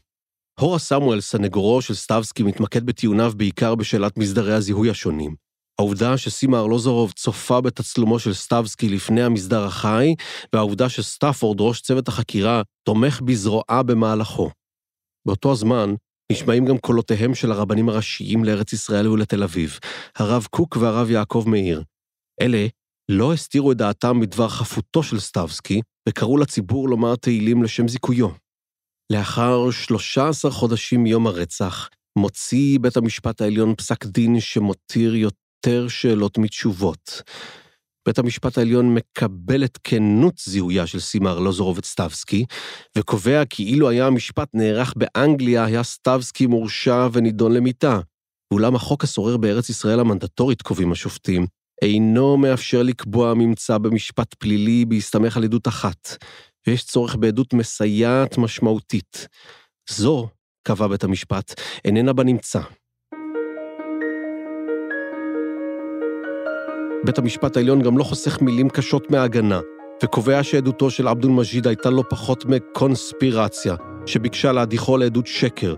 הורה 0.60 0.78
סמואל, 0.78 1.20
סנגורו 1.20 1.82
של 1.82 1.94
סטבסקי, 1.94 2.42
מתמקד 2.42 2.86
בטיעוניו 2.86 3.32
בעיקר 3.36 3.74
בשאלת 3.74 4.16
מסדרי 4.18 4.54
הזיהוי 4.54 4.90
השונים. 4.90 5.34
העובדה 5.78 6.16
שסימה 6.16 6.58
ארלוזורוב 6.58 7.12
צופה 7.12 7.60
בתצלומו 7.60 8.18
של 8.18 8.34
סטבסקי 8.34 8.88
לפני 8.88 9.22
המסדר 9.22 9.64
החי, 9.64 10.14
והעובדה 10.52 10.88
שסטאפורד, 10.88 11.60
ראש 11.60 11.80
צוות 11.80 12.08
החקירה, 12.08 12.62
תומך 12.82 13.20
בזרועה 13.20 13.82
במהלכו. 13.82 14.50
באותו 15.26 15.52
הזמן, 15.52 15.94
נשמעים 16.30 16.64
גם 16.64 16.78
קולותיהם 16.78 17.34
של 17.34 17.52
הרבנים 17.52 17.88
הראשיים 17.88 18.44
לארץ 18.44 18.72
ישראל 18.72 19.08
ולתל 19.08 19.42
אביב, 19.42 19.78
הרב 20.16 20.46
קוק 20.50 20.76
והרב 20.76 21.10
יעקב 21.10 21.44
מאיר. 21.46 21.82
אלה 22.40 22.66
לא 23.10 23.32
הסתירו 23.32 23.72
את 23.72 23.76
דעתם 23.76 24.20
בדבר 24.20 24.48
חפותו 24.48 25.02
של 25.02 25.20
סטבסקי, 25.20 25.80
וקראו 26.08 26.38
לציבור 26.38 26.88
לומר 26.88 27.16
תהילים 27.16 27.62
לשם 27.62 27.88
זיכויו. 27.88 28.28
לאחר 29.12 29.70
13 29.70 30.50
חודשים 30.50 31.02
מיום 31.02 31.26
הרצח, 31.26 31.88
מוציא 32.18 32.78
בית 32.78 32.96
המשפט 32.96 33.40
העליון 33.40 33.74
פסק 33.74 34.04
דין 34.04 34.40
שמותיר 34.40 35.14
יותר 35.14 35.88
שאלות 35.88 36.38
מתשובות. 36.38 37.22
בית 38.06 38.18
המשפט 38.18 38.58
העליון 38.58 38.94
מקבל 38.94 39.64
את 39.64 39.78
כנות 39.84 40.34
זיהויה 40.44 40.86
של 40.86 41.00
סימה 41.00 41.30
ארלוזורוב 41.30 41.84
סטבסקי, 41.84 42.44
וקובע 42.98 43.44
כי 43.44 43.62
אילו 43.64 43.88
היה 43.88 44.06
המשפט 44.06 44.48
נערך 44.54 44.94
באנגליה, 44.96 45.64
היה 45.64 45.82
סטבסקי 45.82 46.46
מורשע 46.46 47.08
ונידון 47.12 47.52
למיתה. 47.52 48.00
ואולם 48.52 48.74
החוק 48.74 49.04
השורר 49.04 49.36
בארץ 49.36 49.68
ישראל 49.68 50.00
המנדטורית, 50.00 50.62
קובעים 50.62 50.92
השופטים, 50.92 51.46
אינו 51.82 52.36
מאפשר 52.36 52.82
לקבוע 52.82 53.34
ממצא 53.34 53.78
במשפט 53.78 54.34
פלילי 54.34 54.84
בהסתמך 54.84 55.36
על 55.36 55.44
עדות 55.44 55.68
אחת, 55.68 56.24
ויש 56.66 56.84
צורך 56.84 57.16
בעדות 57.16 57.52
מסייעת 57.52 58.38
משמעותית. 58.38 59.28
זו, 59.90 60.28
קבע 60.62 60.86
בית 60.86 61.04
המשפט, 61.04 61.60
איננה 61.84 62.12
בנמצא. 62.12 62.60
בית 67.04 67.18
המשפט 67.18 67.56
העליון 67.56 67.82
גם 67.82 67.98
לא 67.98 68.04
חוסך 68.04 68.42
מילים 68.42 68.68
קשות 68.68 69.10
מההגנה, 69.10 69.60
וקובע 70.04 70.42
שעדותו 70.42 70.90
של 70.90 71.08
עבדול 71.08 71.30
מג'יד 71.30 71.66
הייתה 71.66 71.90
לא 71.90 72.04
פחות 72.10 72.44
מקונספירציה, 72.44 73.74
שביקשה 74.06 74.52
להדיחו 74.52 74.96
לעדות 74.96 75.26
שקר, 75.26 75.74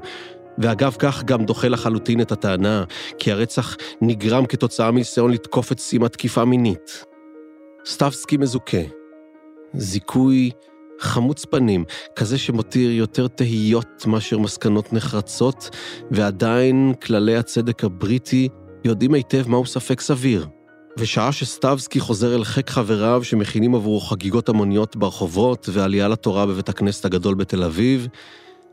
ואגב 0.59 0.97
כך 0.99 1.25
גם 1.25 1.45
דוחה 1.45 1.69
לחלוטין 1.69 2.21
את 2.21 2.33
הטענה 2.33 2.85
כי 3.19 3.33
הרצח 3.33 3.77
נגרם 4.01 4.47
כתוצאה 4.47 4.91
מניסיון 4.91 5.31
לתקוף 5.31 5.73
את 5.73 5.79
סימה 5.79 6.09
תקיפה 6.09 6.45
מינית. 6.45 7.05
סטבסקי 7.87 8.37
מזוכה. 8.37 8.83
זיכוי 9.75 10.51
חמוץ 11.01 11.45
פנים, 11.45 11.85
כזה 12.17 12.39
שמותיר 12.39 12.91
יותר 12.91 13.29
תהיות 13.29 14.07
מאשר 14.07 14.39
מסקנות 14.39 14.93
נחרצות, 14.93 15.71
ועדיין 16.11 16.95
כללי 17.03 17.37
הצדק 17.37 17.85
הבריטי 17.85 18.49
יודעים 18.85 19.15
היטב 19.15 19.49
מהו 19.49 19.67
ספק 19.67 20.01
סביר. 20.01 20.47
ושעה 20.97 21.33
שסטבסקי 21.33 22.01
חוזר 22.01 22.35
אל 22.35 22.45
חיק 22.45 22.71
חבריו 22.71 23.25
שמכינים 23.25 23.75
עבורו 23.75 24.01
חגיגות 24.01 24.49
המוניות 24.49 24.97
ברחובות 24.97 25.69
ועלייה 25.73 26.09
לתורה 26.09 26.47
בבית 26.47 26.69
הכנסת 26.69 27.05
הגדול 27.05 27.35
בתל 27.35 27.65
אביב, 27.65 28.09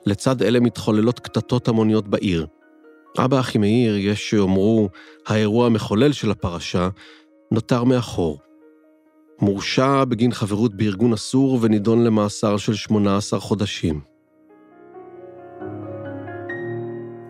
לצד 0.05 0.41
אלה 0.41 0.59
מתחוללות 0.59 1.20
קטטות 1.20 1.67
המוניות 1.67 2.07
בעיר. 2.07 2.47
אבא 3.17 3.39
אחימאיר, 3.39 3.97
יש 3.97 4.30
שיאמרו, 4.30 4.89
האירוע 5.28 5.65
המחולל 5.65 6.11
של 6.11 6.32
הפרשה, 6.32 6.89
נותר 7.51 7.84
מאחור. 7.84 8.39
מורשע 9.41 10.03
בגין 10.05 10.32
חברות 10.32 10.76
בארגון 10.76 11.13
אסור 11.13 11.59
ונידון 11.61 12.03
למאסר 12.03 12.57
של 12.57 12.74
18 12.74 13.39
חודשים. 13.39 14.01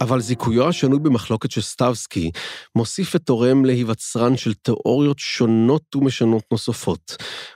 אבל 0.02 0.22
זיכויו 0.22 0.68
השנוי 0.68 1.00
במחלוקת 1.00 1.52
של 1.52 1.62
סטבסקי 1.62 2.32
מוסיף 2.76 3.16
ותורם 3.16 3.66
להיווצרן 3.66 4.38
של 4.38 4.54
תיאוריות 4.54 5.20
שונות 5.20 5.95
ומשונות 5.95 6.43
נוספות. 6.52 7.16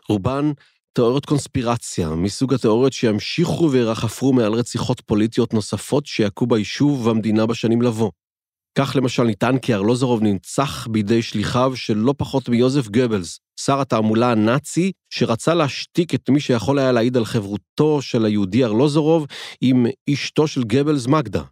רובן 0.10 0.52
תיאוריות 0.94 1.26
קונספירציה, 1.26 2.10
מסוג 2.10 2.54
התיאוריות 2.54 2.94
שימשיכו 2.94 3.72
וירחפו 3.72 4.34
מעל 4.34 4.54
רציחות 4.54 5.02
פוליטיות 5.02 5.54
נוספות 5.54 6.06
שיכו 6.06 6.48
ביישוב 6.48 7.08
ובמדינה 7.08 7.46
בשנים 7.46 7.82
לבוא. 7.82 8.12
כך 8.78 8.96
למשל 8.96 9.24
נטען 9.24 9.58
כי 9.58 9.74
ארלוזורוב 9.74 10.24
ננצח 10.24 10.88
בידי 10.88 11.22
שליחיו 11.22 11.76
של 11.76 11.98
לא 11.98 12.14
פחות 12.18 12.50
מיוזף 12.50 12.88
גבלס, 12.88 13.40
שר 13.60 13.82
התעמולה 13.82 14.32
הנאצי, 14.32 14.92
שרצה 15.10 15.54
להשתיק 15.54 16.16
את 16.16 16.30
מי 16.30 16.40
שיכול 16.40 16.80
היה 16.80 16.92
להעיד 16.92 17.18
על 17.18 17.26
חברותו 17.26 18.02
של 18.02 18.26
היהודי 18.26 18.64
ארלוזורוב 18.64 19.28
עם 19.62 19.86
אשתו 20.10 20.48
של 20.48 20.64
גבלס 20.64 21.08
מגדה. 21.08 21.44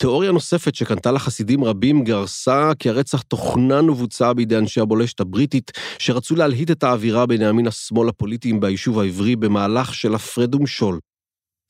תיאוריה 0.00 0.32
נוספת 0.32 0.74
שקנתה 0.74 1.12
לחסידים 1.12 1.64
רבים 1.64 2.04
גרסה 2.04 2.70
כי 2.78 2.88
הרצח 2.88 3.22
תוכנן 3.22 3.90
ובוצע 3.90 4.32
בידי 4.32 4.56
אנשי 4.56 4.80
הבולשת 4.80 5.20
הבריטית, 5.20 5.70
שרצו 5.98 6.36
להלהיט 6.36 6.70
את 6.70 6.82
האווירה 6.82 7.26
בין 7.26 7.42
ימין 7.42 7.66
השמאל 7.66 8.08
הפוליטיים 8.08 8.60
ביישוב 8.60 8.98
העברי 8.98 9.36
במהלך 9.36 9.94
של 9.94 10.14
הפרד 10.14 10.54
ומשול. 10.54 10.98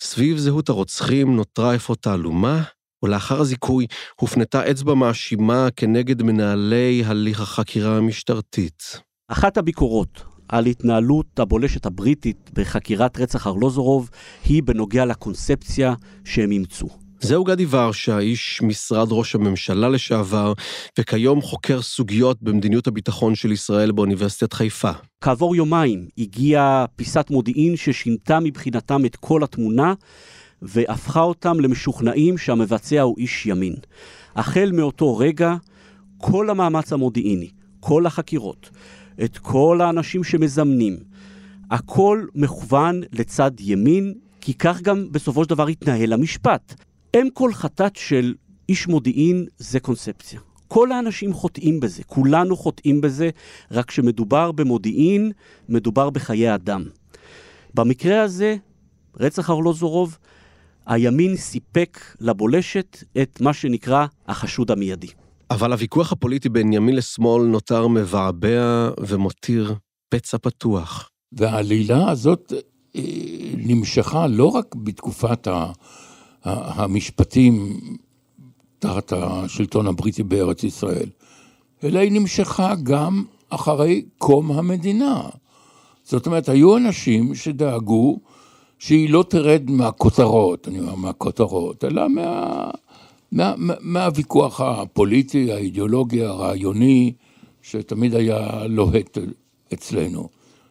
סביב 0.02 0.38
זהות 0.38 0.68
הרוצחים 0.68 1.36
נותרה 1.36 1.74
אפוא 1.74 1.94
תעלומה, 1.94 2.62
ולאחר 3.04 3.40
הזיכוי 3.40 3.86
הופנתה 4.20 4.70
אצבע 4.70 4.94
מאשימה 4.94 5.68
כנגד 5.76 6.22
מנהלי 6.22 7.02
הליך 7.06 7.40
החקירה 7.40 7.96
המשטרתית. 7.96 9.00
אחת 9.28 9.56
הביקורות 9.56 10.24
על 10.48 10.66
התנהלות 10.66 11.38
הבולשת 11.38 11.86
הבריטית 11.86 12.50
בחקירת 12.52 13.18
רצח 13.18 13.46
ארלוזורוב 13.46 14.10
היא 14.44 14.62
בנוגע 14.62 15.04
לקונספציה 15.04 15.94
שהם 16.24 16.50
אימצו. 16.50 17.09
זהו 17.22 17.44
גדי 17.44 17.66
ורשה, 17.70 18.18
איש 18.18 18.62
משרד 18.62 19.08
ראש 19.10 19.34
הממשלה 19.34 19.88
לשעבר, 19.88 20.52
וכיום 20.98 21.42
חוקר 21.42 21.82
סוגיות 21.82 22.42
במדיניות 22.42 22.86
הביטחון 22.86 23.34
של 23.34 23.52
ישראל 23.52 23.92
באוניברסיטת 23.92 24.52
חיפה. 24.52 24.90
כעבור 25.20 25.56
יומיים 25.56 26.08
הגיעה 26.18 26.84
פיסת 26.96 27.30
מודיעין 27.30 27.76
ששינתה 27.76 28.40
מבחינתם 28.40 29.04
את 29.04 29.16
כל 29.16 29.44
התמונה, 29.44 29.94
והפכה 30.62 31.20
אותם 31.20 31.60
למשוכנעים 31.60 32.38
שהמבצע 32.38 33.00
הוא 33.00 33.18
איש 33.18 33.46
ימין. 33.46 33.74
החל 34.36 34.70
מאותו 34.74 35.16
רגע, 35.16 35.54
כל 36.18 36.50
המאמץ 36.50 36.92
המודיעיני, 36.92 37.50
כל 37.80 38.06
החקירות, 38.06 38.70
את 39.24 39.38
כל 39.38 39.80
האנשים 39.80 40.24
שמזמנים, 40.24 40.96
הכל 41.70 42.26
מכוון 42.34 43.00
לצד 43.12 43.50
ימין, 43.60 44.14
כי 44.40 44.54
כך 44.54 44.80
גם 44.80 45.06
בסופו 45.12 45.44
של 45.44 45.50
דבר 45.50 45.66
התנהל 45.66 46.12
המשפט. 46.12 46.74
אם 47.16 47.28
כל 47.32 47.52
חטאת 47.52 47.96
של 47.96 48.34
איש 48.68 48.88
מודיעין 48.88 49.46
זה 49.58 49.80
קונספציה. 49.80 50.40
כל 50.68 50.92
האנשים 50.92 51.32
חוטאים 51.32 51.80
בזה, 51.80 52.02
כולנו 52.04 52.56
חוטאים 52.56 53.00
בזה, 53.00 53.30
רק 53.70 53.90
שמדובר 53.90 54.52
במודיעין, 54.52 55.32
מדובר 55.68 56.10
בחיי 56.10 56.54
אדם. 56.54 56.84
במקרה 57.74 58.22
הזה, 58.22 58.56
רצח 59.16 59.50
ארלוזורוב, 59.50 60.18
הימין 60.86 61.36
סיפק 61.36 62.00
לבולשת 62.20 63.04
את 63.22 63.40
מה 63.40 63.52
שנקרא 63.52 64.06
החשוד 64.28 64.70
המיידי. 64.70 65.08
אבל 65.50 65.72
הוויכוח 65.72 66.12
הפוליטי 66.12 66.48
בין 66.48 66.72
ימין 66.72 66.96
לשמאל 66.96 67.42
נותר 67.42 67.86
מבעבע 67.86 68.90
ומותיר 69.00 69.74
פצע 70.08 70.38
פתוח. 70.38 71.10
והעלילה 71.32 72.10
הזאת 72.10 72.52
אה, 72.96 73.02
נמשכה 73.56 74.26
לא 74.26 74.46
רק 74.46 74.74
בתקופת 74.74 75.48
המשפטים 76.44 77.80
תחת 78.78 79.12
השלטון 79.12 79.86
הבריטי 79.86 80.22
בארץ 80.22 80.64
ישראל, 80.64 81.08
אלא 81.84 81.98
היא 81.98 82.12
נמשכה 82.12 82.74
גם 82.82 83.24
אחרי 83.50 84.04
קום 84.18 84.52
המדינה. 84.52 85.28
זאת 86.04 86.26
אומרת, 86.26 86.48
היו 86.48 86.76
אנשים 86.76 87.34
שדאגו 87.34 88.18
שהיא 88.78 89.10
לא 89.10 89.24
תרד 89.28 89.70
מהכותרות, 89.70 90.68
אני 90.68 90.80
אומר 90.80 90.94
מהכותרות, 90.94 91.84
אלא 91.84 92.08
מה, 92.08 92.70
מה, 93.32 93.54
מה, 93.56 93.74
מהוויכוח 93.80 94.60
הפוליטי, 94.60 95.52
האידיאולוגי, 95.52 96.22
הרעיוני, 96.22 97.12
שתמיד 97.62 98.14
היה 98.14 98.66
לוהט 98.66 99.18
אצלנו. 99.72 100.28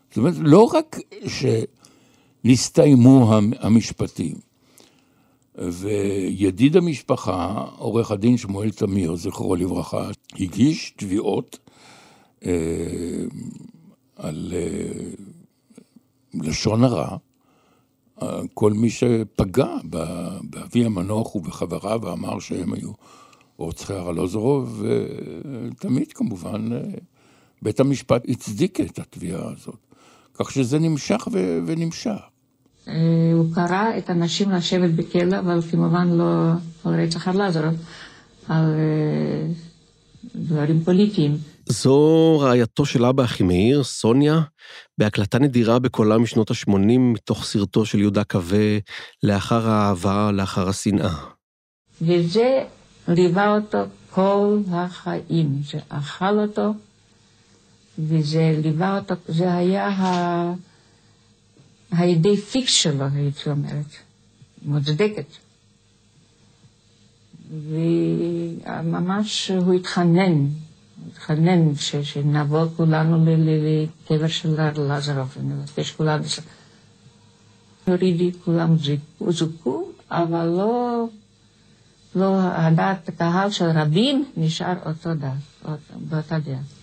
זאת 0.10 0.18
אומרת, 0.18 0.34
לא 0.40 0.72
רק 0.74 1.00
שנסתיימו 2.46 3.34
המשפטים, 3.60 4.36
וידיד 5.60 6.78
המשפחה, 6.78 7.66
עורך 7.78 8.12
הדין 8.12 8.38
שמואל 8.38 8.72
תמיר, 8.72 9.16
זכרו 9.16 9.55
לברכה, 9.55 10.10
הגיש 10.39 10.93
תביעות 10.97 11.60
אה, 12.45 12.51
על 14.16 14.53
אה, 14.55 15.10
לשון 16.34 16.84
הרע. 16.84 17.18
כל 18.53 18.74
מי 18.74 18.89
שפגע 18.89 19.68
באבי 20.43 20.86
המנוח 20.86 21.36
ובחבריו 21.36 21.99
ואמר 22.03 22.39
שהם 22.39 22.74
היו 22.74 22.91
רוצחי 23.57 23.93
ארלוזורוב, 23.93 24.84
ותמיד 24.84 26.14
כמובן 26.14 26.70
בית 27.62 27.80
המשפט 27.80 28.30
הצדיק 28.30 28.80
את 28.80 28.99
התביעה 28.99 29.51
הזאת. 29.51 29.80
כך 30.34 30.51
שזה 30.51 30.80
נמשך 30.80 31.28
ו- 31.32 31.60
ונמשך. 31.66 32.20
אה, 32.90 33.34
הוא 33.34 33.56
קרא 33.56 33.98
את 33.98 34.10
הנשים 34.10 34.52
לשבת 34.52 34.90
בכלא, 34.90 35.40
אבל 35.40 35.62
כמובן 35.72 36.08
לא 36.08 36.52
על 36.86 37.02
רצח 37.02 37.28
ארלוזורוב, 37.28 37.76
על 38.50 38.66
אה, 38.66 39.48
דברים 40.36 40.84
פוליטיים. 40.84 41.38
זו 41.66 42.40
רעייתו 42.40 42.86
של 42.86 43.06
אבא 43.06 43.24
אחימאיר, 43.24 43.84
סוניה, 43.84 44.42
בהקלטה 44.98 45.40
נדירה 45.40 45.80
בקולה 45.80 46.18
משנות 46.18 46.52
ה-80 46.52 46.74
מתוך 47.00 47.46
סרטו 47.46 47.86
של 47.86 48.00
יהודה 48.00 48.24
קווה, 48.24 48.78
לאחר 49.24 49.70
האהבה, 49.70 50.32
לאחר 50.32 50.70
השנאה. 50.70 51.14
וזה 52.02 52.64
ליווה 53.08 53.56
אותו 53.56 53.78
כל 54.10 54.58
החיים, 54.72 55.62
זה 55.72 55.80
אכל 55.90 56.40
אותו, 56.40 56.74
וזה 58.00 58.60
ליווה 58.64 58.98
אותו, 58.98 59.16
זה 59.28 59.54
היה 59.54 59.88
ה... 59.88 60.54
הידי 61.92 62.38
פיקס 62.38 62.72
שלו, 62.72 63.06
הייתי 63.14 63.50
אומרת, 63.50 63.86
מוצדקת. 64.66 65.26
וממש 67.52 69.52
הוא 69.52 69.74
התחנן 69.74 70.46
התחנן 71.12 71.76
שנבוא 72.04 72.66
כולנו 72.78 73.26
לקבר 73.28 74.28
של 74.28 74.56
לזרוב, 74.78 75.38
ונבקש 75.40 75.92
כולנו. 75.92 76.24
הורידי, 77.86 78.32
כולם 78.46 78.76
זוכו, 79.30 79.86
אבל 80.12 80.46
לא, 80.46 81.06
לא 82.16 82.40
הדעת 82.42 83.10
הקהל 83.10 83.52
של 83.52 83.66
רבים 83.66 84.26
נשאר 84.38 84.74
אותו 84.86 85.14
דעת, 85.14 85.80
באותה 86.10 86.40
דעה. 86.40 86.79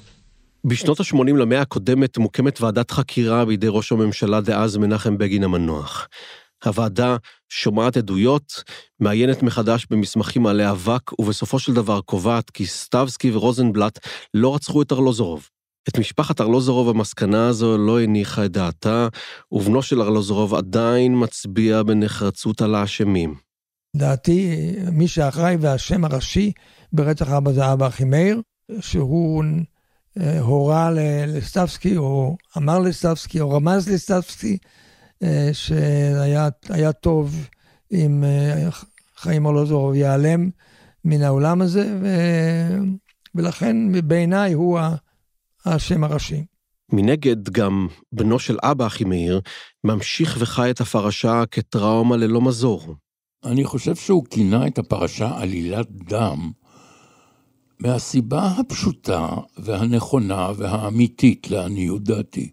בשנות 0.69 1.01
ה-80 1.01 1.37
למאה 1.37 1.61
הקודמת 1.61 2.19
מוקמת 2.19 2.61
ועדת 2.61 2.91
חקירה 2.91 3.45
בידי 3.45 3.67
ראש 3.71 3.93
הממשלה 3.93 4.41
דאז 4.41 4.77
מנחם 4.77 5.19
בגין 5.19 5.45
המנוח. 5.45 6.09
הוועדה 6.65 7.17
שומעת 7.49 7.97
עדויות, 7.97 8.63
מעיינת 9.01 9.43
מחדש 9.43 9.87
במסמכים 9.91 10.43
מעלי 10.43 10.71
אבק, 10.71 11.21
ובסופו 11.21 11.59
של 11.59 11.75
דבר 11.75 12.01
קובעת 12.01 12.51
כי 12.51 12.67
סטבסקי 12.67 13.31
ורוזנבלט 13.31 13.99
לא 14.35 14.55
רצחו 14.55 14.83
את 14.83 14.93
ארלוזורוב. 14.93 15.49
את 15.89 15.99
משפחת 15.99 16.41
ארלוזורוב 16.41 16.89
המסקנה 16.89 17.49
הזו 17.49 17.79
לא 17.79 18.01
הניחה 18.01 18.45
את 18.45 18.53
דעתה, 18.53 19.09
ובנו 19.53 19.83
של 19.83 20.03
ארלוזורוב 20.03 20.55
עדיין 20.55 21.23
מצביע 21.23 21.83
בנחרצות 21.83 22.63
על 22.63 22.75
האשמים. 22.75 23.35
דעתי, 23.97 24.73
מי 24.93 25.09
שאחראי 25.09 25.57
והשם 25.61 26.05
הראשי 26.05 26.53
ברצח 26.93 27.29
אבא 27.29 27.53
זה 27.53 27.73
אבא 27.73 27.87
אחימאיר, 27.87 28.41
שהוא 28.81 29.45
הורה 30.41 30.91
לסטבסקי, 31.27 31.97
או 31.97 32.37
אמר 32.57 32.79
לסטבסקי, 32.79 33.41
או 33.41 33.51
רמז 33.51 33.89
לסטבסקי, 33.89 34.59
אה, 35.23 35.51
שהיה 35.53 36.93
טוב 37.01 37.49
אם 37.93 38.25
אה, 38.25 38.69
חיים 39.17 39.47
ארלוזורוב 39.47 39.95
ייעלם 39.95 40.51
מן 41.05 41.23
העולם 41.23 41.63
הזה, 41.63 41.97
ו... 42.03 42.09
ולכן 43.35 43.77
בעיניי 44.09 44.53
הוא 44.53 44.79
השם 45.65 46.05
הראשי. 46.05 46.45
מנגד, 46.93 47.49
גם 47.49 47.89
בנו 48.13 48.39
של 48.39 48.57
אבא 48.63 48.87
אחימאיר 48.87 49.41
ממשיך 49.85 50.37
וחי 50.41 50.71
את 50.71 50.81
הפרשה 50.81 51.43
כטראומה 51.51 52.17
ללא 52.17 52.41
מזור. 52.41 52.95
אני 53.45 53.65
חושב 53.65 53.95
שהוא 53.95 54.25
כינה 54.31 54.67
את 54.67 54.79
הפרשה 54.79 55.31
עלילת 55.39 55.87
דם, 55.91 56.51
מהסיבה 57.79 58.47
הפשוטה 58.47 59.29
והנכונה 59.59 60.51
והאמיתית 60.57 61.51
לעניות 61.51 62.05
דעתי, 62.05 62.51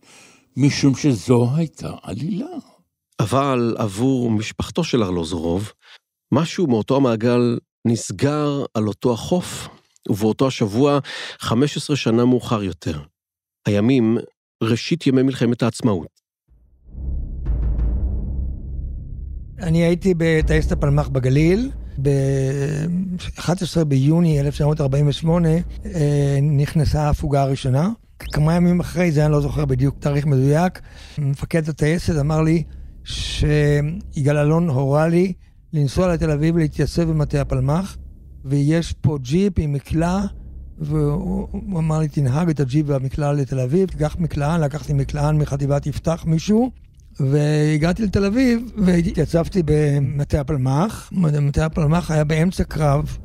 משום 0.58 0.96
שזו 0.96 1.48
הייתה 1.56 1.92
עלילה. 2.02 2.48
אבל 3.20 3.76
עבור 3.78 4.32
משפחתו 4.32 4.84
של 4.84 5.04
ארלוזורוב, 5.04 5.72
משהו 6.32 6.68
מאותו 6.68 6.96
המעגל 6.96 7.58
נסגר 7.88 8.66
על 8.74 8.88
אותו 8.88 9.14
החוף, 9.14 9.68
ובאותו 10.10 10.48
השבוע, 10.48 11.00
15 11.40 11.96
שנה 11.96 12.26
מאוחר 12.26 12.64
יותר. 12.64 13.00
הימים, 13.66 14.18
ראשית 14.64 15.08
ימי 15.08 15.22
מלחמת 15.24 15.64
העצמאות. 15.64 16.22
אני 19.60 19.84
הייתי 19.84 20.14
בטייסת 20.18 20.72
הפלמ"ח 20.72 21.08
בגליל, 21.08 21.72
ב-11 22.02 23.84
ביוני 23.84 24.40
1948 24.40 25.50
אה, 25.50 26.40
נכנסה 26.42 27.02
ההפוגה 27.02 27.42
הראשונה. 27.42 27.90
כמה 28.20 28.56
ימים 28.56 28.80
אחרי 28.80 29.12
זה, 29.12 29.26
אני 29.26 29.32
לא 29.32 29.42
זוכר 29.42 29.66
בדיוק 29.66 29.96
תאריך 30.00 30.26
מדויק, 30.26 30.82
מפקד 31.18 31.70
הטייסת 31.70 32.20
אמר 32.20 32.42
לי 32.42 32.64
שיגאל 33.04 34.38
אלון 34.38 34.70
הורה 34.70 35.08
לי 35.08 35.34
לנסוע 35.74 36.14
לתל 36.14 36.32
אביב 36.32 36.56
ולהתייצב 36.56 37.04
במטה 37.04 37.42
הפלמ"ח, 37.42 37.98
ויש 38.46 38.94
פה 38.94 39.18
ג'יפ 39.22 39.54
עם 39.58 39.74
מקלע, 39.74 40.22
והוא 40.80 41.48
אמר 41.80 42.00
לי, 42.00 42.08
תנהג 42.08 42.50
את 42.50 42.60
הג'יפ 42.60 42.86
והמקלע 42.90 43.34
לתל 43.34 43.60
אביב, 43.60 43.90
תיקח 43.90 44.16
מקלען, 44.20 44.62
לקחתי 44.62 44.94
מקלען 44.94 45.38
מחטיבת 45.38 45.88
יפתח 45.88 46.24
מישהו, 46.28 46.72
והגעתי 47.20 48.04
לתל 48.04 48.26
אביב 48.26 48.72
והתייצבתי 48.78 49.62
במטה 49.66 50.40
הפלמ"ח. 50.40 51.10
מטה 51.14 51.66
הפלמ"ח 51.66 52.12
היה 52.12 52.24
באמצע 52.24 52.64
קרב 52.64 53.18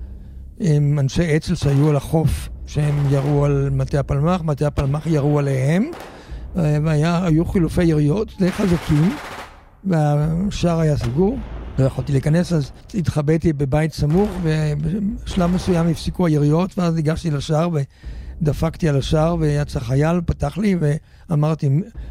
עם 0.60 0.98
אנשי 0.98 1.36
אצ"ל 1.36 1.54
שהיו 1.54 1.88
על 1.90 1.96
החוף, 1.96 2.48
שהם 2.66 2.94
ירו 3.10 3.44
על 3.44 3.70
מטה 3.72 4.00
הפלמ"ח, 4.00 4.42
מטה 4.42 4.66
הפלמ"ח 4.66 5.06
ירו 5.06 5.38
עליהם, 5.38 5.84
והיו 6.54 7.44
חילופי 7.44 7.84
יריות 7.84 8.32
די 8.38 8.52
חזקים, 8.52 9.16
והשער 9.84 10.80
היה 10.80 10.96
סגור. 10.96 11.38
לא 11.78 11.84
יכולתי 11.84 12.12
להיכנס, 12.12 12.52
אז 12.52 12.70
התחבאתי 12.94 13.52
בבית 13.52 13.92
סמוך, 13.92 14.30
ובשלב 14.42 15.50
מסוים 15.50 15.86
הפסיקו 15.88 16.26
היריות, 16.26 16.78
ואז 16.78 16.94
ניגשתי 16.94 17.30
לשער 17.30 17.68
ודפקתי 18.42 18.88
על 18.88 18.96
השער, 18.96 19.36
ויצא 19.40 19.80
חייל, 19.80 20.20
פתח 20.26 20.58
לי, 20.58 20.76
ואמרתי 21.30 21.68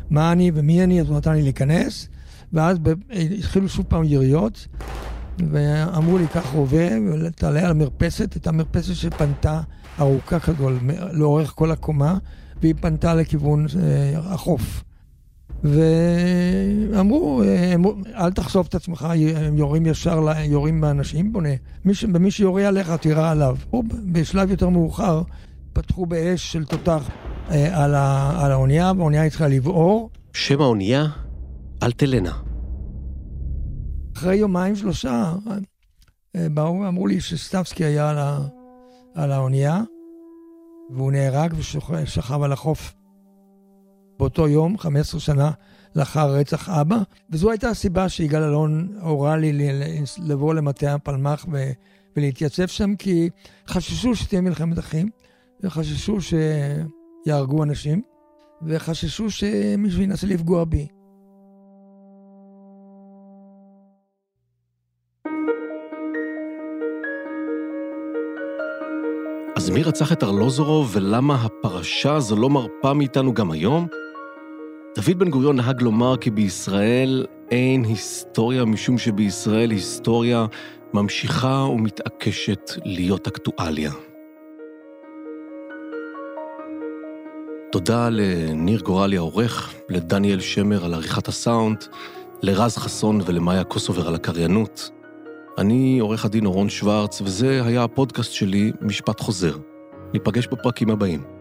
מה 0.09 0.31
אני 0.31 0.51
ומי 0.53 0.83
אני, 0.83 1.01
אז 1.01 1.09
הוא 1.09 1.17
נתן 1.17 1.33
לי 1.33 1.41
להיכנס, 1.41 2.09
ואז 2.53 2.77
התחילו 3.37 3.69
שוב 3.69 3.85
פעם 3.87 4.03
יריות, 4.03 4.67
ואמרו 5.51 6.17
לי, 6.17 6.27
קח 6.27 6.53
רובה, 6.53 6.87
ותעלה 7.25 7.59
על 7.59 7.71
המרפסת, 7.71 8.37
את 8.37 8.47
המרפסת 8.47 8.95
שפנתה 8.95 9.61
ארוכה 9.99 10.39
כזו 10.39 10.69
לאורך 11.11 11.53
כל 11.55 11.71
הקומה, 11.71 12.17
והיא 12.61 12.73
פנתה 12.81 13.13
לכיוון 13.13 13.65
אה, 13.81 14.19
החוף. 14.19 14.83
ואמרו, 15.63 17.43
אל 18.15 18.31
תחשוף 18.31 18.67
את 18.67 18.75
עצמך, 18.75 19.07
הם 19.35 19.57
יורים 19.57 19.85
ישר, 19.85 20.27
יורים 20.43 20.81
באנשים, 20.81 21.33
בונה. 21.33 21.49
ומי 21.85 22.31
שיורה 22.31 22.67
עליך, 22.67 22.91
תירה 22.91 23.31
עליו. 23.31 23.57
בשלב 24.11 24.51
יותר 24.51 24.69
מאוחר, 24.69 25.21
פתחו 25.77 26.05
באש 26.05 26.51
של 26.51 26.65
תותח 26.65 27.09
אה, 27.51 27.83
על 28.43 28.51
האונייה, 28.51 28.91
והאונייה 28.97 29.23
התחילה 29.23 29.49
לבעור. 29.49 30.09
שם 30.33 30.61
האונייה? 30.61 31.05
אלטלנה. 31.83 32.37
אחרי 34.17 34.35
יומיים 34.35 34.75
שלושה, 34.75 35.33
אה, 36.35 36.49
באו 36.49 36.79
ואמרו 36.79 37.07
לי 37.07 37.21
שסטבסקי 37.21 37.85
היה 37.85 38.09
על, 38.09 38.17
ה, 38.17 38.39
על 39.15 39.31
האונייה, 39.31 39.81
והוא 40.89 41.11
נהרג 41.11 41.53
ושכב 41.57 42.41
על 42.41 42.51
החוף 42.51 42.93
באותו 44.19 44.47
יום, 44.47 44.77
15 44.77 45.19
שנה 45.19 45.51
לאחר 45.95 46.31
רצח 46.31 46.69
אבא, 46.69 46.97
וזו 47.29 47.51
הייתה 47.51 47.69
הסיבה 47.69 48.09
שיגאל 48.09 48.43
אלון 48.43 48.97
הורה 49.01 49.37
לי 49.37 49.69
לבוא 50.23 50.53
למטה 50.53 50.93
הפלמ"ח 50.93 51.45
ולהתייצב 52.15 52.67
שם, 52.67 52.95
כי 52.95 53.29
חששו 53.67 54.15
שתהיה 54.15 54.41
מלחמת 54.41 54.79
אחים, 54.79 55.09
וחששו 55.63 56.17
שיהרגו 56.21 57.63
אנשים, 57.63 58.01
וחששו 58.61 59.29
שמישהו 59.29 60.01
ינסה 60.01 60.27
לפגוע 60.27 60.65
בי. 60.65 60.87
אז 69.55 69.69
מי 69.69 69.83
רצח 69.83 70.11
את 70.11 70.23
ארלוזורוב 70.23 70.91
ולמה 70.93 71.35
הפרשה 71.35 72.15
הזו 72.15 72.35
לא 72.35 72.49
מרפה 72.49 72.93
מאיתנו 72.93 73.33
גם 73.33 73.51
היום? 73.51 73.87
דוד 74.95 75.19
בן 75.19 75.29
גוריון 75.29 75.55
נהג 75.55 75.81
לומר 75.81 76.17
כי 76.17 76.31
בישראל 76.31 77.25
אין 77.51 77.83
היסטוריה, 77.83 78.65
משום 78.65 78.97
שבישראל 78.97 79.71
היסטוריה 79.71 80.45
ממשיכה 80.93 81.67
ומתעקשת 81.71 82.71
להיות 82.85 83.27
אקטואליה. 83.27 83.91
תודה 87.77 88.09
לניר 88.09 88.81
גורלי 88.81 89.17
העורך, 89.17 89.73
לדניאל 89.89 90.39
שמר 90.39 90.85
על 90.85 90.93
עריכת 90.93 91.27
הסאונד, 91.27 91.83
לרז 92.41 92.77
חסון 92.77 93.21
ולמאיה 93.25 93.63
קוסובר 93.63 94.07
על 94.07 94.15
הקריינות. 94.15 94.89
אני 95.57 95.99
עורך 95.99 96.25
הדין 96.25 96.45
אורון 96.45 96.69
שוורץ, 96.69 97.21
וזה 97.21 97.61
היה 97.65 97.83
הפודקאסט 97.83 98.31
שלי, 98.31 98.71
משפט 98.81 99.19
חוזר. 99.19 99.57
ניפגש 100.13 100.47
בפרקים 100.47 100.89
הבאים. 100.89 101.36